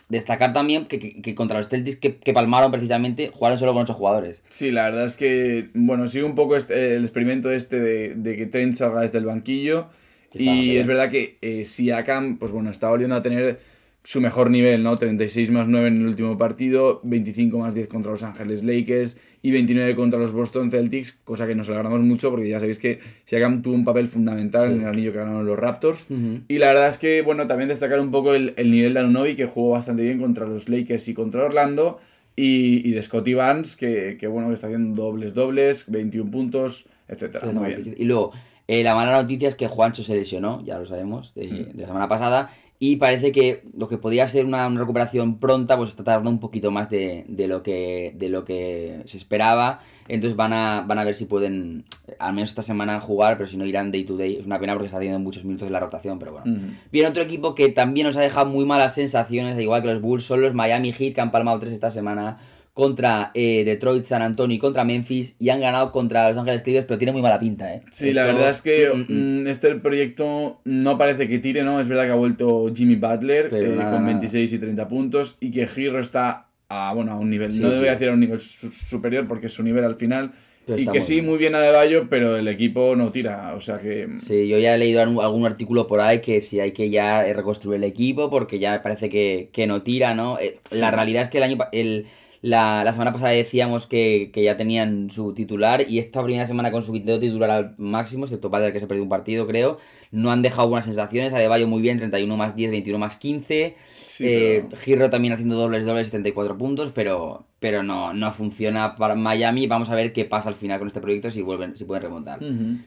destacar 0.08 0.54
también 0.54 0.86
que, 0.86 1.34
contra 1.34 1.58
los 1.58 1.68
Celtics, 1.68 1.98
que, 1.98 2.32
palmaron 2.32 2.72
precisamente, 2.72 3.30
jugaron 3.30 3.58
solo 3.58 3.74
con 3.74 3.82
ocho 3.82 3.92
jugadores. 3.92 4.40
Sí, 4.48 4.70
la 4.70 4.84
verdad 4.84 5.04
es 5.04 5.18
que, 5.18 5.68
bueno, 5.74 6.08
sigue 6.08 6.24
un 6.24 6.34
poco 6.34 6.56
este, 6.56 6.96
el 6.96 7.02
experimento 7.04 7.50
este 7.52 7.78
de, 7.78 8.14
de 8.14 8.36
que 8.38 8.46
Trent 8.46 8.74
salga 8.74 9.02
desde 9.02 9.18
el 9.18 9.26
banquillo 9.26 9.88
y 10.34 10.76
es 10.76 10.86
verdad 10.86 11.10
que 11.10 11.38
eh, 11.40 11.64
Siakam, 11.64 12.38
pues 12.38 12.52
bueno, 12.52 12.70
está 12.70 12.88
volviendo 12.88 13.16
a 13.16 13.22
tener 13.22 13.60
su 14.02 14.20
mejor 14.20 14.50
nivel, 14.50 14.82
¿no? 14.82 14.96
36 14.96 15.50
más 15.50 15.68
9 15.68 15.88
en 15.88 16.00
el 16.00 16.06
último 16.06 16.38
partido, 16.38 17.00
25 17.04 17.58
más 17.58 17.74
10 17.74 17.88
contra 17.88 18.12
los 18.12 18.22
Ángeles 18.22 18.62
Lakers 18.62 19.18
y 19.42 19.50
29 19.50 19.94
contra 19.94 20.18
los 20.18 20.32
Boston 20.32 20.70
Celtics, 20.70 21.12
cosa 21.24 21.46
que 21.46 21.54
nos 21.54 21.68
alegramos 21.68 22.00
mucho 22.00 22.30
porque 22.30 22.48
ya 22.48 22.60
sabéis 22.60 22.78
que 22.78 22.98
Siakam 23.26 23.62
tuvo 23.62 23.74
un 23.74 23.84
papel 23.84 24.08
fundamental 24.08 24.72
en 24.72 24.80
el 24.82 24.88
anillo 24.88 25.12
que 25.12 25.18
ganaron 25.18 25.46
los 25.46 25.58
Raptors. 25.58 26.06
Y 26.48 26.58
la 26.58 26.68
verdad 26.68 26.88
es 26.88 26.98
que, 26.98 27.22
bueno, 27.22 27.46
también 27.46 27.68
destacar 27.68 28.00
un 28.00 28.10
poco 28.10 28.34
el, 28.34 28.54
nivel 28.70 28.94
de 28.94 29.00
Anunobi, 29.00 29.34
que 29.34 29.46
jugó 29.46 29.72
bastante 29.72 30.02
bien 30.02 30.18
contra 30.18 30.46
los 30.46 30.68
Lakers 30.68 31.08
y 31.08 31.14
contra 31.14 31.44
Orlando. 31.44 32.00
Y, 32.36 32.92
de 32.92 33.02
Scotty 33.02 33.34
Vance, 33.34 33.76
que, 33.76 34.16
que, 34.18 34.26
bueno, 34.26 34.48
que 34.48 34.54
está 34.54 34.66
haciendo 34.68 35.02
dobles 35.02 35.34
dobles, 35.34 35.84
21 35.88 36.30
puntos, 36.30 36.86
etcétera. 37.06 37.50
Y 37.98 38.04
luego, 38.04 38.32
eh, 38.72 38.84
la 38.84 38.94
mala 38.94 39.20
noticia 39.20 39.48
es 39.48 39.56
que 39.56 39.66
Juancho 39.66 40.04
se 40.04 40.14
lesionó, 40.14 40.62
ya 40.64 40.78
lo 40.78 40.86
sabemos, 40.86 41.34
de, 41.34 41.72
mm. 41.74 41.80
la 41.80 41.86
semana 41.88 42.08
pasada. 42.08 42.50
Y 42.78 42.96
parece 42.96 43.32
que 43.32 43.64
lo 43.76 43.88
que 43.88 43.98
podía 43.98 44.28
ser 44.28 44.46
una, 44.46 44.68
recuperación 44.68 45.40
pronta, 45.40 45.76
pues 45.76 45.90
está 45.90 46.04
tardando 46.04 46.30
un 46.30 46.38
poquito 46.38 46.70
más 46.70 46.88
de, 46.88 47.24
lo, 47.48 47.64
que, 47.64 48.14
de 48.16 48.28
lo 48.28 48.44
que 48.44 49.00
se 49.06 49.16
esperaba. 49.16 49.80
Entonces 50.06 50.36
van 50.36 50.52
a, 50.52 50.84
van 50.86 51.00
a 51.00 51.04
ver 51.04 51.16
si 51.16 51.24
pueden, 51.24 51.84
al 52.20 52.32
menos 52.32 52.50
esta 52.50 52.62
semana, 52.62 53.00
jugar, 53.00 53.36
pero 53.36 53.48
si 53.48 53.56
no 53.56 53.66
irán 53.66 53.90
day 53.90 54.04
to 54.04 54.16
day. 54.16 54.36
Es 54.36 54.46
una 54.46 54.60
pena 54.60 54.74
porque 54.74 54.86
está 54.86 54.98
haciendo 54.98 55.18
muchos 55.18 55.44
minutos 55.44 55.66
en 55.66 55.72
la 55.72 55.80
rotación, 55.80 56.20
pero 56.20 56.34
bueno. 56.34 56.68
Bien, 56.92 57.06
otro 57.06 57.24
equipo 57.24 57.56
que 57.56 57.70
también 57.70 58.06
nos 58.06 58.16
ha 58.16 58.20
dejado 58.20 58.46
muy 58.46 58.64
malas 58.64 58.94
sensaciones, 58.94 59.58
igual 59.58 59.82
que 59.82 59.88
los 59.88 60.00
Bulls, 60.00 60.22
son 60.22 60.42
los 60.42 60.54
Miami 60.54 60.92
Heat, 60.92 61.16
que 61.16 61.20
han 61.20 61.32
palmado 61.32 61.58
tres 61.58 61.72
esta 61.72 61.90
semana 61.90 62.38
contra 62.74 63.30
eh, 63.34 63.64
Detroit, 63.64 64.04
San 64.04 64.22
Antonio 64.22 64.56
y 64.56 64.58
contra 64.58 64.84
Memphis 64.84 65.36
y 65.38 65.50
han 65.50 65.60
ganado 65.60 65.90
contra 65.90 66.28
Los 66.28 66.38
Ángeles 66.38 66.62
Clippers, 66.62 66.86
pero 66.86 66.98
tiene 66.98 67.12
muy 67.12 67.20
mala 67.20 67.40
pinta, 67.40 67.74
¿eh? 67.74 67.82
Sí, 67.90 68.12
la 68.12 68.26
verdad 68.26 68.50
es 68.50 68.62
que 68.62 68.88
mm, 68.88 69.12
mm, 69.12 69.42
mm. 69.42 69.46
este 69.48 69.74
proyecto 69.76 70.60
no 70.64 70.96
parece 70.96 71.26
que 71.26 71.38
tire, 71.38 71.62
¿no? 71.62 71.80
Es 71.80 71.88
verdad 71.88 72.04
que 72.04 72.12
ha 72.12 72.16
vuelto 72.16 72.72
Jimmy 72.74 72.96
Butler 72.96 73.50
eh, 73.52 73.76
con 73.76 74.06
26 74.06 74.52
y 74.52 74.58
30 74.58 74.88
puntos 74.88 75.36
y 75.40 75.50
que 75.50 75.66
Giro 75.66 75.98
está 75.98 76.46
a, 76.68 76.92
bueno, 76.94 77.12
a 77.12 77.16
un 77.16 77.28
nivel, 77.28 77.60
no 77.60 77.70
debe 77.70 77.90
decir 77.90 78.08
a 78.08 78.12
un 78.12 78.20
nivel 78.20 78.40
superior 78.40 79.26
porque 79.26 79.48
es 79.48 79.52
su 79.52 79.64
nivel 79.64 79.84
al 79.84 79.96
final. 79.96 80.32
y 80.68 80.86
que 80.86 81.02
sí, 81.02 81.20
muy 81.20 81.36
bien 81.36 81.56
Adebayo, 81.56 82.08
pero 82.08 82.36
el 82.36 82.46
equipo 82.46 82.94
no 82.94 83.10
tira, 83.10 83.54
o 83.56 83.60
sea 83.60 83.78
que... 83.78 84.08
Sí, 84.18 84.46
yo 84.46 84.56
ya 84.58 84.76
he 84.76 84.78
leído 84.78 85.02
algún 85.02 85.44
artículo 85.44 85.88
por 85.88 86.00
ahí 86.00 86.20
que 86.20 86.40
si 86.40 86.60
hay 86.60 86.70
que 86.70 86.88
ya 86.88 87.24
reconstruir 87.32 87.78
el 87.78 87.84
equipo 87.84 88.30
porque 88.30 88.60
ya 88.60 88.80
parece 88.80 89.08
que, 89.08 89.66
no 89.66 89.82
tira, 89.82 90.14
¿no? 90.14 90.38
Eh, 90.38 90.60
la 90.70 90.92
realidad 90.92 91.22
es 91.22 91.28
que 91.28 91.38
el 91.38 91.44
año... 91.44 91.58
El, 91.72 92.06
la, 92.42 92.84
la 92.84 92.92
semana 92.92 93.12
pasada 93.12 93.32
decíamos 93.32 93.86
que, 93.86 94.30
que, 94.32 94.44
ya 94.44 94.56
tenían 94.56 95.10
su 95.10 95.34
titular 95.34 95.84
y 95.88 95.98
esta 95.98 96.22
primera 96.22 96.46
semana 96.46 96.70
con 96.72 96.82
su 96.82 96.92
quinteto 96.92 97.20
titular 97.20 97.50
al 97.50 97.74
máximo, 97.76 98.24
excepto 98.24 98.50
Padre 98.50 98.72
que 98.72 98.80
se 98.80 98.86
perdió 98.86 99.02
un 99.02 99.08
partido, 99.10 99.46
creo, 99.46 99.78
no 100.10 100.30
han 100.32 100.42
dejado 100.42 100.68
buenas 100.68 100.86
sensaciones. 100.86 101.32
Adebayo 101.34 101.66
muy 101.66 101.82
bien, 101.82 101.98
31 101.98 102.36
más 102.36 102.56
10, 102.56 102.70
21 102.70 102.98
más 102.98 103.16
15. 103.18 103.76
Eh, 104.20 104.66
Girro 104.82 105.10
también 105.10 105.34
haciendo 105.34 105.56
dobles, 105.56 105.84
dobles, 105.84 106.08
74 106.08 106.56
puntos, 106.58 106.92
pero, 106.94 107.46
pero 107.58 107.82
no, 107.82 108.12
no 108.12 108.32
funciona 108.32 108.94
para 108.94 109.14
Miami. 109.14 109.66
Vamos 109.66 109.90
a 109.90 109.94
ver 109.94 110.12
qué 110.12 110.24
pasa 110.24 110.48
al 110.48 110.54
final 110.54 110.78
con 110.78 110.88
este 110.88 111.00
proyecto, 111.00 111.30
si 111.30 111.42
vuelven, 111.42 111.76
si 111.76 111.84
pueden 111.84 112.02
remontar. 112.02 112.40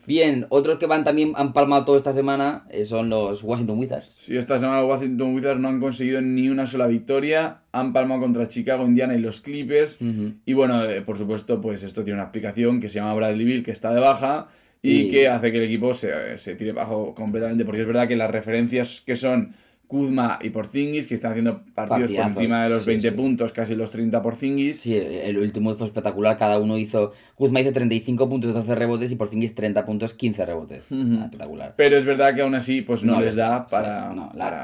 Bien, 0.06 0.46
otros 0.50 0.78
que 0.78 0.86
van 0.86 1.04
también 1.04 1.34
han 1.36 1.54
palmado 1.54 1.86
toda 1.86 1.98
esta 1.98 2.14
semana 2.14 2.66
eh, 2.70 2.86
son 2.86 3.10
los 3.10 3.44
Washington 3.44 3.80
Wizards. 3.80 4.16
Sí, 4.18 4.38
esta 4.38 4.58
semana 4.58 4.82
los 4.82 4.90
Washington 4.90 5.36
Wizards 5.36 5.60
no 5.60 5.68
han 5.68 5.80
conseguido 5.80 6.22
ni 6.22 6.50
una 6.50 6.66
sola 6.66 6.88
victoria. 6.88 7.62
Han 7.72 7.94
palmado 7.94 8.22
contra 8.22 8.48
Chicago, 8.48 8.86
Indiana 8.86 9.16
y 9.16 9.20
los 9.20 9.42
Clippers. 9.42 10.00
Y 10.46 10.54
bueno, 10.54 10.84
eh, 10.86 11.02
por 11.02 11.18
supuesto, 11.18 11.60
pues 11.60 11.84
esto 11.84 12.04
tiene 12.04 12.16
una 12.16 12.24
explicación 12.24 12.80
que 12.80 12.90
se 12.90 12.96
llama 12.96 13.14
Bradley 13.16 13.46
Bill, 13.46 13.64
que 13.64 13.72
está 13.72 13.94
de 13.94 14.00
baja. 14.00 14.50
Y, 14.86 15.10
que 15.10 15.30
hace 15.30 15.54
que 15.54 15.60
el 15.60 15.64
equipo 15.64 15.94
se, 15.94 16.38
se 16.38 16.56
tire 16.56 16.74
bajo 16.74 17.16
completamente, 17.16 17.64
porque 17.64 17.82
es 17.82 17.88
verdad 17.88 18.06
que 18.06 18.18
las 18.18 18.30
referencias 18.30 19.02
que 19.06 19.16
son 19.16 19.56
Kuzma 19.94 20.40
y 20.42 20.50
Porzingis, 20.50 21.06
que 21.06 21.14
están 21.14 21.34
haciendo 21.34 21.62
partidos 21.76 22.10
por 22.10 22.26
encima 22.26 22.64
de 22.64 22.70
los 22.70 22.84
20 22.84 23.12
puntos, 23.12 23.52
casi 23.52 23.76
los 23.76 23.92
30 23.92 24.24
Porzingis. 24.24 24.80
Sí, 24.80 24.96
el 24.96 25.38
último 25.38 25.76
fue 25.76 25.86
espectacular, 25.86 26.36
cada 26.36 26.58
uno 26.58 26.80
hizo... 26.80 27.12
Kuzma 27.36 27.62
hizo 27.62 27.72
35 27.72 28.28
puntos, 28.28 28.56
12 28.56 28.74
rebotes 28.74 29.12
y 29.12 29.16
Porzingis 29.18 29.54
30 29.54 29.86
puntos, 29.86 30.16
15 30.16 30.46
rebotes. 30.48 30.92
Espectacular. 30.92 31.76
Pero 31.78 31.96
es 31.96 32.06
verdad 32.06 32.34
que 32.34 32.42
aún 32.42 32.56
así 32.56 32.82
pues 32.82 33.04
no, 33.04 33.22
les 33.22 33.36
da 33.36 33.68
para, 33.68 34.12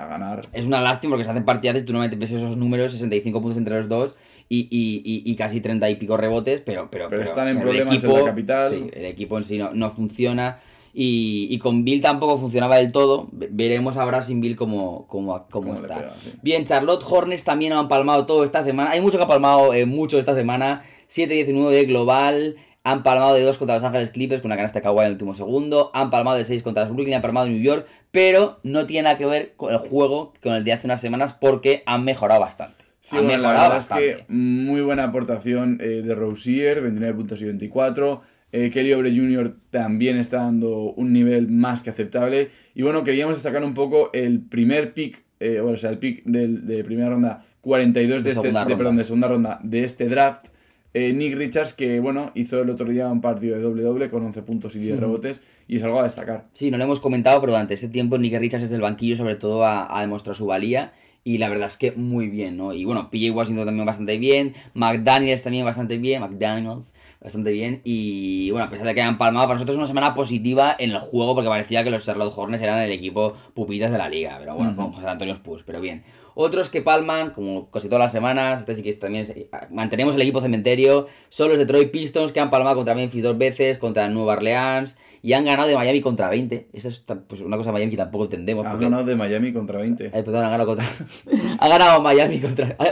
ganar. 0.09 0.39
Es 0.51 0.65
una 0.65 0.81
lástima 0.81 1.11
porque 1.11 1.25
se 1.25 1.29
hacen 1.29 1.45
partidas 1.45 1.77
y 1.77 1.83
tú 1.83 1.93
no 1.93 1.99
metes 1.99 2.31
esos 2.31 2.57
números, 2.57 2.91
65 2.93 3.39
puntos 3.39 3.59
entre 3.59 3.75
los 3.75 3.87
dos 3.87 4.15
y, 4.49 4.61
y, 4.71 5.31
y, 5.31 5.35
casi 5.35 5.61
30 5.61 5.91
y 5.91 5.95
pico 5.97 6.17
rebotes, 6.17 6.61
pero... 6.61 6.89
Pero, 6.89 7.07
pero, 7.07 7.21
están 7.21 7.49
en 7.49 7.59
problemas 7.59 8.03
en 8.03 8.13
la 8.13 8.25
capital. 8.25 8.67
Sí, 8.67 8.89
el 8.93 9.05
equipo 9.05 9.37
en 9.37 9.43
sí 9.43 9.59
no, 9.59 9.75
no 9.75 9.91
funciona. 9.91 10.57
Y, 11.01 11.57
con 11.59 11.85
Bill 11.85 12.01
tampoco 12.01 12.37
funcionaba 12.37 12.75
del 12.75 12.91
todo. 12.91 13.29
Veremos 13.31 13.95
ahora 13.95 14.21
sin 14.21 14.41
Bill 14.41 14.57
cómo, 14.57 15.07
cómo, 15.07 15.45
cómo 15.49 15.75
está. 15.75 16.13
Bien, 16.41 16.65
Charlotte 16.65 17.05
Hornets 17.09 17.45
también 17.45 17.71
han 17.71 17.87
palmado 17.87 18.25
todo 18.25 18.43
esta 18.43 18.63
semana. 18.63 18.91
Hay 18.91 18.99
mucho 18.99 19.17
que 19.17 19.23
ha 19.23 19.27
palmado 19.27 19.73
eh, 19.73 19.85
mucho 19.85 20.19
esta 20.19 20.35
semana. 20.35 20.83
7-19 21.09 21.69
de 21.69 21.85
global. 21.85 22.55
Han 22.83 23.03
palmado 23.03 23.33
de 23.35 23.43
2 23.43 23.57
contra 23.57 23.75
Los 23.75 23.85
Ángeles 23.85 24.09
Clippers 24.09 24.41
con 24.41 24.49
una 24.49 24.57
canasta 24.57 24.79
de 24.79 24.83
Kawhi 24.83 24.99
en 24.99 25.05
el 25.05 25.11
último 25.13 25.33
segundo. 25.35 25.89
Han 25.93 26.09
palmado 26.09 26.35
de 26.35 26.43
6 26.43 26.63
contra 26.63 26.83
los 26.83 26.93
Brooklyn. 26.93 27.15
Han 27.15 27.21
palmado 27.21 27.45
de 27.45 27.53
New 27.53 27.63
York. 27.63 27.87
Pero 28.11 28.59
no 28.63 28.85
tiene 28.85 29.03
nada 29.03 29.17
que 29.17 29.25
ver 29.25 29.53
con 29.55 29.71
el 29.71 29.79
juego 29.79 30.33
con 30.43 30.51
el 30.51 30.65
de 30.65 30.73
hace 30.73 30.85
unas 30.85 30.99
semanas 30.99 31.31
porque 31.31 31.81
han 31.85 32.03
mejorado 32.03 32.41
bastante. 32.41 32.83
Sí, 32.99 33.15
han 33.15 33.25
mejorado 33.25 33.53
la 33.53 33.61
verdad 33.61 33.75
bastante. 33.75 34.09
es 34.09 34.17
que 34.17 34.25
muy 34.27 34.81
buena 34.81 35.05
aportación 35.05 35.79
eh, 35.79 36.01
de 36.03 36.13
Rosier, 36.13 36.81
29 36.81 37.13
puntos 37.13 37.41
y 37.41 37.45
24. 37.45 38.21
Eh, 38.51 38.69
Kelly 38.71 38.93
Obre 38.93 39.15
Jr. 39.15 39.55
también 39.69 40.17
está 40.17 40.37
dando 40.37 40.93
un 40.93 41.13
nivel 41.13 41.47
más 41.47 41.81
que 41.83 41.89
aceptable. 41.89 42.49
Y 42.75 42.81
bueno, 42.81 43.03
queríamos 43.03 43.35
destacar 43.35 43.63
un 43.63 43.73
poco 43.73 44.09
el 44.13 44.41
primer 44.41 44.93
pick, 44.93 45.23
eh, 45.39 45.59
o 45.59 45.75
sea, 45.77 45.89
el 45.91 45.99
pick 45.99 46.23
de 46.25 46.83
primera 46.83 47.09
ronda 47.09 47.45
42 47.61 48.23
de, 48.23 48.29
este, 48.29 48.51
de, 48.51 48.75
perdón, 48.75 48.97
de 48.97 49.03
segunda 49.03 49.27
ronda 49.27 49.59
de 49.63 49.83
este 49.83 50.07
draft. 50.07 50.47
Eh, 50.93 51.13
Nick 51.13 51.35
Richards, 51.35 51.73
que 51.73 51.99
bueno, 51.99 52.31
hizo 52.33 52.61
el 52.61 52.69
otro 52.69 52.87
día 52.89 53.09
un 53.09 53.21
partido 53.21 53.55
de 53.55 53.61
doble-doble 53.61 54.09
con 54.09 54.23
11 54.23 54.41
puntos 54.41 54.75
y 54.75 54.79
10 54.79 54.99
rebotes, 54.99 55.43
y 55.67 55.77
es 55.77 55.83
algo 55.83 55.99
a 55.99 56.03
destacar. 56.03 56.47
Sí, 56.53 56.71
no 56.71 56.77
lo 56.77 56.83
hemos 56.83 56.99
comentado, 56.99 57.39
pero 57.41 57.53
durante 57.53 57.75
este 57.75 57.89
tiempo 57.89 58.17
Nick 58.17 58.39
Richards 58.39 58.63
desde 58.63 58.75
el 58.75 58.81
banquillo, 58.81 59.15
sobre 59.15 59.35
todo, 59.35 59.65
ha, 59.65 60.01
demostrado 60.01 60.35
su 60.35 60.47
valía. 60.47 60.93
Y 61.23 61.37
la 61.37 61.49
verdad 61.49 61.67
es 61.67 61.77
que 61.77 61.91
muy 61.91 62.27
bien, 62.27 62.57
¿no? 62.57 62.73
Y 62.73 62.85
bueno, 62.85 63.09
PJ 63.11 63.31
Washington 63.31 63.65
también 63.65 63.85
bastante 63.85 64.17
bien, 64.17 64.53
McDaniels 64.73 65.43
también 65.43 65.65
bastante 65.65 65.97
bien, 65.97 66.21
McDaniels 66.21 66.95
bastante 67.21 67.51
bien. 67.51 67.81
Y 67.83 68.51
bueno, 68.51 68.65
a 68.65 68.69
pesar 68.69 68.87
de 68.87 68.95
que 68.95 69.01
hayan 69.01 69.17
palmado, 69.17 69.47
para 69.47 69.55
nosotros 69.55 69.75
es 69.75 69.79
una 69.79 69.87
semana 69.87 70.13
positiva 70.13 70.75
en 70.77 70.91
el 70.91 70.99
juego 70.99 71.35
porque 71.35 71.49
parecía 71.49 71.83
que 71.83 71.89
los 71.89 72.03
Charlotte 72.03 72.33
Hornets 72.35 72.63
eran 72.63 72.79
el 72.79 72.91
equipo 72.91 73.35
pupitas 73.53 73.91
de 73.91 73.97
la 73.97 74.09
liga. 74.09 74.37
Pero 74.39 74.55
bueno, 74.55 74.75
con 74.75 74.91
José 74.91 75.07
Antonio 75.07 75.33
Spurs, 75.33 75.63
pero 75.65 75.81
bien. 75.81 76.03
Otros 76.35 76.69
que 76.69 76.81
palman, 76.81 77.31
como 77.31 77.69
casi 77.69 77.89
todas 77.89 78.03
las 78.03 78.11
semanas, 78.13 78.61
este 78.61 78.75
sí 78.75 78.83
que 78.83 78.93
también 78.93 79.27
mantenemos 79.71 80.15
el 80.15 80.21
equipo 80.21 80.39
cementerio, 80.39 81.07
son 81.27 81.49
los 81.49 81.57
Detroit 81.57 81.91
Pistons 81.91 82.31
que 82.31 82.39
han 82.39 82.49
palmado 82.49 82.77
contra 82.77 82.95
Memphis 82.95 83.23
dos 83.23 83.37
veces, 83.37 83.77
contra 83.77 84.07
Nueva 84.07 84.33
Orleans 84.33 84.95
y 85.21 85.33
han 85.33 85.43
ganado 85.43 85.67
de 85.67 85.75
Miami 85.75 85.99
contra 85.99 86.29
20. 86.29 86.69
Eso 86.71 86.87
es 86.87 87.03
pues, 87.27 87.41
una 87.41 87.57
cosa 87.57 87.69
de 87.69 87.73
Miami 87.73 87.91
que 87.91 87.97
tampoco 87.97 88.23
entendemos. 88.25 88.65
Han 88.65 88.79
ganado 88.79 89.03
de 89.03 89.15
Miami 89.15 89.51
contra 89.51 89.79
20. 89.79 90.11
Ay, 90.13 90.23
perdón, 90.23 90.45
han 90.45 90.51
ganado 90.51 90.67
contra. 90.67 90.87
ha 91.59 91.67
ganado 91.67 92.01
Miami 92.01 92.39
contra. 92.39 92.75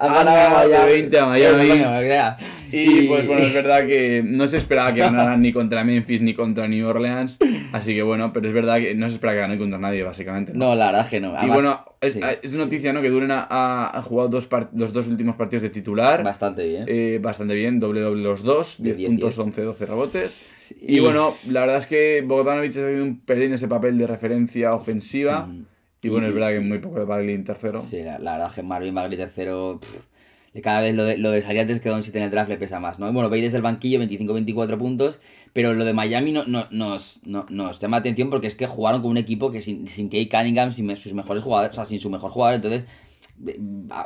Han 0.00 0.14
ganado 0.14 0.68
de 0.68 0.78
20 0.78 1.18
a 1.18 1.26
Miami. 1.26 1.68
Y 2.70 3.08
pues 3.08 3.26
bueno, 3.26 3.42
es 3.42 3.54
verdad 3.54 3.86
que 3.86 4.22
no 4.24 4.46
se 4.46 4.56
esperaba 4.56 4.92
que 4.92 5.00
ganaran 5.00 5.40
ni 5.42 5.52
contra 5.52 5.84
Memphis 5.84 6.20
ni 6.20 6.34
contra 6.34 6.68
New 6.68 6.86
Orleans. 6.86 7.38
Así 7.72 7.94
que 7.94 8.02
bueno, 8.02 8.32
pero 8.32 8.48
es 8.48 8.54
verdad 8.54 8.78
que 8.78 8.94
no 8.94 9.08
se 9.08 9.14
espera 9.14 9.32
que 9.32 9.40
ganen 9.40 9.58
contra 9.58 9.78
nadie, 9.78 10.02
básicamente. 10.02 10.52
No, 10.54 10.74
la 10.74 10.86
verdad 10.86 11.08
que 11.08 11.20
no. 11.20 11.34
y 11.42 11.46
bueno, 11.48 11.84
es, 12.00 12.54
noticia, 12.54 12.92
¿no? 12.92 13.02
Que 13.02 13.10
Duren 13.10 13.30
ha, 13.32 14.02
jugado 14.04 14.28
dos 14.28 14.48
los 14.74 14.92
dos 14.92 15.08
últimos 15.08 15.36
partidos 15.36 15.62
de 15.62 15.70
titular. 15.70 16.22
Bastante 16.22 16.66
bien. 16.66 16.84
Eh, 16.86 17.18
bastante 17.20 17.54
bien, 17.54 17.80
doble 17.80 18.00
doble 18.00 18.22
los 18.22 18.42
dos, 18.42 18.76
10, 18.78 18.96
puntos, 18.96 19.38
11, 19.38 19.62
12 19.62 19.86
rebotes. 19.86 20.40
Y, 20.80 21.00
bueno, 21.00 21.34
la 21.48 21.60
verdad 21.60 21.78
es 21.78 21.86
que 21.86 22.22
Bogdanovic 22.26 22.70
ha 22.72 22.74
tenido 22.74 23.04
un 23.04 23.20
pelín 23.20 23.52
ese 23.52 23.68
papel 23.68 23.98
de 23.98 24.06
referencia 24.06 24.74
ofensiva. 24.74 25.48
Y 26.02 26.08
bueno, 26.10 26.28
es 26.28 26.34
verdad 26.34 26.50
que 26.50 26.60
muy 26.60 26.78
poco 26.78 27.00
de 27.00 27.04
Bagley 27.04 27.38
tercero. 27.38 27.80
Sí, 27.80 28.02
la, 28.02 28.18
verdad 28.18 28.52
que 28.54 28.62
Marvin 28.62 28.94
Bagley 28.94 29.18
tercero 29.18 29.80
cada 30.62 30.80
vez 30.80 30.94
lo 30.94 31.04
de, 31.04 31.18
lo 31.18 31.30
de 31.30 31.42
salir 31.42 31.60
antes 31.60 31.80
que 31.80 31.88
Doncic 31.88 32.14
en 32.16 32.22
el 32.22 32.30
draft 32.30 32.48
le 32.48 32.56
pesa 32.56 32.80
más, 32.80 32.98
¿no? 32.98 33.12
Bueno, 33.12 33.28
veis 33.28 33.44
desde 33.44 33.58
el 33.58 33.62
banquillo 33.62 34.00
25-24 34.00 34.78
puntos, 34.78 35.20
pero 35.52 35.74
lo 35.74 35.84
de 35.84 35.92
Miami 35.92 36.32
no, 36.32 36.44
no, 36.44 36.66
nos, 36.70 37.20
no, 37.24 37.46
nos 37.50 37.78
llama 37.78 37.98
atención 37.98 38.30
porque 38.30 38.46
es 38.46 38.54
que 38.54 38.66
jugaron 38.66 39.02
con 39.02 39.10
un 39.10 39.18
equipo 39.18 39.50
que 39.50 39.60
sin, 39.60 39.86
sin 39.86 40.08
Cunningham, 40.08 40.72
sin 40.72 40.96
sus 40.96 41.12
mejores 41.14 41.42
jugadores, 41.42 41.72
o 41.72 41.74
sea, 41.76 41.84
sin 41.84 42.00
su 42.00 42.10
mejor 42.10 42.30
jugador, 42.30 42.56
entonces 42.56 42.84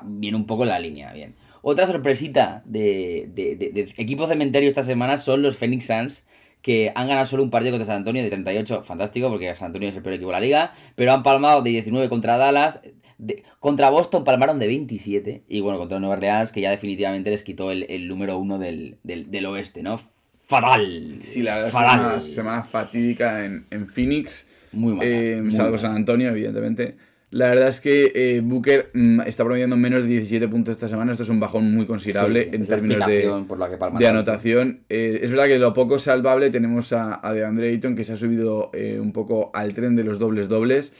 viene 0.05 0.37
un 0.37 0.46
poco 0.46 0.64
en 0.64 0.70
la 0.70 0.78
línea, 0.78 1.12
bien. 1.12 1.35
Otra 1.62 1.87
sorpresita 1.87 2.62
de, 2.64 3.31
de, 3.35 3.55
de, 3.57 3.92
equipo 3.96 4.26
cementerio 4.26 4.68
esta 4.68 4.83
semana 4.83 5.16
son 5.16 5.42
los 5.42 5.57
Phoenix 5.57 5.87
Suns, 5.87 6.24
que 6.61 6.92
han 6.94 7.09
ganado 7.09 7.26
solo 7.26 7.42
un 7.42 7.50
partido 7.50 7.72
contra 7.72 7.87
San 7.87 7.96
Antonio 7.98 8.22
de 8.22 8.31
38, 8.31 8.83
fantástico, 8.83 9.28
porque 9.28 9.55
San 9.55 9.66
Antonio 9.66 9.88
es 9.88 9.96
el 9.96 10.02
peor 10.02 10.14
equipo 10.14 10.31
de 10.31 10.35
la 10.35 10.40
liga, 10.40 10.72
pero 10.94 11.12
han 11.12 11.22
palmado 11.22 11.62
de 11.62 11.70
19 11.70 12.09
contra 12.09 12.37
Dallas, 12.37 12.81
contra 13.61 13.91
Boston 13.91 14.25
palmaron 14.25 14.59
de 14.59 14.67
27. 14.67 15.45
Y 15.49 15.61
bueno, 15.61 15.79
contra 15.79 15.99
Nueva 15.99 16.17
Orleans, 16.17 16.53
que 16.53 16.61
ya 16.61 16.71
definitivamente 16.71 17.31
les 17.31 17.45
quitó 17.45 17.71
el, 17.71 18.09
número 18.09 18.39
uno 18.39 18.59
del, 18.59 18.99
oeste, 19.47 19.83
¿no? 19.83 20.01
Fatal. 20.43 21.19
Sí, 21.21 21.43
la 21.43 21.55
verdad 21.55 21.69
es 21.69 21.75
una 21.75 22.21
semana 22.21 22.63
fatídica 22.63 23.45
en, 23.45 23.87
Phoenix. 23.87 24.47
Muy 24.73 24.95
mal. 24.95 25.07
Eh, 25.07 25.43
salvo 25.51 25.79
San 25.79 25.95
Antonio, 25.95 26.31
evidentemente. 26.31 26.97
La 27.33 27.49
verdad 27.49 27.68
es 27.68 27.81
que 27.81 28.12
eh, 28.14 28.42
Booker 28.45 28.90
mm, 28.92 29.23
está 29.23 29.42
promediando 29.42 29.75
menos 29.75 30.03
de 30.03 30.11
17 30.11 30.49
puntos 30.49 30.73
esta 30.73 30.87
semana. 30.87 31.12
Esto 31.12 31.23
es 31.23 31.31
un 31.31 31.40
bajón 31.40 31.75
muy 31.75 31.87
considerable 31.87 32.51
en 32.53 32.66
términos 32.66 33.07
de, 33.07 33.27
de 33.99 34.07
anotación. 34.07 34.81
Eh, 34.90 35.21
es 35.23 35.31
verdad 35.31 35.47
que 35.47 35.59
lo 35.59 35.73
poco 35.73 35.99
salvable 35.99 36.51
tenemos 36.51 36.92
a, 36.92 37.27
a 37.27 37.33
DeAndre 37.33 37.71
Ayton 37.71 37.97
que 37.97 38.05
se 38.05 38.12
ha 38.12 38.16
subido 38.18 38.71
eh, 38.75 39.01
un 39.01 39.12
poco 39.12 39.51
al 39.55 39.73
tren 39.73 39.97
de 39.97 40.05
los 40.05 40.18
dobles 40.18 40.49
dobles. 40.49 40.92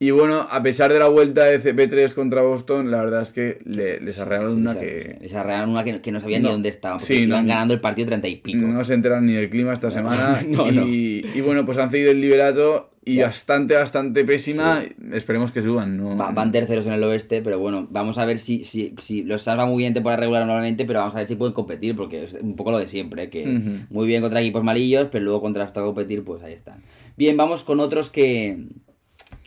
Y 0.00 0.10
bueno, 0.10 0.48
a 0.50 0.62
pesar 0.64 0.92
de 0.92 0.98
la 0.98 1.06
vuelta 1.06 1.44
de 1.44 1.62
CP3 1.62 2.12
contra 2.12 2.42
Boston, 2.42 2.90
la 2.90 2.98
verdad 2.98 3.22
es 3.22 3.32
que 3.32 3.60
les 3.64 4.18
arreglaron 4.18 4.56
una 4.58 4.76
que. 4.76 5.18
Les 5.20 5.32
arreglaron 5.32 5.70
una 5.70 5.84
que, 5.84 6.10
no 6.10 6.18
sabían 6.18 6.42
ni 6.42 6.48
dónde 6.48 6.70
estaban. 6.70 6.98
Porque 6.98 7.14
iban 7.14 7.46
ganando 7.46 7.74
el 7.74 7.80
partido 7.80 8.08
30 8.08 8.26
y 8.26 8.36
pico. 8.36 8.66
No 8.66 8.82
se 8.82 8.94
enteran 8.94 9.26
ni 9.26 9.34
del 9.34 9.48
clima 9.48 9.72
esta 9.72 9.92
semana. 9.92 10.40
y, 10.86 11.24
y 11.32 11.40
bueno, 11.40 11.64
pues 11.64 11.78
han 11.78 11.88
cedido 11.88 12.10
el 12.10 12.20
liberato 12.20 12.90
y 13.08 13.18
bastante, 13.20 13.74
bastante 13.74 14.24
pésima. 14.24 14.84
Esperemos 15.12 15.50
que 15.50 15.62
suban. 15.62 15.96
¿no? 15.96 16.16
van 16.16 16.52
terceros 16.52 16.86
en 16.86 16.92
el 16.92 17.02
oeste, 17.04 17.42
pero 17.42 17.58
bueno, 17.58 17.86
vamos 17.90 18.18
a 18.18 18.24
ver 18.24 18.38
si, 18.38 18.64
si, 18.64 18.94
si 18.98 19.22
los 19.22 19.42
salva 19.42 19.66
muy 19.66 19.78
bien 19.78 19.94
temporada 19.94 20.20
regular 20.20 20.46
normalmente, 20.46 20.84
pero 20.84 21.00
vamos 21.00 21.14
a 21.14 21.18
ver 21.18 21.26
si 21.26 21.36
pueden 21.36 21.54
competir, 21.54 21.96
porque 21.96 22.24
es 22.24 22.34
un 22.34 22.56
poco 22.56 22.70
lo 22.70 22.78
de 22.78 22.86
siempre, 22.86 23.30
que 23.30 23.46
muy 23.90 24.06
bien 24.06 24.20
contra 24.20 24.40
equipos 24.40 24.62
malillos, 24.62 25.08
pero 25.10 25.24
luego 25.24 25.40
contra 25.40 25.64
hasta 25.64 25.80
competir, 25.80 26.22
pues 26.24 26.42
ahí 26.42 26.52
están. 26.52 26.82
Bien, 27.16 27.36
vamos 27.36 27.64
con 27.64 27.80
otros 27.80 28.10
que, 28.10 28.66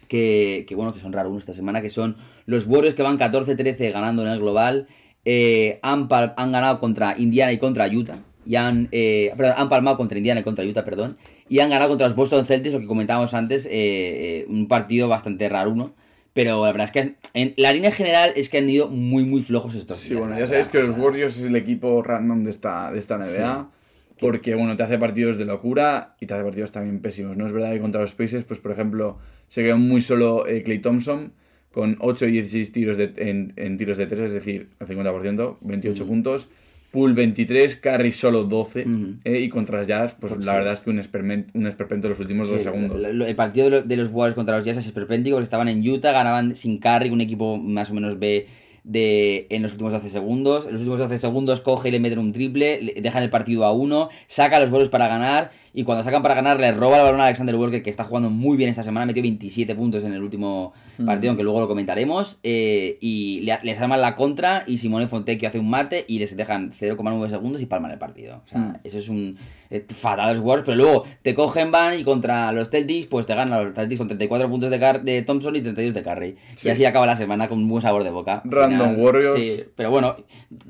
que, 0.07 0.65
que 0.67 0.75
bueno, 0.75 0.93
que 0.93 0.99
son 0.99 1.13
raros 1.13 1.37
esta 1.37 1.53
semana, 1.53 1.81
que 1.81 1.89
son 1.89 2.17
los 2.45 2.65
Warriors 2.67 2.95
que 2.95 3.03
van 3.03 3.17
14-13 3.17 3.93
ganando 3.93 4.23
en 4.23 4.29
el 4.29 4.39
global. 4.39 4.87
Eh, 5.23 5.79
han, 5.83 6.07
han 6.09 6.51
ganado 6.51 6.79
contra 6.79 7.15
Indiana 7.17 7.51
y 7.51 7.59
contra 7.59 7.87
Utah. 7.87 8.19
Y 8.45 8.55
han, 8.55 8.87
eh, 8.91 9.31
perdón, 9.37 9.55
han 9.57 9.69
palmado 9.69 9.97
contra 9.97 10.17
Indiana 10.17 10.41
y 10.41 10.43
contra 10.43 10.65
Utah, 10.65 10.83
perdón 10.83 11.17
y 11.51 11.59
han 11.59 11.69
ganado 11.69 11.89
contra 11.89 12.07
los 12.07 12.15
Boston 12.15 12.45
Celtics, 12.45 12.73
lo 12.73 12.79
que 12.79 12.87
comentábamos 12.87 13.33
antes, 13.33 13.65
eh, 13.65 13.71
eh, 13.73 14.45
un 14.47 14.69
partido 14.69 15.09
bastante 15.09 15.49
raro, 15.49 15.75
¿no? 15.75 15.93
Pero 16.31 16.63
la 16.63 16.71
verdad 16.71 16.85
es 16.85 16.91
que 16.91 17.15
en 17.33 17.53
la 17.57 17.73
línea 17.73 17.91
general 17.91 18.31
es 18.37 18.47
que 18.47 18.59
han 18.59 18.69
ido 18.69 18.87
muy, 18.87 19.25
muy 19.25 19.41
flojos 19.41 19.75
estos. 19.75 19.99
Sí, 19.99 20.15
bueno, 20.15 20.39
ya 20.39 20.47
sabéis 20.47 20.69
que 20.69 20.79
los 20.79 20.97
Warriors 20.97 21.37
es 21.37 21.47
el 21.47 21.57
equipo 21.57 22.01
random 22.03 22.45
de 22.45 22.51
esta, 22.51 22.89
de 22.89 22.99
esta 22.99 23.17
NBA. 23.17 23.69
Porque, 24.17 24.55
bueno, 24.55 24.77
te 24.77 24.83
hace 24.83 24.97
partidos 24.97 25.37
de 25.37 25.43
locura 25.43 26.15
y 26.21 26.25
te 26.25 26.35
hace 26.35 26.43
partidos 26.43 26.71
también 26.71 27.01
pésimos. 27.01 27.35
No 27.35 27.45
es 27.45 27.51
verdad 27.51 27.73
que 27.73 27.81
contra 27.81 27.99
los 27.99 28.13
Pacers, 28.13 28.45
pues 28.45 28.61
por 28.61 28.71
ejemplo, 28.71 29.17
se 29.49 29.61
quedó 29.61 29.77
muy 29.77 29.99
solo 29.99 30.45
Clay 30.45 30.77
eh, 30.77 30.79
Thompson 30.79 31.33
con 31.73 31.97
8 31.99 32.27
y 32.27 32.31
16 32.31 32.71
tiros 32.71 32.95
de, 32.95 33.11
en, 33.17 33.77
tiros 33.77 33.97
de 33.97 34.05
3, 34.07 34.21
es 34.21 34.33
decir, 34.33 34.69
el 34.79 34.87
50%, 34.87 35.57
28 35.59 36.07
puntos. 36.07 36.47
Pool 36.91 37.13
23, 37.13 37.77
Carry 37.77 38.11
solo 38.11 38.43
12. 38.43 38.85
Eh, 39.23 39.39
y 39.39 39.49
contra 39.49 39.79
los 39.79 39.87
Jazz, 39.87 40.15
pues, 40.19 40.33
pues 40.33 40.45
la 40.45 40.55
verdad 40.55 40.73
es 40.73 40.81
que 40.81 40.89
un, 40.89 40.99
esperpento, 40.99 41.57
un 41.57 41.67
esperpento 41.67 42.09
los 42.09 42.19
últimos 42.19 42.49
dos 42.49 42.61
segundos. 42.61 43.03
El, 43.03 43.35
partido 43.35 43.81
de 43.81 43.97
los, 43.97 44.09
Warriors 44.09 44.35
contra 44.35 44.57
los 44.57 44.65
Jazz 44.65 44.77
es 44.77 44.87
esperpéntico 44.87 45.35
porque 45.35 45.45
estaban 45.45 45.69
en 45.69 45.87
Utah, 45.87 46.11
ganaban 46.11 46.55
sin 46.55 46.79
Carry, 46.79 47.09
un 47.09 47.21
equipo 47.21 47.57
más 47.57 47.89
o 47.89 47.93
menos 47.93 48.19
B 48.19 48.47
de, 48.83 49.47
en 49.49 49.61
los 49.61 49.73
últimos 49.73 49.93
12 49.93 50.09
segundos. 50.09 50.65
En 50.65 50.73
los 50.73 50.81
últimos 50.81 50.99
12 50.99 51.17
segundos 51.17 51.61
coge 51.61 51.89
y 51.89 51.91
le 51.91 51.99
meten 51.99 52.19
un 52.19 52.33
triple, 52.33 52.93
dejan 53.01 53.23
el 53.23 53.29
partido 53.29 53.65
a 53.65 53.71
uno, 53.71 54.09
saca 54.27 54.59
los 54.59 54.69
Warriors 54.69 54.89
para 54.89 55.07
ganar 55.07 55.51
y 55.73 55.83
cuando 55.83 56.03
sacan 56.03 56.21
para 56.21 56.35
ganar, 56.35 56.59
le 56.59 56.71
roba 56.73 56.97
el 56.97 57.03
balón 57.03 57.21
a 57.21 57.25
Alexander 57.25 57.55
Walker, 57.55 57.81
que 57.81 57.89
está 57.89 58.03
jugando 58.03 58.29
muy 58.29 58.57
bien 58.57 58.69
esta 58.69 58.83
semana. 58.83 59.05
Metió 59.05 59.21
27 59.21 59.73
puntos 59.75 60.03
en 60.03 60.13
el 60.13 60.21
último 60.21 60.73
mm. 60.97 61.05
partido, 61.05 61.31
aunque 61.31 61.43
luego 61.43 61.61
lo 61.61 61.67
comentaremos. 61.67 62.39
Eh, 62.43 62.97
y 62.99 63.39
le, 63.41 63.57
les 63.63 63.79
arman 63.79 64.01
la 64.01 64.15
contra. 64.15 64.63
Y 64.67 64.79
Simone 64.79 65.07
Fontecchio 65.07 65.47
hace 65.47 65.59
un 65.59 65.69
mate 65.69 66.03
y 66.07 66.19
les 66.19 66.35
dejan 66.35 66.73
0,9 66.73 67.29
segundos 67.29 67.61
y 67.61 67.67
palman 67.67 67.91
el 67.91 67.99
partido. 67.99 68.41
O 68.45 68.47
sea, 68.47 68.59
mm. 68.59 68.79
eso 68.83 68.97
es 68.97 69.07
un 69.07 69.37
eh, 69.71 69.85
fatal 69.89 70.39
Wars. 70.39 70.63
Pero 70.65 70.77
luego 70.77 71.05
te 71.21 71.33
cogen, 71.33 71.71
van 71.71 71.97
y 71.97 72.03
contra 72.03 72.51
los 72.51 72.69
Celtics, 72.69 73.07
pues 73.07 73.25
te 73.25 73.33
ganan 73.33 73.65
los 73.65 73.73
Celtics 73.73 73.97
con 73.97 74.07
34 74.07 74.49
puntos 74.49 74.69
de, 74.69 74.99
de 75.03 75.21
Thompson 75.23 75.55
y 75.55 75.61
32 75.61 75.93
de 75.95 76.03
Curry. 76.03 76.35
Y 76.63 76.69
así 76.69 76.85
acaba 76.85 77.05
la 77.05 77.15
semana 77.15 77.47
con 77.47 77.57
un 77.57 77.67
buen 77.67 77.81
sabor 77.81 78.03
de 78.03 78.11
boca. 78.11 78.41
Random 78.45 78.99
Warriors. 78.99 79.33
Sí, 79.33 79.63
pero 79.75 79.89
bueno, 79.89 80.17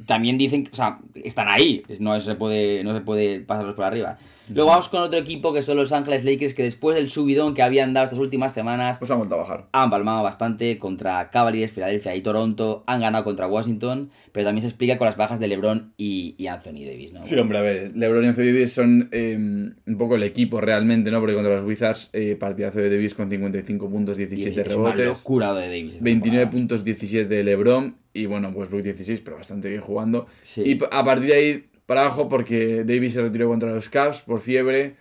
también 0.05 0.37
dicen, 0.37 0.69
o 0.71 0.75
sea, 0.75 0.99
están 1.15 1.47
ahí. 1.49 1.83
No 1.99 2.19
se 2.19 2.35
puede, 2.35 2.83
no 2.83 2.93
se 2.93 3.01
puede 3.01 3.41
pasarlos 3.41 3.75
por 3.75 3.85
arriba. 3.85 4.17
Luego 4.53 4.69
vamos 4.69 4.89
con 4.89 5.01
otro 5.01 5.19
equipo 5.19 5.53
que 5.53 5.61
son 5.61 5.77
los 5.77 5.91
Ángeles 5.91 6.25
Lakers, 6.25 6.53
que 6.53 6.63
después 6.63 6.95
del 6.95 7.09
subidón 7.09 7.53
que 7.53 7.61
habían 7.61 7.93
dado 7.93 8.05
estas 8.05 8.19
últimas 8.19 8.53
semanas, 8.53 8.99
pues 8.99 9.09
han 9.11 9.17
vuelto 9.17 9.35
a 9.35 9.39
bajar. 9.39 9.67
Han 9.71 9.89
palmado 9.89 10.23
bastante 10.23 10.77
contra 10.77 11.29
Cavaliers, 11.29 11.71
Filadelfia 11.71 12.15
y 12.15 12.21
Toronto. 12.21 12.83
Han 12.87 13.01
ganado 13.01 13.23
contra 13.23 13.47
Washington, 13.47 14.11
pero 14.31 14.45
también 14.45 14.61
se 14.61 14.67
explica 14.67 14.97
con 14.97 15.05
las 15.05 15.17
bajas 15.17 15.39
de 15.39 15.47
LeBron 15.47 15.93
y, 15.97 16.35
Anthony 16.47 16.85
Davis, 16.85 17.13
¿no? 17.13 17.23
Sí, 17.23 17.37
hombre, 17.37 17.57
a 17.57 17.61
ver, 17.61 17.91
LeBron 17.95 18.23
y 18.23 18.27
Anthony 18.27 18.45
Davis 18.45 18.73
son 18.73 19.09
em, 19.11 19.73
un 19.85 19.97
poco 19.97 20.15
el 20.15 20.23
equipo 20.23 20.59
realmente, 20.59 21.11
¿no? 21.11 21.19
Porque 21.19 21.35
contra 21.35 21.55
los 21.55 21.65
Wizards, 21.65 22.09
eh, 22.13 22.35
partidazo 22.39 22.79
de 22.79 22.89
Davis 22.89 23.13
con 23.13 23.29
55 23.29 23.89
puntos, 23.89 24.17
17 24.17 24.63
rebotes. 24.63 24.93
Es 24.93 24.99
una 24.99 25.05
locura 25.05 25.53
de 25.53 25.67
Davis. 25.67 26.01
29 26.01 26.47
puntos, 26.47 26.83
17 26.83 27.33
de 27.33 27.43
LeBron. 27.43 27.95
Y 28.13 28.25
bueno, 28.25 28.53
pues 28.53 28.69
Brook 28.69 28.83
16, 28.83 29.21
pero 29.21 29.37
bastante 29.37 29.69
bien 29.69 29.81
jugando. 29.81 30.27
Y 30.57 30.77
a 30.91 31.03
partir 31.03 31.27
de 31.27 31.33
ahí 31.33 31.63
para 31.91 32.05
abajo 32.05 32.29
porque 32.29 32.85
Davis 32.85 33.15
se 33.15 33.21
retiró 33.21 33.49
contra 33.49 33.69
los 33.69 33.89
Cavs 33.89 34.21
por 34.21 34.39
fiebre. 34.39 34.95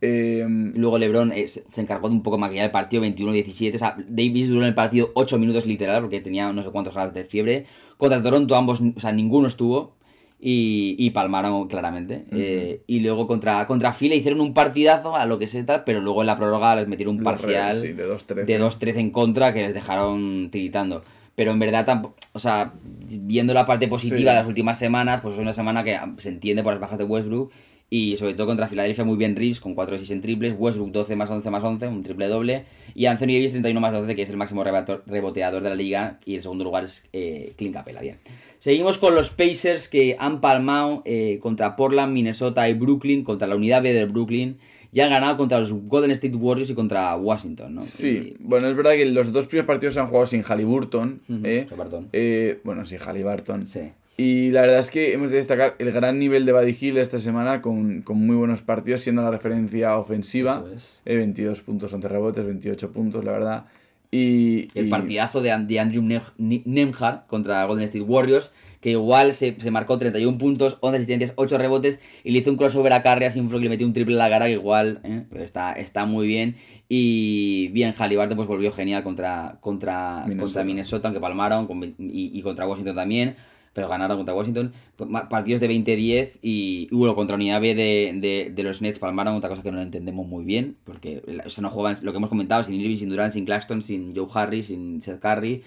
Em, 0.00 0.72
Luego 0.76 0.96
LeBron 0.96 1.32
eh, 1.32 1.48
se 1.48 1.80
encargó 1.80 2.08
de 2.08 2.14
un 2.14 2.22
poco 2.22 2.38
maquillar 2.38 2.66
el 2.66 2.70
partido 2.70 3.02
21-17. 3.02 3.74
O 3.74 3.78
sea, 3.78 3.96
Davis 4.06 4.46
duró 4.46 4.60
en 4.60 4.68
el 4.68 4.74
partido 4.74 5.10
8 5.14 5.40
minutos 5.40 5.66
literal 5.66 6.02
porque 6.02 6.20
tenía 6.20 6.52
no 6.52 6.62
sé 6.62 6.70
cuántos 6.70 6.94
grados 6.94 7.14
de 7.14 7.24
fiebre. 7.24 7.66
Contra 7.96 8.22
Toronto 8.22 8.54
ambos, 8.54 8.80
o 8.80 9.00
sea, 9.00 9.10
ninguno 9.10 9.48
estuvo. 9.48 9.96
Y, 10.38 11.10
palmaron 11.10 11.66
claramente. 11.66 12.26
Eh, 12.30 12.82
y 12.86 13.00
luego 13.00 13.26
contra, 13.26 13.66
contra 13.66 13.92
Fila 13.92 14.14
hicieron 14.14 14.40
un 14.40 14.54
partidazo 14.54 15.16
a 15.16 15.26
lo 15.26 15.40
que 15.40 15.48
se 15.48 15.64
tal, 15.64 15.82
pero 15.82 16.00
luego 16.00 16.20
en 16.20 16.28
la 16.28 16.36
prórroga 16.36 16.76
les 16.76 16.86
metieron 16.86 17.16
un 17.16 17.24
parcial 17.24 17.82
de 17.82 18.60
2-13 18.60 18.96
en 18.98 19.10
contra 19.10 19.52
que 19.52 19.62
les 19.62 19.74
dejaron 19.74 20.50
tiritando 20.52 21.02
pero 21.36 21.52
en 21.52 21.58
verdad, 21.58 22.02
o 22.32 22.38
sea, 22.38 22.72
viendo 22.82 23.54
la 23.54 23.66
parte 23.66 23.86
positiva 23.86 24.32
de 24.32 24.38
las 24.38 24.46
últimas 24.46 24.78
semanas, 24.78 25.20
pues 25.20 25.34
es 25.34 25.40
una 25.40 25.52
semana 25.52 25.84
que 25.84 25.98
se 26.16 26.30
entiende 26.30 26.62
por 26.62 26.72
las 26.72 26.80
bajas 26.80 26.98
de 26.98 27.04
Westbrook 27.04 27.52
y 27.88 28.16
sobre 28.16 28.34
todo 28.34 28.48
contra 28.48 28.66
Filadelfia 28.66 29.04
muy 29.04 29.16
bien 29.16 29.36
Reeves 29.36 29.60
con 29.60 29.74
4 29.74 29.92
de 29.92 29.98
6 29.98 30.10
en 30.10 30.22
triples, 30.22 30.54
Westbrook 30.58 30.90
12 30.90 31.14
más 31.14 31.30
11 31.30 31.50
más 31.50 31.62
11, 31.62 31.86
un 31.86 32.02
triple 32.02 32.26
doble 32.26 32.64
y 32.94 33.06
Anthony 33.06 33.26
Davis 33.26 33.52
31 33.52 33.80
más 33.80 33.92
12 33.92 34.16
que 34.16 34.22
es 34.22 34.30
el 34.30 34.36
máximo 34.36 34.64
reboteador 34.64 35.62
de 35.62 35.68
la 35.68 35.76
liga 35.76 36.18
y 36.24 36.34
el 36.34 36.42
segundo 36.42 36.64
lugar 36.64 36.84
es 36.84 37.04
eh, 37.12 37.52
Clint 37.56 37.74
Capela, 37.74 38.00
bien. 38.00 38.18
Seguimos 38.58 38.98
con 38.98 39.14
los 39.14 39.30
Pacers 39.30 39.88
que 39.88 40.16
han 40.18 40.40
palmado 40.40 41.02
eh, 41.04 41.38
contra 41.40 41.76
Portland, 41.76 42.12
Minnesota 42.12 42.68
y 42.68 42.74
Brooklyn, 42.74 43.22
contra 43.22 43.46
la 43.46 43.54
unidad 43.54 43.82
B 43.82 43.92
del 43.92 44.08
Brooklyn 44.08 44.58
ya 44.92 45.04
han 45.04 45.10
ganado 45.10 45.36
contra 45.36 45.58
los 45.58 45.72
Golden 45.72 46.10
State 46.12 46.36
Warriors 46.36 46.70
y 46.70 46.74
contra 46.74 47.14
Washington, 47.16 47.74
¿no? 47.76 47.82
Sí, 47.82 48.34
bueno, 48.40 48.68
es 48.68 48.76
verdad 48.76 48.92
que 48.92 49.04
los 49.06 49.32
dos 49.32 49.46
primeros 49.46 49.66
partidos 49.66 49.94
se 49.94 50.00
han 50.00 50.06
jugado 50.06 50.26
sin 50.26 50.42
Halliburton. 50.42 51.20
¿eh? 51.44 51.66
¿eh? 52.12 52.60
bueno, 52.64 52.86
sin 52.86 52.98
Halliburton. 52.98 53.66
Sí. 53.66 53.90
Y 54.18 54.50
la 54.50 54.62
verdad 54.62 54.78
es 54.78 54.90
que 54.90 55.12
hemos 55.12 55.30
de 55.30 55.36
destacar 55.36 55.74
el 55.78 55.92
gran 55.92 56.18
nivel 56.18 56.46
de 56.46 56.52
Buddy 56.52 56.76
Hill 56.80 56.96
esta 56.96 57.20
semana 57.20 57.60
con, 57.60 58.02
muy 58.08 58.36
buenos 58.36 58.62
partidos, 58.62 59.02
siendo 59.02 59.20
la 59.22 59.30
referencia 59.30 59.96
ofensiva. 59.98 60.64
22 61.04 61.58
eh, 61.58 61.62
puntos, 61.64 61.92
11 61.92 62.08
rebotes, 62.08 62.46
28 62.46 62.92
puntos, 62.92 63.24
la 63.24 63.32
verdad. 63.32 63.64
Y, 64.10 64.68
El 64.74 64.86
y- 64.86 64.90
partidazo 64.90 65.42
de, 65.42 65.54
de 65.66 65.80
Andrew 65.80 66.02
Nem- 66.02 66.62
Nemhard 66.64 67.26
contra 67.26 67.62
Golden 67.66 67.84
State 67.84 68.04
Warriors, 68.04 68.52
que 68.80 68.90
igual 68.90 69.34
se, 69.34 69.56
se 69.58 69.70
marcó 69.70 69.98
31 69.98 70.38
puntos, 70.38 70.78
11 70.80 70.96
asistencias, 70.96 71.32
8 71.36 71.58
rebotes 71.58 72.00
y 72.24 72.30
le 72.30 72.38
hizo 72.38 72.50
un 72.50 72.56
crossover 72.56 72.92
a 72.92 73.02
Curry 73.02 73.26
a 73.26 73.30
Sinfro 73.30 73.58
que 73.58 73.64
le 73.64 73.70
metió 73.70 73.86
un 73.86 73.92
triple 73.92 74.14
en 74.14 74.18
la 74.18 74.30
cara 74.30 74.46
que 74.46 74.52
igual 74.52 75.00
¿eh? 75.04 75.24
Pero 75.30 75.44
está, 75.44 75.72
está 75.72 76.04
muy 76.04 76.26
bien. 76.26 76.56
Y 76.88 77.68
bien, 77.68 77.94
Halliburton 77.98 78.36
pues 78.36 78.48
volvió 78.48 78.72
genial 78.72 79.02
contra, 79.02 79.58
contra, 79.60 80.24
Minnesota. 80.26 80.42
contra 80.42 80.64
Minnesota, 80.64 81.08
aunque 81.08 81.20
palmaron, 81.20 81.66
con 81.66 81.82
y, 81.82 81.94
y 81.98 82.42
contra 82.42 82.66
Washington 82.66 82.94
también. 82.94 83.34
Pero 83.72 83.88
ganaron 83.88 84.16
contra 84.16 84.34
Washington. 84.34 84.72
Pues, 84.94 85.10
Partidos 85.28 85.60
de 85.60 85.68
20-10 85.68 86.38
y, 86.40 86.88
y 86.90 86.94
bueno, 86.94 87.14
contra 87.14 87.36
Unidad 87.36 87.60
B 87.60 87.74
de, 87.74 88.12
de, 88.14 88.52
de 88.54 88.62
los 88.62 88.80
Nets 88.80 88.98
palmaron, 88.98 89.34
otra 89.34 89.50
cosa 89.50 89.62
que 89.62 89.72
no 89.72 89.82
entendemos 89.82 90.26
muy 90.26 90.44
bien. 90.44 90.76
Porque 90.84 91.22
eso 91.44 91.60
no 91.60 91.70
juegan, 91.70 91.96
lo 92.02 92.12
que 92.12 92.18
hemos 92.18 92.30
comentado, 92.30 92.62
sin 92.62 92.80
Irving, 92.80 92.96
sin 92.96 93.08
Durant, 93.10 93.32
sin 93.32 93.44
Claxton, 93.44 93.82
sin 93.82 94.16
Joe 94.16 94.28
Harris, 94.32 94.68
sin 94.68 95.02
Seth 95.02 95.20
Curry. 95.20 95.62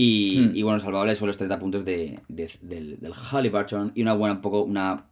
Y, 0.00 0.38
Hmm. 0.38 0.56
y 0.56 0.62
bueno, 0.62 0.78
salvables 0.78 1.18
fueron 1.18 1.30
los 1.30 1.38
30 1.38 1.58
puntos 1.58 1.84
de, 1.84 2.20
de- 2.28 2.50
del, 2.62 3.00
del 3.00 3.12
Halliburton 3.12 3.90
y 3.96 4.02
una 4.02 4.12
buena, 4.12 4.36
un 4.36 4.40
poco, 4.40 4.62
una 4.62 5.06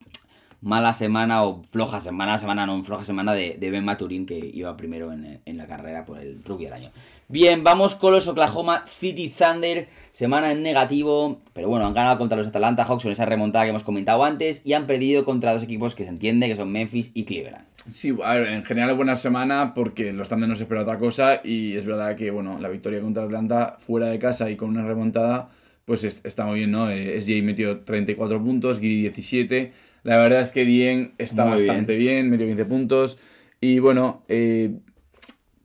mala 0.61 0.93
semana 0.95 1.43
o 1.45 1.63
floja 1.71 1.99
semana, 1.99 2.39
semana 2.39 2.67
no, 2.67 2.83
floja 2.85 3.05
semana 3.05 3.35
de, 3.35 3.57
de 3.59 3.71
Ben 3.71 3.85
Maturin 3.85 4.27
que 4.27 4.39
iba 4.55 4.77
primero 4.77 5.13
en, 5.13 5.41
en 5.45 5.57
la 5.57 5.67
carrera 5.67 6.05
por 6.05 6.19
el 6.21 6.41
rookie 6.45 6.65
del 6.67 6.73
año. 6.75 6.91
Bien, 7.29 7.65
vamos 7.65 7.97
con 7.97 8.13
los 8.13 8.29
Oklahoma 8.29 8.85
City 8.87 9.29
Thunder, 9.37 9.89
semana 10.13 10.53
en 10.53 10.63
negativo, 10.63 11.41
pero 11.53 11.69
bueno, 11.69 11.85
han 11.87 11.93
ganado 11.95 12.17
contra 12.19 12.37
los 12.39 12.47
Atlanta 12.47 12.85
Hawks 12.85 13.03
con 13.03 13.11
esa 13.13 13.27
remontada 13.27 13.65
que 13.65 13.71
hemos 13.71 13.83
comentado 13.83 14.23
antes 14.25 14.63
y 14.65 14.75
han 14.75 14.87
perdido 14.87 15.25
contra 15.25 15.53
dos 15.53 15.65
equipos 15.65 15.97
que 15.97 16.05
se 16.05 16.11
entiende 16.11 16.47
que 16.49 16.55
son 16.55 16.71
Memphis 16.71 17.11
y 17.13 17.25
Cleveland. 17.25 17.65
Sí, 17.91 18.15
a 18.25 18.35
ver, 18.35 18.49
en 18.49 18.65
general 18.65 18.95
buena 18.97 19.17
semana 19.17 19.73
porque 19.75 20.13
los 20.13 20.29
Thunder 20.29 20.49
no 20.49 20.57
se 20.57 20.65
espera 20.65 20.83
otra 20.83 20.99
cosa 20.99 21.41
y 21.45 21.77
es 21.77 21.87
verdad 21.87 22.17
que, 22.17 22.31
bueno, 22.31 22.59
la 22.61 22.69
victoria 22.69 23.01
contra 23.01 23.23
Atlanta 23.25 23.77
fuera 23.79 24.07
de 24.09 24.19
casa 24.19 24.51
y 24.51 24.57
con 24.57 24.71
una 24.71 24.85
remontada, 24.85 25.51
pues 25.85 26.03
es- 26.05 26.21
está 26.25 26.45
muy 26.47 26.57
bien, 26.59 26.73
¿no? 26.73 26.91
Eh, 26.91 27.17
SJ 27.21 27.43
metió 27.43 27.81
34 27.81 28.43
puntos, 28.43 28.81
Giri 28.81 29.03
17. 29.03 29.73
La 30.03 30.17
verdad 30.19 30.41
es 30.41 30.51
que 30.53 30.65
Dien 30.65 31.13
está 31.19 31.45
Muy 31.45 31.53
bastante 31.55 31.97
bien. 31.97 32.29
metió 32.31 32.47
15 32.47 32.65
puntos. 32.65 33.19
Y 33.61 33.79
bueno, 33.79 34.23
eh, 34.29 34.73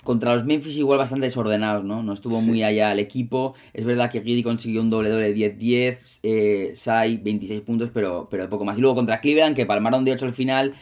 Contra 0.04 0.34
los 0.34 0.46
Memphis 0.46 0.78
igual 0.78 0.98
bastante 0.98 1.28
desordenados, 1.28 1.84
¿no? 1.84 2.02
No 2.02 2.14
estuvo 2.14 2.40
Sí. 2.40 2.50
muy 2.50 2.64
allá 2.64 2.92
el 2.92 2.98
equipo. 2.98 3.54
Es 3.72 3.86
verdad 3.86 4.10
que 4.10 4.22
Giddy 4.22 4.42
consiguió 4.42 4.82
un 4.82 4.90
doble 4.90 5.10
doble 5.10 5.32
10-10, 5.32 6.20
eh, 6.24 6.72
Sai 6.74 7.18
26 7.18 7.62
puntos, 7.62 7.92
pero, 7.94 8.28
pero 8.32 8.50
poco 8.50 8.66
más. 8.66 8.80
Y 8.80 8.82
luego 8.82 8.96
contra 8.96 9.22
Cleveland, 9.22 9.56
que 9.56 9.68
palmaron 9.68 10.04
de 10.04 10.14
8 10.14 10.26
al 10.26 10.34
final. 10.34 10.74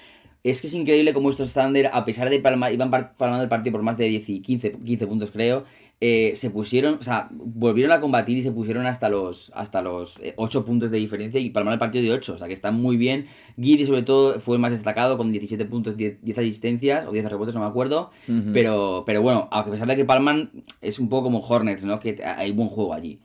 Es 0.43 0.61
que 0.61 0.67
es 0.67 0.73
increíble 0.73 1.13
cómo 1.13 1.29
estos 1.29 1.53
Thunder, 1.53 1.89
a 1.91 2.05
pesar 2.05 2.29
de 2.29 2.39
palmar, 2.39 2.71
iban 2.73 2.89
palmando 2.89 3.43
el 3.43 3.49
partido 3.49 3.73
por 3.73 3.81
más 3.81 3.97
de 3.97 4.05
10 4.05 4.29
y 4.29 4.39
15, 4.41 4.71
15 4.71 5.07
puntos 5.07 5.31
creo, 5.31 5.65
eh, 6.01 6.31
se 6.35 6.49
pusieron, 6.49 6.93
o 6.93 7.03
sea, 7.03 7.27
volvieron 7.29 7.91
a 7.91 7.99
combatir 7.99 8.37
y 8.37 8.41
se 8.41 8.53
pusieron 8.53 8.85
hasta 8.85 9.09
los, 9.09 9.51
hasta 9.53 9.81
los 9.81 10.17
eh, 10.21 10.33
8 10.37 10.63
puntos 10.63 10.91
de 10.91 10.97
diferencia 10.97 11.41
y 11.41 11.49
palmaron 11.49 11.73
el 11.73 11.79
partido 11.79 12.05
de 12.05 12.13
8, 12.13 12.35
o 12.35 12.37
sea 12.37 12.47
que 12.47 12.53
está 12.53 12.71
muy 12.71 12.95
bien. 12.95 13.25
Giddy 13.59 13.85
sobre 13.85 14.03
todo 14.03 14.39
fue 14.39 14.55
el 14.55 14.61
más 14.61 14.71
destacado 14.71 15.17
con 15.17 15.29
17 15.29 15.65
puntos, 15.65 15.97
10, 15.97 16.19
10 16.21 16.37
asistencias 16.37 17.05
o 17.05 17.11
10 17.11 17.25
rebotes, 17.25 17.53
no 17.53 17.59
me 17.59 17.67
acuerdo. 17.67 18.11
Pero, 18.53 19.03
pero 19.05 19.21
bueno, 19.21 19.49
aunque 19.51 19.71
a 19.71 19.73
pesar 19.73 19.89
de 19.89 19.97
que 19.97 20.05
palman, 20.05 20.51
es 20.81 20.99
un 20.99 21.09
poco 21.09 21.23
como 21.23 21.39
Hornets, 21.39 21.83
¿no? 21.83 21.99
Que 21.99 22.23
hay 22.23 22.53
buen 22.53 22.69
juego 22.69 22.93
allí. 22.93 23.19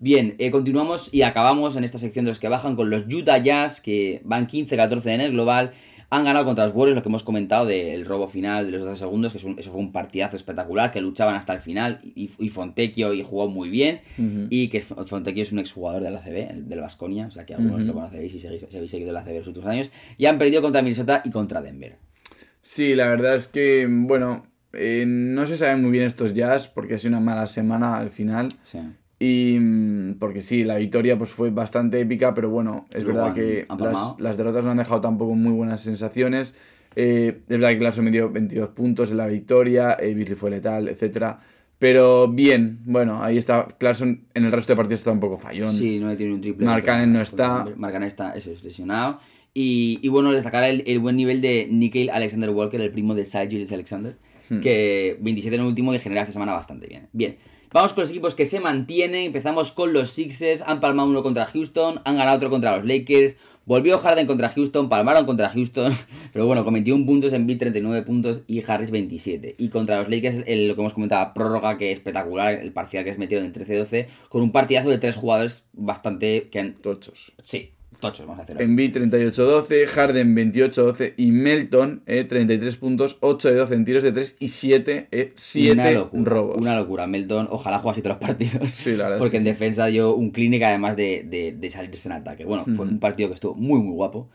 Bien, 0.00 0.34
eh, 0.38 0.50
continuamos 0.50 1.08
y 1.12 1.22
acabamos 1.22 1.76
en 1.76 1.84
esta 1.84 1.98
sección 1.98 2.26
de 2.26 2.32
los 2.32 2.38
que 2.38 2.48
bajan 2.48 2.76
con 2.76 2.90
los 2.90 3.04
Utah 3.10 3.38
Jazz, 3.38 3.80
que 3.80 4.20
van 4.24 4.46
15-14 4.46 5.14
en 5.14 5.20
el 5.22 5.32
global. 5.32 5.72
Han 6.10 6.24
ganado 6.24 6.46
contra 6.46 6.64
los 6.64 6.74
Warriors, 6.74 6.96
lo 6.96 7.02
que 7.02 7.08
hemos 7.10 7.22
comentado 7.22 7.66
del 7.66 8.06
robo 8.06 8.28
final 8.28 8.64
de 8.64 8.72
los 8.72 8.80
12 8.82 8.96
segundos, 8.96 9.32
que 9.32 9.38
es 9.38 9.44
un- 9.44 9.58
eso 9.58 9.70
fue 9.70 9.80
un 9.80 9.92
partidazo 9.92 10.36
espectacular, 10.36 10.90
que 10.90 11.02
luchaban 11.02 11.34
hasta 11.34 11.52
el 11.52 11.60
final, 11.60 12.00
y, 12.02 12.30
y 12.38 12.48
Fontecchio 12.48 13.12
y 13.12 13.22
jugó 13.22 13.48
muy 13.48 13.68
bien, 13.68 14.00
y 14.48 14.68
que 14.68 14.80
Fontecchio 14.80 15.42
es 15.42 15.52
un 15.52 15.58
exjugador 15.58 16.02
del 16.02 16.16
ACB, 16.16 16.50
el- 16.50 16.68
del 16.68 16.80
Vasconia, 16.80 17.26
o 17.26 17.30
sea 17.30 17.44
que 17.44 17.54
algunos 17.54 17.82
lo 17.86 17.92
conoceréis 17.92 18.32
si, 18.32 18.38
seguís- 18.38 18.66
si 18.70 18.76
habéis 18.76 18.90
seguido 18.90 19.10
el 19.10 19.16
ACB 19.18 19.32
en 19.32 19.38
los 19.40 19.48
últimos 19.48 19.68
años, 19.68 19.90
y 20.16 20.24
han 20.24 20.38
perdido 20.38 20.62
contra 20.62 20.80
Minnesota 20.80 21.20
y 21.24 21.30
contra 21.30 21.60
Denver. 21.60 21.96
Sí, 22.62 22.94
la 22.94 23.06
verdad 23.08 23.34
es 23.34 23.46
que, 23.46 23.86
bueno, 23.88 24.46
eh, 24.72 25.04
no 25.06 25.46
se 25.46 25.56
saben 25.58 25.82
muy 25.82 25.90
bien 25.90 26.04
estos 26.04 26.32
Jazz 26.34 26.68
porque 26.68 26.94
ha 26.94 26.98
sido 26.98 27.10
una 27.16 27.20
mala 27.20 27.46
semana 27.46 27.98
al 27.98 28.10
final. 28.10 28.48
Sea, 28.64 28.92
Y 29.18 29.58
mm, 29.58 30.18
porque 30.18 30.42
sí, 30.42 30.64
la 30.64 30.76
victoria 30.76 31.18
pues 31.18 31.30
fue 31.30 31.50
bastante 31.50 32.00
épica, 32.00 32.34
pero 32.34 32.50
bueno, 32.50 32.86
es 32.94 33.02
Luego 33.04 33.20
verdad 33.20 33.34
que 33.34 33.66
las, 34.18 34.36
derrotas 34.36 34.64
no 34.64 34.70
han 34.70 34.76
dejado 34.76 35.00
tampoco 35.00 35.34
muy 35.34 35.52
buenas 35.52 35.80
sensaciones. 35.80 36.54
Eh, 36.94 37.42
es 37.42 37.48
verdad 37.48 37.70
que 37.70 37.78
Clarkson 37.78 38.04
metió 38.04 38.30
22 38.30 38.70
puntos 38.70 39.10
en 39.10 39.18
la 39.18 39.26
victoria, 39.26 39.96
eh, 40.00 40.14
Beasley 40.14 40.36
fue 40.36 40.50
letal, 40.50 40.88
etcétera. 40.88 41.40
Pero 41.78 42.26
bien, 42.28 42.80
bueno, 42.84 43.22
ahí 43.22 43.36
está. 43.36 43.68
Clarkson 43.78 44.22
en 44.34 44.44
el 44.44 44.50
resto 44.50 44.72
de 44.72 44.76
partidos 44.76 45.00
está 45.00 45.12
un 45.12 45.20
poco 45.20 45.38
fallón. 45.38 45.70
Sí, 45.70 46.00
no 46.00 46.16
tiene 46.16 46.34
un 46.34 46.40
triple. 46.40 46.66
Markkanen 46.66 47.12
no 47.12 47.20
está. 47.20 47.66
Markkanen 47.76 48.08
está, 48.08 48.32
eso 48.32 48.50
es, 48.50 48.64
lesionado. 48.64 49.20
Y, 49.54 50.00
y 50.02 50.08
bueno, 50.08 50.32
destacar 50.32 50.64
el, 50.64 50.82
el 50.86 50.98
buen 50.98 51.16
nivel 51.16 51.40
de 51.40 51.68
Nickel 51.70 52.10
Alexander 52.10 52.50
Walker, 52.50 52.80
el 52.80 52.90
primo 52.90 53.14
de 53.14 53.24
Cy 53.24 53.48
Gilles 53.48 53.72
Alexander, 53.72 54.16
Hmm. 54.50 54.60
que 54.60 55.16
27 55.20 55.56
en 55.56 55.62
el 55.62 55.68
último 55.68 55.94
y 55.94 55.98
genera 55.98 56.22
esta 56.22 56.32
semana 56.32 56.54
bastante 56.54 56.86
bien. 56.86 57.08
Bien, 57.12 57.36
vamos 57.72 57.92
con 57.92 58.02
los 58.02 58.10
equipos 58.10 58.34
que 58.34 58.46
se 58.46 58.60
mantienen. 58.60 59.26
Empezamos 59.26 59.72
con 59.72 59.92
los 59.92 60.10
Sixers, 60.10 60.62
han 60.62 60.80
palmado 60.80 61.08
uno 61.08 61.22
contra 61.22 61.46
Houston, 61.46 62.00
han 62.04 62.16
ganado 62.16 62.36
otro 62.36 62.50
contra 62.50 62.76
los 62.76 62.84
Lakers. 62.84 63.36
Volvió 63.66 63.98
Harden 63.98 64.26
contra 64.26 64.48
Houston, 64.48 64.88
palmaron 64.88 65.26
contra 65.26 65.50
Houston, 65.50 65.92
pero 66.32 66.46
bueno, 66.46 66.64
con 66.64 66.72
21 66.72 67.04
puntos, 67.04 67.34
en 67.34 67.46
39 67.46 68.00
puntos 68.02 68.42
y 68.46 68.62
Harris 68.66 68.90
27. 68.90 69.56
Y 69.58 69.68
contra 69.68 69.98
los 70.00 70.08
Lakers, 70.08 70.44
el- 70.46 70.68
lo 70.68 70.74
que 70.74 70.80
hemos 70.80 70.94
comentado, 70.94 71.34
prórroga 71.34 71.76
que 71.76 71.92
espectacular, 71.92 72.54
el 72.54 72.72
parcial 72.72 73.04
que 73.04 73.10
es 73.10 73.18
metido 73.18 73.42
en 73.42 73.52
13-12, 73.52 74.06
con 74.30 74.40
un 74.40 74.52
partidazo 74.52 74.88
de 74.88 74.96
tres 74.96 75.16
jugadores 75.16 75.68
bastante 75.74 76.48
que 76.50 76.60
han... 76.60 76.74
Tochos. 76.74 77.32
Sí, 77.42 77.72
tochos, 78.00 78.26
vamos 78.26 78.40
a 78.40 78.42
hacerlo. 78.44 78.62
Embiid 78.62 78.96
38-12, 78.96 79.86
Harden 79.86 80.34
28-12 80.36 81.14
y 81.16 81.30
Melton 81.32 82.02
eh, 82.06 82.24
33 82.24 82.76
puntos, 82.76 83.18
8 83.20 83.48
de 83.48 83.54
12 83.56 83.74
en 83.74 83.84
tiros 83.84 84.02
de 84.02 84.12
3 84.12 84.36
y 84.40 84.48
7, 84.48 85.08
eh, 85.10 85.32
7 85.36 85.72
una 85.72 85.90
locura, 85.90 86.24
robos. 86.30 86.56
Una 86.58 86.76
locura. 86.76 87.06
Melton, 87.06 87.48
ojalá 87.50 87.78
jugase 87.78 88.02
todos 88.02 88.16
los 88.20 88.28
partidos. 88.28 88.70
Sí, 88.70 88.90
la 88.90 89.04
verdad 89.04 89.16
es 89.16 89.18
Porque 89.18 89.30
que 89.32 89.36
en 89.38 89.42
sí. 89.44 89.48
defensa 89.50 89.86
dio 89.86 90.14
un 90.14 90.30
clínic 90.30 90.62
además 90.62 90.96
de, 90.96 91.24
de- 91.28 91.52
de 91.58 91.70
salirse 91.70 92.08
en 92.08 92.12
ataque. 92.12 92.44
Bueno, 92.44 92.64
fue 92.64 92.74
Ujú. 92.84 92.94
un 92.94 92.98
partido 93.00 93.28
que 93.28 93.34
estuvo 93.34 93.54
muy, 93.54 93.80
muy 93.80 93.92
guapo. 93.94 94.28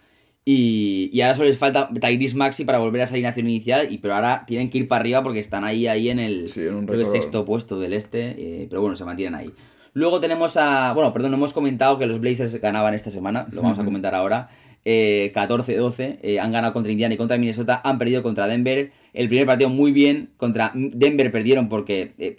Y, 0.45 1.09
y 1.13 1.21
ahora 1.21 1.35
solo 1.35 1.47
les 1.47 1.57
falta 1.57 1.89
Tyrese 1.89 2.35
Maxi 2.35 2.65
para 2.65 2.77
volver 2.79 2.99
a 2.99 3.03
esa 3.05 3.13
alineación 3.13 3.47
inicial. 3.47 3.91
Y, 3.93 3.99
pero 3.99 4.15
ahora 4.15 4.43
tienen 4.45 4.69
que 4.69 4.77
ir 4.79 4.87
para 4.89 4.99
arriba 4.99 5.23
porque 5.23 5.39
están 5.39 5.63
ahí, 5.63 5.87
ahí 5.87 6.09
en 6.09 6.19
el 6.19 6.49
Sí, 6.49 6.61
en 6.61 6.73
un 6.75 6.85
creo 6.85 6.99
que 6.99 7.05
sexto 7.05 7.45
puesto 7.45 7.79
del 7.79 7.93
este. 7.93 8.35
eh, 8.63 8.67
pero 8.69 8.81
bueno, 8.81 8.97
se 8.97 9.05
mantienen 9.05 9.35
ahí. 9.35 9.51
Luego 9.93 10.19
tenemos 10.19 10.57
a. 10.57 10.93
Bueno, 10.93 11.13
perdón, 11.13 11.33
hemos 11.33 11.53
comentado 11.53 11.97
que 11.99 12.05
los 12.05 12.19
Blazers 12.19 12.59
ganaban 12.59 12.93
esta 12.93 13.09
semana. 13.09 13.47
Lo 13.51 13.61
vamos 13.61 13.79
a 13.79 13.85
comentar 13.85 14.15
ahora. 14.15 14.49
Eh, 14.85 15.31
14-12. 15.33 16.19
eh, 16.21 16.39
han 16.39 16.51
ganado 16.51 16.73
contra 16.73 16.91
Indiana 16.91 17.13
y 17.13 17.17
contra 17.17 17.37
Minnesota. 17.37 17.79
Han 17.83 17.97
perdido 17.97 18.23
contra 18.23 18.47
Denver. 18.47 18.91
El 19.13 19.27
primer 19.29 19.45
partido 19.45 19.69
muy 19.69 19.91
bien. 19.91 20.29
Contra 20.37 20.71
Denver 20.73 21.31
perdieron 21.31 21.69
porque 21.69 22.13
eh, 22.17 22.37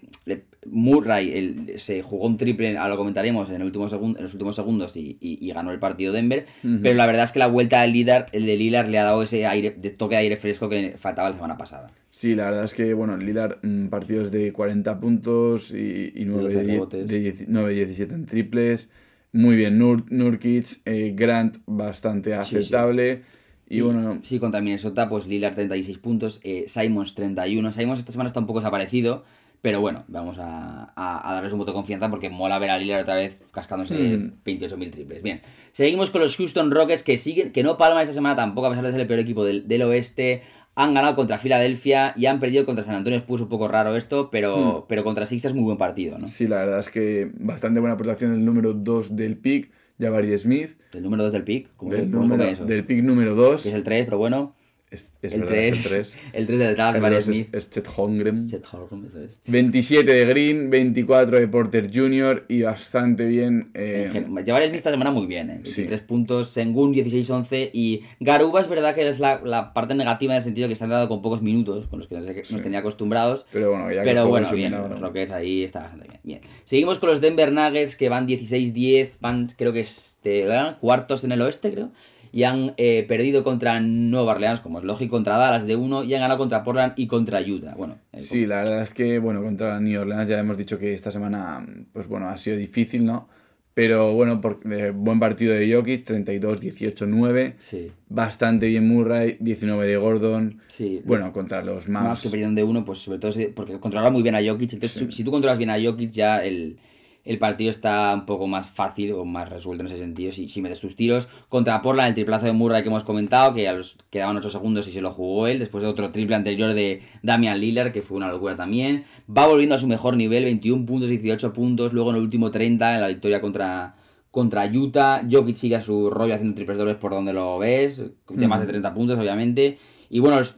Murray 0.74 1.32
el- 1.32 1.78
se 1.78 2.02
jugó 2.02 2.26
un 2.26 2.36
triple, 2.36 2.76
ahora 2.76 2.90
lo 2.90 2.96
comentaremos, 2.96 3.48
en, 3.50 3.56
el 3.56 3.62
último 3.62 3.88
segun- 3.88 4.16
en 4.18 4.24
los 4.24 4.32
últimos 4.34 4.56
segundos 4.56 4.96
y, 4.96 5.16
y- 5.20 5.38
y 5.40 5.52
ganó 5.52 5.70
el 5.72 5.78
partido 5.78 6.12
Denver. 6.12 6.46
Pero 6.82 6.94
la 6.94 7.06
verdad 7.06 7.24
es 7.24 7.32
que 7.32 7.38
la 7.38 7.46
vuelta 7.46 7.80
del 7.82 7.92
líder, 7.92 8.26
el 8.32 8.44
de 8.44 8.56
Lillard, 8.56 8.88
le 8.88 8.98
ha 8.98 9.04
dado 9.04 9.22
ese 9.22 9.46
aire, 9.46 9.70
de 9.80 9.90
toque 9.90 10.16
de 10.16 10.22
aire 10.22 10.36
fresco 10.36 10.68
que 10.68 10.82
le 10.82 10.98
faltaba 10.98 11.28
la 11.30 11.34
semana 11.34 11.56
pasada. 11.56 11.90
Sí, 12.10 12.34
la 12.34 12.44
verdad 12.46 12.64
es 12.64 12.74
que, 12.74 12.92
bueno, 12.94 13.16
Lillard, 13.16 13.58
mm, 13.62 13.86
partidos 13.86 14.30
de 14.30 14.52
40 14.52 15.00
puntos 15.00 15.72
y, 15.72 16.12
y 16.14 16.24
9, 16.24 16.42
12 16.44 16.56
de, 16.58 16.64
die- 16.64 16.72
rebotes. 16.72 17.08
de 17.08 17.20
dieci- 17.34 17.44
9 17.48 17.72
17 17.74 18.14
en 18.14 18.26
triples. 18.26 18.90
Muy 19.32 19.56
bien, 19.56 19.78
Nur, 19.78 20.04
Nurkic, 20.12 20.80
eh, 20.84 21.12
Grant 21.16 21.56
bastante 21.66 22.30
sí. 22.30 22.36
aceptable. 22.56 23.22
Y, 23.68 23.80
bueno, 23.80 24.20
Sí, 24.22 24.38
contra 24.38 24.60
Minnesota, 24.60 25.08
pues 25.08 25.26
Lillard 25.26 25.54
36 25.54 25.98
puntos, 25.98 26.40
eh, 26.44 26.64
Simons 26.68 27.14
31. 27.14 27.72
Simons 27.72 27.98
esta 27.98 28.12
semana 28.12 28.28
está 28.28 28.38
un 28.38 28.46
poco 28.46 28.60
desaparecido, 28.60 29.24
pero 29.64 29.80
bueno, 29.80 30.04
vamos 30.08 30.36
a, 30.38 30.92
a- 30.94 31.30
a 31.30 31.34
darles 31.34 31.50
un 31.54 31.58
voto 31.58 31.70
de 31.70 31.74
confianza 31.76 32.10
porque 32.10 32.28
mola 32.28 32.58
ver 32.58 32.68
a 32.68 32.76
Lillard 32.76 33.00
otra 33.00 33.14
vez 33.14 33.40
cascándose 33.50 33.94
Mm. 33.94 34.32
28.000 34.44 34.90
triples. 34.90 35.22
Bien, 35.22 35.40
seguimos 35.72 36.10
con 36.10 36.20
los 36.20 36.36
Houston 36.36 36.70
Rockets 36.70 37.02
que 37.02 37.16
siguen, 37.16 37.50
que 37.50 37.62
no 37.62 37.78
palman 37.78 38.02
esta 38.02 38.12
semana 38.12 38.36
tampoco, 38.36 38.66
a 38.66 38.70
pesar 38.70 38.84
de 38.84 38.92
ser 38.92 39.00
el 39.00 39.06
peor 39.06 39.20
equipo 39.20 39.42
del, 39.42 39.66
del 39.66 39.80
oeste. 39.82 40.42
Han 40.74 40.92
ganado 40.92 41.16
contra 41.16 41.38
Filadelfia 41.38 42.12
y 42.16 42.26
han 42.26 42.40
perdido 42.40 42.66
contra 42.66 42.84
San 42.84 42.94
Antonio. 42.96 43.18
Spurs 43.20 43.40
un 43.42 43.48
poco 43.48 43.66
raro 43.68 43.96
esto, 43.96 44.28
pero, 44.30 44.84
pero 44.86 45.02
contra 45.02 45.24
Sixers 45.24 45.54
muy 45.54 45.64
buen 45.64 45.78
partido, 45.78 46.18
¿no? 46.18 46.26
sí, 46.26 46.46
la 46.46 46.56
verdad 46.56 46.80
es 46.80 46.90
que 46.90 47.30
bastante 47.38 47.80
buena 47.80 47.96
protección 47.96 48.32
del 48.32 48.44
número 48.44 48.74
2 48.74 49.16
del 49.16 49.38
pick, 49.38 49.70
Jabari 49.98 50.36
Smith. 50.36 50.72
El 50.92 51.02
número 51.04 51.22
2 51.22 51.32
del 51.32 51.44
pick, 51.44 51.70
¿cómo, 51.76 51.92
Del, 51.92 52.10
cómo 52.10 52.26
número, 52.26 52.66
del 52.66 52.84
pick 52.84 53.02
número 53.02 53.34
2. 53.34 53.62
Que 53.62 53.68
es 53.70 53.74
el 53.74 53.82
3, 53.84 54.04
pero 54.04 54.18
bueno. 54.18 54.56
Es, 54.94 55.12
es 55.22 55.32
el, 55.32 55.40
verdad, 55.40 55.54
3, 55.56 55.68
es 55.78 55.84
el 55.84 55.90
3. 55.92 56.16
el 56.32 56.46
3 56.46 56.58
de 56.58 56.74
Draft, 56.74 56.96
El 56.96 57.02
Barry 57.02 57.14
2 57.16 57.24
Smith. 57.24 57.48
es, 57.52 57.64
es 57.64 57.70
Chet 57.70 57.88
Holmgren. 57.96 58.48
Chet 58.48 58.64
Holmgren, 58.72 59.04
eso 59.06 59.20
es. 59.22 59.40
27 59.46 60.12
de 60.14 60.24
Green, 60.26 60.70
24 60.70 61.38
de 61.40 61.48
Porter 61.48 61.90
Jr. 61.92 62.44
y 62.48 62.62
bastante 62.62 63.24
bien. 63.26 63.70
eh, 63.74 64.24
Llevar 64.44 64.62
esta 64.62 64.90
semana 64.90 65.10
muy 65.10 65.26
bien, 65.26 65.50
¿eh? 65.50 65.60
Sí. 65.64 65.82
23 65.82 66.00
puntos, 66.02 66.48
Sengun 66.50 66.94
16-11 66.94 67.70
y 67.72 68.02
Garuba 68.20 68.60
es 68.60 68.68
verdad 68.68 68.94
que 68.94 69.06
es 69.08 69.18
la, 69.20 69.40
la 69.44 69.72
parte 69.72 69.94
negativa 69.94 70.32
en 70.34 70.36
el 70.38 70.42
sentido 70.42 70.68
que 70.68 70.76
se 70.76 70.84
han 70.84 70.90
dado 70.90 71.08
con 71.08 71.22
pocos 71.22 71.42
minutos, 71.42 71.86
con 71.86 71.98
los 71.98 72.08
que 72.08 72.14
nos, 72.16 72.26
nos 72.26 72.62
tenía 72.62 72.78
acostumbrados. 72.80 73.46
pero 73.52 73.70
bueno, 73.70 73.90
ya 73.92 74.02
que 74.02 74.08
Pero 74.10 74.28
bueno, 74.28 74.50
bien, 74.52 74.74
pues 74.88 75.00
lo 75.00 75.12
que 75.12 75.22
es 75.24 75.32
ahí 75.32 75.64
está 75.64 75.80
bastante 75.80 76.08
bien. 76.08 76.20
bien. 76.22 76.40
Seguimos 76.64 76.98
con 76.98 77.08
los 77.10 77.20
Denver 77.20 77.50
Nuggets 77.52 77.96
que 77.96 78.08
van 78.08 78.26
16-10, 78.28 79.10
van 79.20 79.48
creo 79.56 79.72
que 79.72 79.80
es 79.80 80.20
de- 80.22 80.44
¿verdad? 80.44 80.78
cuartos 80.80 81.24
en 81.24 81.32
el 81.32 81.40
oeste, 81.42 81.72
creo. 81.72 81.90
Y 82.36 82.42
han 82.42 82.74
eh, 82.78 83.04
perdido 83.06 83.44
contra 83.44 83.78
Nueva 83.78 84.32
Orleans, 84.32 84.58
como 84.58 84.78
es 84.78 84.84
lógico, 84.84 85.12
contra 85.12 85.36
Dallas 85.38 85.66
de 85.68 85.76
1 85.76 86.02
y 86.02 86.14
han 86.14 86.20
ganado 86.22 86.38
contra 86.38 86.64
Portland 86.64 86.94
y 86.96 87.06
contra 87.06 87.40
Utah. 87.40 87.74
Bueno, 87.76 87.98
eh, 88.12 88.20
Sí, 88.20 88.44
la 88.44 88.56
verdad 88.56 88.82
es 88.82 88.92
que, 88.92 89.20
bueno, 89.20 89.40
contra 89.40 89.78
New 89.78 90.00
Orleans 90.00 90.28
ya 90.28 90.40
hemos 90.40 90.58
dicho 90.58 90.76
que 90.76 90.94
esta 90.94 91.12
semana, 91.12 91.64
pues 91.92 92.08
bueno, 92.08 92.28
ha 92.28 92.36
sido 92.36 92.56
difícil, 92.56 93.04
¿no? 93.04 93.28
Pero 93.72 94.12
bueno, 94.14 94.40
por, 94.40 94.58
eh, 94.72 94.90
buen 94.92 95.20
partido 95.20 95.54
de 95.54 95.72
Jokic, 95.72 96.04
32-18-9. 96.04 97.54
sí, 97.58 97.92
Bastante 98.08 98.66
bien 98.66 98.86
Murray, 98.88 99.36
19 99.40 99.86
de 99.86 99.96
Gordon. 99.96 100.60
sí. 100.68 101.00
Bueno, 101.04 101.32
contra 101.32 101.62
los 101.62 101.88
más 101.88 102.02
Mavs. 102.04 102.20
que 102.20 102.28
perdieron 102.30 102.54
de 102.54 102.64
uno, 102.64 102.84
pues 102.84 102.98
sobre 102.98 103.18
todo 103.18 103.32
porque 103.54 103.78
controlaba 103.78 104.10
muy 104.10 104.22
bien 104.22 104.34
a 104.34 104.38
Jokic. 104.44 104.72
Entonces, 104.74 105.06
si- 105.06 105.12
si 105.12 105.24
tú 105.24 105.30
controlas 105.30 105.58
bien 105.58 105.70
a 105.70 105.76
Jokic, 105.82 106.10
ya 106.10 106.38
el, 106.44 106.78
el 107.24 107.38
partido 107.38 107.70
está 107.70 108.12
un 108.14 108.26
poco 108.26 108.46
más 108.46 108.68
fácil 108.68 109.12
o 109.12 109.24
más 109.24 109.48
resuelto 109.48 109.82
en 109.82 109.86
ese 109.86 109.98
sentido. 109.98 110.30
Si, 110.30 110.48
si 110.48 110.60
metes 110.60 110.80
tus 110.80 110.94
tiros 110.94 111.28
contra 111.48 111.80
Portland, 111.80 112.08
el 112.08 112.14
triplazo 112.14 112.46
de 112.46 112.52
Murray 112.52 112.82
que 112.82 112.88
hemos 112.88 113.04
comentado, 113.04 113.54
que 113.54 113.68
a 113.68 113.72
los 113.72 113.96
quedaban 114.10 114.36
8 114.36 114.50
segundos 114.50 114.86
y 114.88 114.92
se 114.92 115.00
lo 115.00 115.10
jugó 115.10 115.46
él, 115.46 115.58
después 115.58 115.82
de 115.82 115.88
otro 115.88 116.12
triple 116.12 116.36
anterior 116.36 116.74
de 116.74 117.02
Damian 117.22 117.58
Lillard, 117.58 117.92
que 117.92 118.02
fue 118.02 118.16
una 118.16 118.28
locura 118.28 118.56
también. 118.56 119.04
Va 119.28 119.46
volviendo 119.46 119.74
a 119.74 119.78
su 119.78 119.86
mejor 119.86 120.16
nivel, 120.16 120.44
21 120.44 120.84
puntos, 120.84 121.08
18 121.08 121.52
puntos, 121.52 121.92
luego 121.92 122.10
en 122.10 122.16
el 122.16 122.22
último 122.22 122.50
30 122.50 122.94
en 122.94 123.00
la 123.00 123.08
victoria 123.08 123.40
contra. 123.40 123.96
Contra 124.30 124.66
Utah, 124.66 125.22
Jokic 125.30 125.54
sigue 125.54 125.76
a 125.76 125.80
su 125.80 126.10
rollo 126.10 126.34
haciendo 126.34 126.56
triples 126.56 126.76
dobles 126.76 126.96
por 126.96 127.12
donde 127.12 127.32
lo 127.32 127.56
ves, 127.56 128.02
de 128.28 128.48
más 128.48 128.60
de 128.60 128.66
30 128.66 128.92
puntos, 128.92 129.16
obviamente. 129.16 129.78
Y 130.14 130.20
bueno, 130.20 130.38
los- 130.38 130.54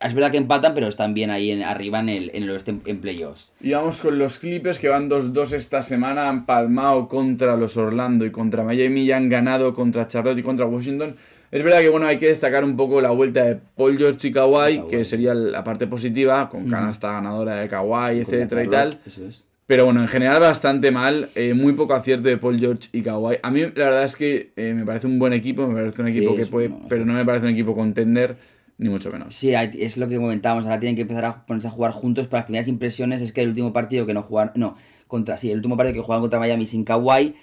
es 0.00 0.14
verdad 0.14 0.32
que 0.32 0.36
empatan, 0.36 0.74
pero 0.74 0.88
están 0.88 1.14
bien 1.14 1.30
ahí 1.30 1.52
en- 1.52 1.62
arriba 1.62 2.00
en 2.00 2.08
el, 2.08 2.30
en 2.34 2.42
el 2.42 2.50
oeste 2.50 2.74
en, 2.84 2.98
playoffs. 2.98 3.52
Y 3.60 3.70
vamos 3.70 4.00
con 4.00 4.18
los 4.18 4.38
Clippers 4.40 4.80
que 4.80 4.88
van 4.88 5.08
2-2 5.08 5.52
esta 5.52 5.80
semana, 5.82 6.28
han 6.28 6.44
palmado 6.44 7.06
contra 7.06 7.56
los 7.56 7.76
Orlando 7.76 8.24
y 8.24 8.32
contra 8.32 8.64
Miami 8.64 9.02
y 9.02 9.12
han 9.12 9.28
ganado 9.28 9.74
contra 9.74 10.08
Charlotte 10.08 10.38
y 10.38 10.42
contra 10.42 10.66
Washington. 10.66 11.14
Es 11.52 11.62
verdad 11.62 11.82
que 11.82 11.88
bueno, 11.88 12.06
hay 12.06 12.18
que 12.18 12.26
destacar 12.26 12.64
un 12.64 12.76
poco 12.76 13.00
la 13.00 13.10
vuelta 13.10 13.44
de 13.44 13.60
Paul 13.76 13.96
George 13.96 14.26
y 14.26 14.32
Kawhi, 14.32 14.82
que 14.90 15.04
sería 15.04 15.34
la 15.34 15.62
parte 15.62 15.86
positiva, 15.86 16.48
con 16.48 16.68
canasta 16.68 17.12
ganadora 17.12 17.54
de 17.60 17.68
Kawhi, 17.68 18.18
etcétera 18.22 18.64
y 18.64 18.66
tal. 18.68 18.98
Eso 19.06 19.24
es. 19.24 19.44
Pero 19.68 19.84
bueno, 19.84 20.00
en 20.02 20.08
general 20.08 20.40
bastante 20.40 20.90
mal, 20.90 21.28
eh, 21.36 21.54
muy 21.54 21.72
poco 21.74 21.94
acierto 21.94 22.28
de 22.28 22.36
Paul 22.38 22.58
George 22.58 22.88
y 22.92 23.02
Kawhi. 23.02 23.36
A 23.42 23.50
mí 23.52 23.60
la 23.62 23.84
verdad 23.84 24.04
es 24.04 24.16
que 24.16 24.50
eh, 24.56 24.74
me 24.74 24.84
parece 24.84 25.06
un 25.06 25.18
buen 25.20 25.32
equipo, 25.32 25.66
me 25.68 25.74
parece 25.74 26.02
un 26.02 26.08
Sí, 26.08 26.18
equipo 26.18 26.34
que 26.36 26.46
puede, 26.46 26.70
pero 26.88 27.04
no 27.04 27.12
me 27.12 27.24
parece 27.24 27.46
un 27.46 27.52
equipo 27.52 27.74
contender, 27.74 28.36
ni 28.78 28.88
mucho 28.88 29.10
menos. 29.10 29.34
Sí, 29.34 29.52
es 29.54 29.96
lo 29.96 30.08
que 30.08 30.16
comentábamos. 30.16 30.64
Ahora 30.64 30.78
tienen 30.78 30.96
que 30.96 31.02
empezar 31.02 31.24
a 31.24 31.46
ponerse 31.46 31.68
a 31.68 31.70
jugar 31.70 31.92
juntos. 31.92 32.26
Pero 32.26 32.38
las 32.38 32.44
primeras 32.44 32.68
impresiones 32.68 33.22
es 33.22 33.32
que 33.32 33.40
el 33.42 33.48
último 33.48 33.72
partido 33.72 34.06
que 34.06 34.14
no 34.14 34.22
jugaron. 34.22 34.52
No, 34.54 34.76
contra. 35.06 35.38
Sí, 35.38 35.50
el 35.50 35.56
último 35.56 35.76
partido 35.76 35.94
que 35.94 36.00
jugaron 36.00 36.22
contra 36.22 36.38
Miami 36.38 36.66
sin 36.66 36.84
Kawhi. 36.84 37.34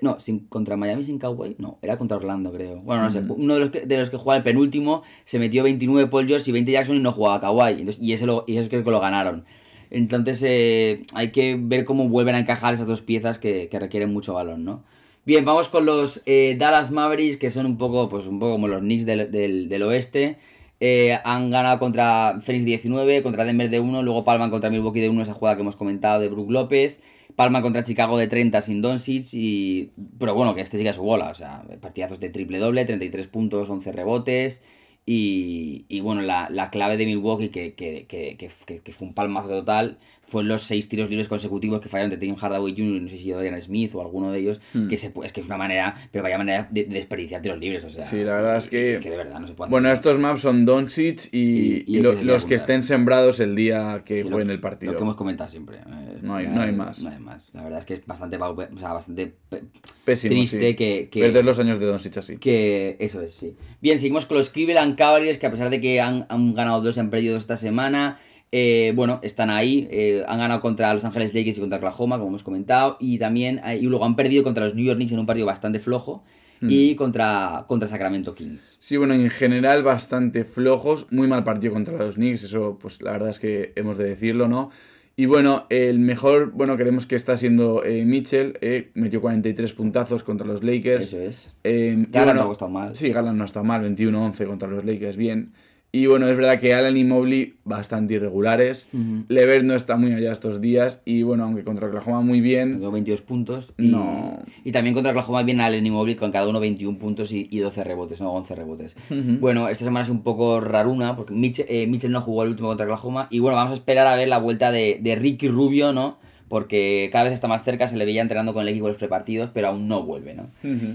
No, 0.00 0.20
sin, 0.20 0.40
contra 0.46 0.76
Miami 0.76 1.04
sin 1.04 1.18
Kawhi. 1.18 1.56
No, 1.58 1.78
era 1.82 1.98
contra 1.98 2.16
Orlando, 2.16 2.52
creo. 2.52 2.80
Bueno, 2.80 3.02
no 3.02 3.10
sé. 3.10 3.22
Uno 3.28 3.54
de 3.54 3.60
los 3.60 3.70
que, 3.70 3.80
de 3.80 3.98
los 3.98 4.10
que 4.10 4.16
jugaba 4.16 4.38
el 4.38 4.44
penúltimo 4.44 5.02
se 5.24 5.38
metió 5.38 5.64
29 5.64 6.08
Paul 6.08 6.26
George 6.26 6.50
y 6.50 6.52
20 6.52 6.72
Jackson 6.72 6.96
y 6.96 7.00
no 7.00 7.12
jugaba 7.12 7.40
Kawhi. 7.40 7.80
Entonces, 7.80 8.02
y, 8.02 8.12
ese 8.12 8.26
lo, 8.26 8.44
y 8.46 8.56
eso 8.56 8.68
creo 8.68 8.84
que 8.84 8.90
lo 8.90 9.00
ganaron. 9.00 9.44
Entonces, 9.90 10.42
eh, 10.44 11.04
hay 11.14 11.30
que 11.30 11.56
ver 11.58 11.84
cómo 11.84 12.08
vuelven 12.08 12.36
a 12.36 12.38
encajar 12.38 12.74
esas 12.74 12.86
dos 12.86 13.02
piezas 13.02 13.38
que, 13.38 13.68
que 13.68 13.78
requieren 13.78 14.12
mucho 14.12 14.34
balón, 14.34 14.64
¿no? 14.64 14.82
Bien, 15.24 15.44
vamos 15.44 15.68
con 15.68 15.84
los 15.86 16.22
eh, 16.24 16.54
Dallas 16.56 16.92
Mavericks, 16.92 17.36
que 17.36 17.50
son 17.50 17.66
un 17.66 17.76
poco, 17.76 18.08
pues 18.08 18.26
un 18.26 18.38
poco 18.38 18.52
como 18.52 18.68
los 18.68 18.80
Knicks 18.80 19.06
del, 19.06 19.30
del, 19.32 19.68
del 19.68 19.82
oeste. 19.82 20.38
Eh, 20.80 21.18
han 21.24 21.50
ganado 21.50 21.78
contra 21.78 22.38
Phoenix 22.40 22.64
19, 22.64 23.22
contra 23.22 23.44
Denver 23.44 23.70
de 23.70 23.80
1, 23.80 24.02
luego 24.02 24.24
palman 24.24 24.50
contra 24.50 24.70
Milwaukee 24.70 25.00
de 25.00 25.08
1, 25.08 25.22
esa 25.22 25.34
jugada 25.34 25.56
que 25.56 25.62
hemos 25.62 25.76
comentado 25.76 26.20
de 26.20 26.28
Brook 26.28 26.50
López. 26.50 26.98
Palman 27.34 27.62
contra 27.62 27.82
Chicago 27.82 28.16
de 28.16 28.28
30 28.28 28.62
sin 28.62 28.80
Doncic 28.80 29.26
y... 29.34 29.90
Pero 30.18 30.34
bueno, 30.34 30.54
que 30.54 30.62
este 30.62 30.78
siga 30.78 30.92
su 30.92 31.02
bola, 31.02 31.28
o 31.28 31.34
sea, 31.34 31.64
partidazos 31.80 32.18
de 32.20 32.30
triple 32.30 32.58
doble, 32.58 32.84
33 32.84 33.26
puntos, 33.28 33.68
11 33.68 33.92
rebotes. 33.92 34.64
Y, 35.08 35.84
y 35.88 36.00
bueno, 36.00 36.20
la, 36.22 36.48
la 36.50 36.68
clave 36.70 36.96
de 36.96 37.06
Milwaukee, 37.06 37.50
que, 37.50 37.74
que, 37.74 38.06
que, 38.08 38.36
que, 38.36 38.92
fue 38.92 39.06
un 39.06 39.14
palmazo 39.14 39.48
total, 39.48 39.98
fue 40.26 40.42
los 40.42 40.62
seis 40.64 40.88
tiros 40.88 41.08
libres 41.08 41.28
consecutivos 41.28 41.80
que 41.80 41.88
fallaron 41.88 42.10
de 42.10 42.16
Tim 42.16 42.34
Hardaway 42.34 42.74
Jr., 42.76 43.02
no 43.02 43.08
sé 43.08 43.16
si 43.16 43.30
Dorian 43.30 43.62
Smith 43.62 43.94
o 43.94 44.00
alguno 44.00 44.32
de 44.32 44.40
ellos, 44.40 44.60
Hmm. 44.74 44.88
que 44.88 44.96
se, 44.96 45.12
es 45.22 45.32
que 45.32 45.40
es 45.42 45.46
una 45.46 45.58
manera, 45.58 45.94
pero 46.10 46.24
vaya 46.24 46.38
manera 46.38 46.66
de, 46.72 46.82
de 46.86 46.94
desperdiciar 46.94 47.40
tiros 47.40 47.60
libres, 47.60 47.84
o 47.84 47.88
sea... 47.88 48.02
Sí, 48.04 48.16
la 48.24 48.34
verdad 48.34 48.56
es 48.56 48.66
que- 48.68 48.98
de 48.98 49.16
verdad 49.16 49.38
no 49.38 49.46
se 49.46 49.54
puede 49.54 49.70
Bueno, 49.70 49.92
estos 49.92 50.18
maps 50.18 50.40
son 50.40 50.64
Doncic 50.66 51.28
y, 51.32 51.84
Y- 51.86 52.00
lo- 52.00 52.20
los 52.20 52.44
que 52.44 52.56
estén 52.56 52.82
sembrados 52.82 53.38
el 53.38 53.54
día 53.54 54.02
que 54.04 54.18
Sí, 54.18 54.24
lo- 54.24 54.30
jueguen 54.30 54.50
el 54.50 54.56
Lo 54.56 54.60
partido. 54.62 54.96
que 54.96 55.02
hemos 55.02 55.14
comentado 55.14 55.48
siempre. 55.48 55.76
eh, 55.76 56.18
No 56.22 56.34
hay- 56.34 56.48
no 56.48 56.62
hay 56.62 56.72
más. 56.72 57.00
No 57.00 57.10
hay 57.10 57.20
más. 57.20 57.48
La 57.52 57.62
verdad 57.62 57.78
es 57.78 57.84
que 57.84 57.94
es 57.94 58.04
bastante, 58.06 58.38
o 58.38 58.56
sea, 58.78 58.92
bastante 58.92 59.32
pe- 59.48 59.62
Pésimo, 60.04 60.32
triste 60.34 60.70
sí. 60.70 60.74
que, 60.74 61.08
que, 61.12 61.20
Perder 61.20 61.44
los 61.44 61.60
años 61.60 61.78
de 61.78 61.86
Doncic 61.86 62.16
así. 62.16 62.38
que 62.38 62.96
eso 62.98 63.20
es, 63.22 63.32
sí. 63.32 63.54
Bien, 63.80 64.00
seguimos 64.00 64.26
con 64.26 64.36
los 64.38 64.50
Cleveland 64.50 64.95
Cavaliers, 64.96 65.38
que 65.38 65.46
a 65.46 65.50
pesar 65.50 65.70
de 65.70 65.80
que 65.80 66.00
han, 66.00 66.26
han 66.28 66.54
ganado 66.54 66.80
dos, 66.80 66.98
han 66.98 67.10
perdido 67.10 67.34
dos 67.34 67.42
esta 67.42 67.56
semana. 67.56 68.18
eh, 68.52 68.92
bueno, 68.94 69.20
están 69.22 69.50
ahí. 69.50 69.86
eh, 69.90 70.24
han 70.26 70.38
ganado 70.38 70.60
contra 70.60 70.92
Los 70.94 71.04
Ángeles 71.04 71.34
Lakers 71.34 71.58
y 71.58 71.60
contra 71.60 71.78
Oklahoma, 71.78 72.16
como 72.16 72.28
hemos 72.28 72.42
comentado. 72.42 72.96
Y 73.00 73.18
también, 73.18 73.60
eh, 73.64 73.76
y 73.76 73.82
luego 73.82 74.04
han 74.04 74.16
perdido 74.16 74.42
contra 74.42 74.64
los 74.64 74.74
New 74.74 74.84
York 74.84 74.96
Knicks 74.96 75.12
en 75.12 75.18
un 75.18 75.26
partido 75.26 75.46
bastante 75.46 75.78
flojo. 75.78 76.24
Hmm. 76.60 76.68
Y 76.70 76.94
contra, 76.94 77.64
contra 77.66 77.86
Sacramento 77.86 78.34
Kings. 78.34 78.78
Sí, 78.80 78.96
bueno, 78.96 79.12
en 79.12 79.28
general 79.28 79.82
bastante 79.82 80.44
flojos. 80.44 81.06
Muy 81.10 81.28
mal 81.28 81.44
partido 81.44 81.74
contra 81.74 81.98
los 81.98 82.14
Knicks, 82.14 82.44
eso 82.44 82.78
pues 82.80 83.02
la 83.02 83.12
verdad 83.12 83.28
es 83.28 83.40
que 83.40 83.72
hemos 83.76 83.98
de 83.98 84.04
decirlo, 84.04 84.48
¿no? 84.48 84.70
Y 85.18 85.24
bueno, 85.24 85.64
el 85.70 85.98
mejor, 85.98 86.50
bueno, 86.52 86.76
creemos 86.76 87.06
que 87.06 87.16
está 87.16 87.38
siendo 87.38 87.82
eh, 87.82 88.04
Mitchell, 88.04 88.58
eh, 88.60 88.90
metió 88.92 89.22
43 89.22 89.72
puntazos 89.72 90.22
contra 90.22 90.46
los 90.46 90.62
Lakers. 90.62 91.06
Eso 91.06 91.20
es. 91.20 91.56
Eh, 91.64 91.94
Garland 92.10 92.12
bueno, 92.12 92.44
no 92.44 92.50
ha 92.50 92.52
estado 92.52 92.70
mal. 92.70 92.96
Sí, 92.96 93.10
Garland 93.10 93.38
no 93.38 93.46
está 93.46 93.62
mal, 93.62 93.82
21-11 93.82 94.46
contra 94.46 94.68
los 94.68 94.84
Lakers, 94.84 95.16
bien. 95.16 95.52
Y 95.98 96.06
bueno, 96.06 96.28
es 96.28 96.36
verdad 96.36 96.58
que 96.60 96.74
Allen 96.74 96.96
y 96.96 97.04
Mobley 97.04 97.54
bastante 97.64 98.14
irregulares. 98.14 98.88
Ujú. 98.92 99.24
Levert 99.28 99.64
no 99.64 99.74
está 99.74 99.96
muy 99.96 100.12
allá 100.12 100.30
estos 100.32 100.60
días. 100.60 101.00
Y 101.06 101.22
bueno, 101.22 101.44
aunque 101.44 101.64
contra 101.64 101.86
Oklahoma 101.86 102.20
muy 102.20 102.40
bien. 102.40 102.74
Tengo 102.74 102.90
22 102.90 103.22
puntos. 103.22 103.72
Y, 103.78 103.88
No. 103.88 104.38
y 104.64 104.72
también 104.72 104.92
contra 104.94 105.12
Oklahoma 105.12 105.42
viene 105.42 105.62
Allen 105.64 105.86
y 105.86 105.90
Mobley 105.90 106.16
con 106.16 106.32
cada 106.32 106.46
uno 106.48 106.60
21 106.60 106.98
puntos 106.98 107.32
y, 107.32 107.48
y 107.50 107.58
12 107.60 107.82
rebotes, 107.84 108.20
no 108.20 108.30
11 108.32 108.54
rebotes. 108.54 108.96
Bueno, 109.40 109.68
esta 109.70 109.84
semana 109.84 110.04
es 110.04 110.10
un 110.10 110.22
poco 110.22 110.60
raruna 110.60 111.16
porque 111.16 111.32
Mitchell, 111.32 111.66
eh, 111.68 111.86
Mitchell 111.86 112.12
no 112.12 112.20
jugó 112.20 112.42
el 112.42 112.50
último 112.50 112.68
contra 112.68 112.84
Oklahoma. 112.84 113.28
Y 113.30 113.38
bueno, 113.38 113.56
vamos 113.56 113.72
a 113.72 113.76
esperar 113.76 114.06
a 114.06 114.16
ver 114.16 114.28
la 114.28 114.38
vuelta 114.38 114.70
de, 114.72 114.98
de 115.00 115.14
Ricky 115.14 115.48
Rubio, 115.48 115.92
¿no? 115.94 116.18
Porque 116.48 117.08
cada 117.10 117.24
vez 117.24 117.32
está 117.32 117.48
más 117.48 117.64
cerca, 117.64 117.88
se 117.88 117.96
le 117.96 118.04
veía 118.04 118.22
entrenando 118.22 118.54
con 118.54 118.62
el 118.62 118.68
equipo 118.68 118.86
los 118.86 118.96
prepartidos, 118.98 119.50
pero 119.52 119.66
aún 119.68 119.88
no 119.88 120.04
vuelve, 120.04 120.32
¿no? 120.34 120.46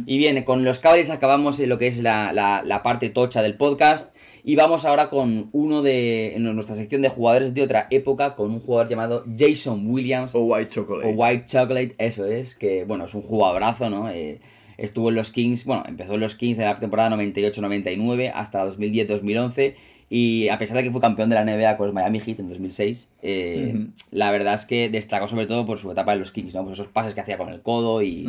Y 0.05 0.17
bien, 0.17 0.41
con 0.43 0.63
los 0.63 0.79
Cavaliers 0.79 1.09
acabamos 1.09 1.59
en 1.59 1.67
lo 1.67 1.77
que 1.77 1.87
es 1.87 1.99
la, 2.01 2.31
la- 2.31 2.61
la 2.65 2.83
parte 2.83 3.09
tocha 3.09 3.41
del 3.41 3.55
podcast. 3.55 4.15
Y 4.43 4.55
vamos 4.55 4.85
ahora 4.85 5.09
con 5.09 5.49
uno 5.51 5.81
de 5.83 6.35
en 6.35 6.43
nuestra 6.55 6.75
sección 6.75 7.01
de 7.01 7.09
jugadores 7.09 7.53
de 7.53 7.61
otra 7.61 7.87
época, 7.91 8.35
con 8.35 8.51
un 8.51 8.59
jugador 8.59 8.89
llamado 8.89 9.23
Jason 9.37 9.85
Williams, 9.89 10.33
O 10.35 10.41
White 10.45 10.71
Chocolate. 10.71 11.07
o 11.07 11.11
White 11.11 11.45
Chocolate, 11.45 11.95
eso 11.99 12.25
es, 12.25 12.55
que 12.55 12.83
bueno, 12.85 13.05
es 13.05 13.13
un 13.13 13.21
jugadorazo, 13.21 13.89
¿no? 13.89 14.09
Eh, 14.09 14.39
estuvo 14.77 15.09
en 15.09 15.15
los 15.15 15.31
Kings, 15.31 15.65
bueno, 15.65 15.83
empezó 15.87 16.15
en 16.15 16.21
los 16.21 16.33
Kings 16.35 16.57
de 16.57 16.65
la 16.65 16.79
temporada 16.79 17.15
98-99 17.15 18.31
hasta 18.33 18.65
2010-2011 18.65 19.75
y 20.09 20.49
a 20.49 20.57
pesar 20.57 20.75
de 20.77 20.83
que 20.83 20.91
fue 20.91 20.99
campeón 20.99 21.29
de 21.29 21.35
la 21.35 21.45
NBA 21.45 21.77
con 21.77 21.85
los 21.87 21.93
Miami 21.93 22.19
Heat 22.19 22.39
en 22.39 22.49
2006, 22.49 23.09
eh, 23.21 23.85
la 24.11 24.31
verdad 24.31 24.55
es 24.55 24.65
que 24.65 24.89
destacó 24.89 25.27
sobre 25.27 25.45
todo 25.45 25.65
por 25.65 25.77
su 25.77 25.89
etapa 25.91 26.13
en 26.13 26.19
los 26.19 26.31
Kings, 26.31 26.53
¿no? 26.53 26.63
Por 26.63 26.73
esos 26.73 26.87
pases 26.87 27.13
que 27.13 27.21
hacía 27.21 27.37
con 27.37 27.49
el 27.49 27.61
codo 27.61 28.01
y... 28.01 28.25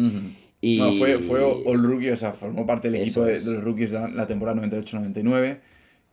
Y- 0.61 0.77
No, 0.79 0.92
fue, 0.92 1.18
fue 1.18 1.42
All 1.42 1.83
Rookie, 1.83 2.11
o 2.11 2.16
sea, 2.16 2.33
formó 2.33 2.64
parte 2.64 2.88
del 2.88 3.03
Eso 3.03 3.27
equipo 3.27 3.51
de, 3.51 3.55
los 3.57 3.64
rookies 3.64 3.90
de 3.90 3.98
la, 3.98 4.07
la 4.09 4.27
temporada 4.29 4.62
98-99. 4.62 5.59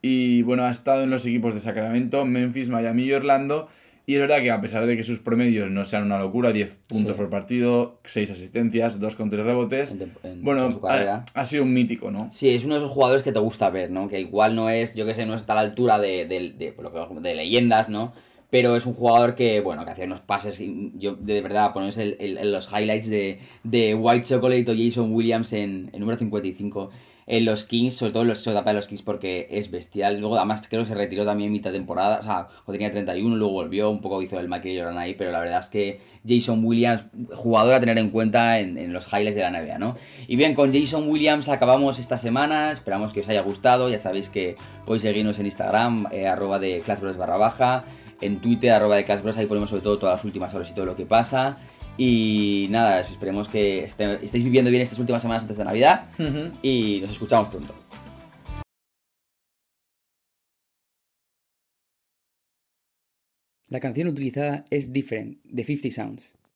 Y 0.02 0.42
bueno, 0.44 0.64
ha 0.64 0.70
estado 0.70 1.04
en 1.04 1.10
los 1.10 1.26
equipos 1.26 1.54
de 1.54 1.60
Sacramento, 1.60 2.26
Memphis, 2.26 2.70
Miami 2.70 3.04
y 3.04 3.14
Orlando. 3.14 3.68
Y 4.06 4.16
es 4.16 4.22
verdad 4.22 4.42
que 4.42 4.50
a 4.50 4.60
pesar 4.60 4.88
de 4.88 4.98
que 4.98 5.04
sus 5.04 5.20
promedios 5.20 5.70
no 5.70 5.86
sean 5.86 6.04
una 6.04 6.18
locura, 6.18 6.52
10 6.52 6.80
puntos 6.88 7.12
Sí. 7.12 7.18
por 7.18 7.30
partido, 7.30 8.00
6 8.06 8.32
asistencias, 8.32 9.00
2 9.00 9.16
con 9.16 9.30
3 9.30 9.46
rebotes, 9.46 9.92
en- 9.92 10.12
en- 10.24 10.44
bueno, 10.44 10.66
en 10.66 10.72
su 10.72 10.82
carrera. 10.82 11.26
ha, 11.36 11.42
ha 11.42 11.46
sido 11.46 11.62
un 11.62 11.74
mítico, 11.74 12.10
¿no? 12.10 12.28
Sí, 12.32 12.50
es 12.50 12.66
uno 12.66 12.74
de 12.74 12.80
esos 12.80 12.92
jugadores 12.92 13.22
que 13.22 13.32
te 13.32 13.38
gusta 13.40 13.70
ver, 13.70 13.92
¿no? 13.92 14.08
Que 14.08 14.20
igual 14.20 14.56
no 14.56 14.72
es, 14.72 14.96
yo 14.96 15.06
que 15.06 15.14
sé, 15.14 15.28
no 15.28 15.36
está 15.36 15.54
a 15.54 15.58
la 15.58 15.62
altura 15.62 16.00
de, 16.00 16.26
de, 16.26 16.54
de- 16.58 17.36
leyendas, 17.36 17.90
¿no? 17.90 18.14
pero 18.52 18.76
es 18.76 18.88
un 18.88 18.96
jugador 18.96 19.36
que, 19.36 19.62
bueno, 19.62 19.86
que 19.86 19.92
hace 19.92 20.06
unos 20.06 20.22
pases, 20.22 20.60
yo 20.98 21.14
de 21.16 21.40
verdad, 21.40 21.72
ponéis 21.72 22.00
el, 22.00 22.18
los 22.52 22.72
highlights 22.74 23.08
de, 23.08 23.38
de, 23.64 23.94
White 23.94 24.24
Chocolate 24.26 24.72
o 24.72 24.76
Jason 24.76 25.14
Williams 25.14 25.54
en, 25.54 25.92
en 25.94 26.00
número 26.00 26.18
55 26.18 26.90
en 27.30 27.46
los 27.46 27.64
Kings, 27.64 27.96
sobre 27.96 28.12
todo 28.12 28.24
en 28.24 28.30
los 28.30 28.46
etapa 28.46 28.72
de 28.72 28.78
los 28.78 28.88
Kings 28.88 29.04
porque 29.04 29.48
es 29.52 29.70
bestial. 29.70 30.20
Luego 30.20 30.36
además 30.36 30.66
creo 30.68 30.82
que 30.82 30.90
se 30.90 30.96
retiró 30.96 31.26
también 31.26 31.52
mitad 31.52 31.72
temporada, 31.72 32.20
o 32.20 32.24
sea, 32.24 32.48
cuando 32.66 32.80
tenía 32.80 32.92
31, 32.92 33.36
luego 33.36 33.54
volvió, 33.54 33.92
un 33.92 34.02
poco 34.02 34.20
hizo 34.24 34.40
el 34.40 34.50
Michael 34.50 34.80
Jordan 34.80 34.98
ahí, 34.98 35.14
pero 35.14 35.32
la 35.32 35.40
verdad 35.40 35.60
es 35.60 35.68
que 35.68 36.02
Jason 36.28 36.66
Williams, 36.66 37.04
jugador 37.36 37.76
a 37.76 37.80
tener 37.80 38.00
en 38.00 38.10
cuenta 38.10 38.60
en, 38.60 38.92
los 38.92 39.06
highlights 39.14 39.36
de 39.36 39.42
la 39.42 39.52
NBA, 39.52 39.78
¿no? 39.78 39.96
Y 40.28 40.38
bien, 40.38 40.56
con 40.56 40.74
Jason 40.74 41.08
Williams 41.08 41.50
acabamos 41.50 42.00
esta 42.00 42.18
semana, 42.18 42.72
esperamos 42.72 43.14
que 43.14 43.20
os 43.20 43.30
haya 43.30 43.42
gustado, 43.42 43.90
ya 43.90 44.00
sabéis 44.00 44.30
que 44.32 44.58
podéis 44.88 45.04
seguirnos 45.04 45.38
en 45.38 45.46
Instagram, 45.46 46.08
eh, 46.12 46.28
arroba 46.28 46.58
de 46.58 46.80
classbros 46.80 47.16
barra 47.16 47.38
baja, 47.38 47.84
en 48.22 48.42
Twitter, 48.42 48.72
arroba 48.72 48.96
de 48.96 49.06
classbros, 49.06 49.38
ahí 49.38 49.46
ponemos 49.46 49.70
sobre 49.70 49.84
todo 49.84 50.00
todas 50.00 50.18
las 50.18 50.26
últimas 50.26 50.52
horas 50.56 50.72
y 50.72 50.74
todo 50.74 50.86
lo 50.86 50.96
que 50.96 51.06
pasa. 51.06 51.58
Y 52.02 52.68
nada, 52.70 53.02
esperemos 53.02 53.50
que 53.50 53.84
estéis 53.84 54.42
viviendo 54.42 54.72
bien 54.72 54.82
estas 54.82 55.00
últimas 55.00 55.22
semanas 55.22 55.42
antes 55.42 55.58
de 55.58 55.66
Navidad. 55.66 56.06
Y 56.62 57.02
nos 57.02 57.12
escuchamos 57.12 57.50
pronto. 57.50 57.76
La 63.68 63.82
canción 63.82 64.08
utilizada 64.08 64.64
es 64.70 64.94
Different, 64.94 65.44
de 65.44 65.64
50 65.66 65.94
Sounds. 65.94 66.39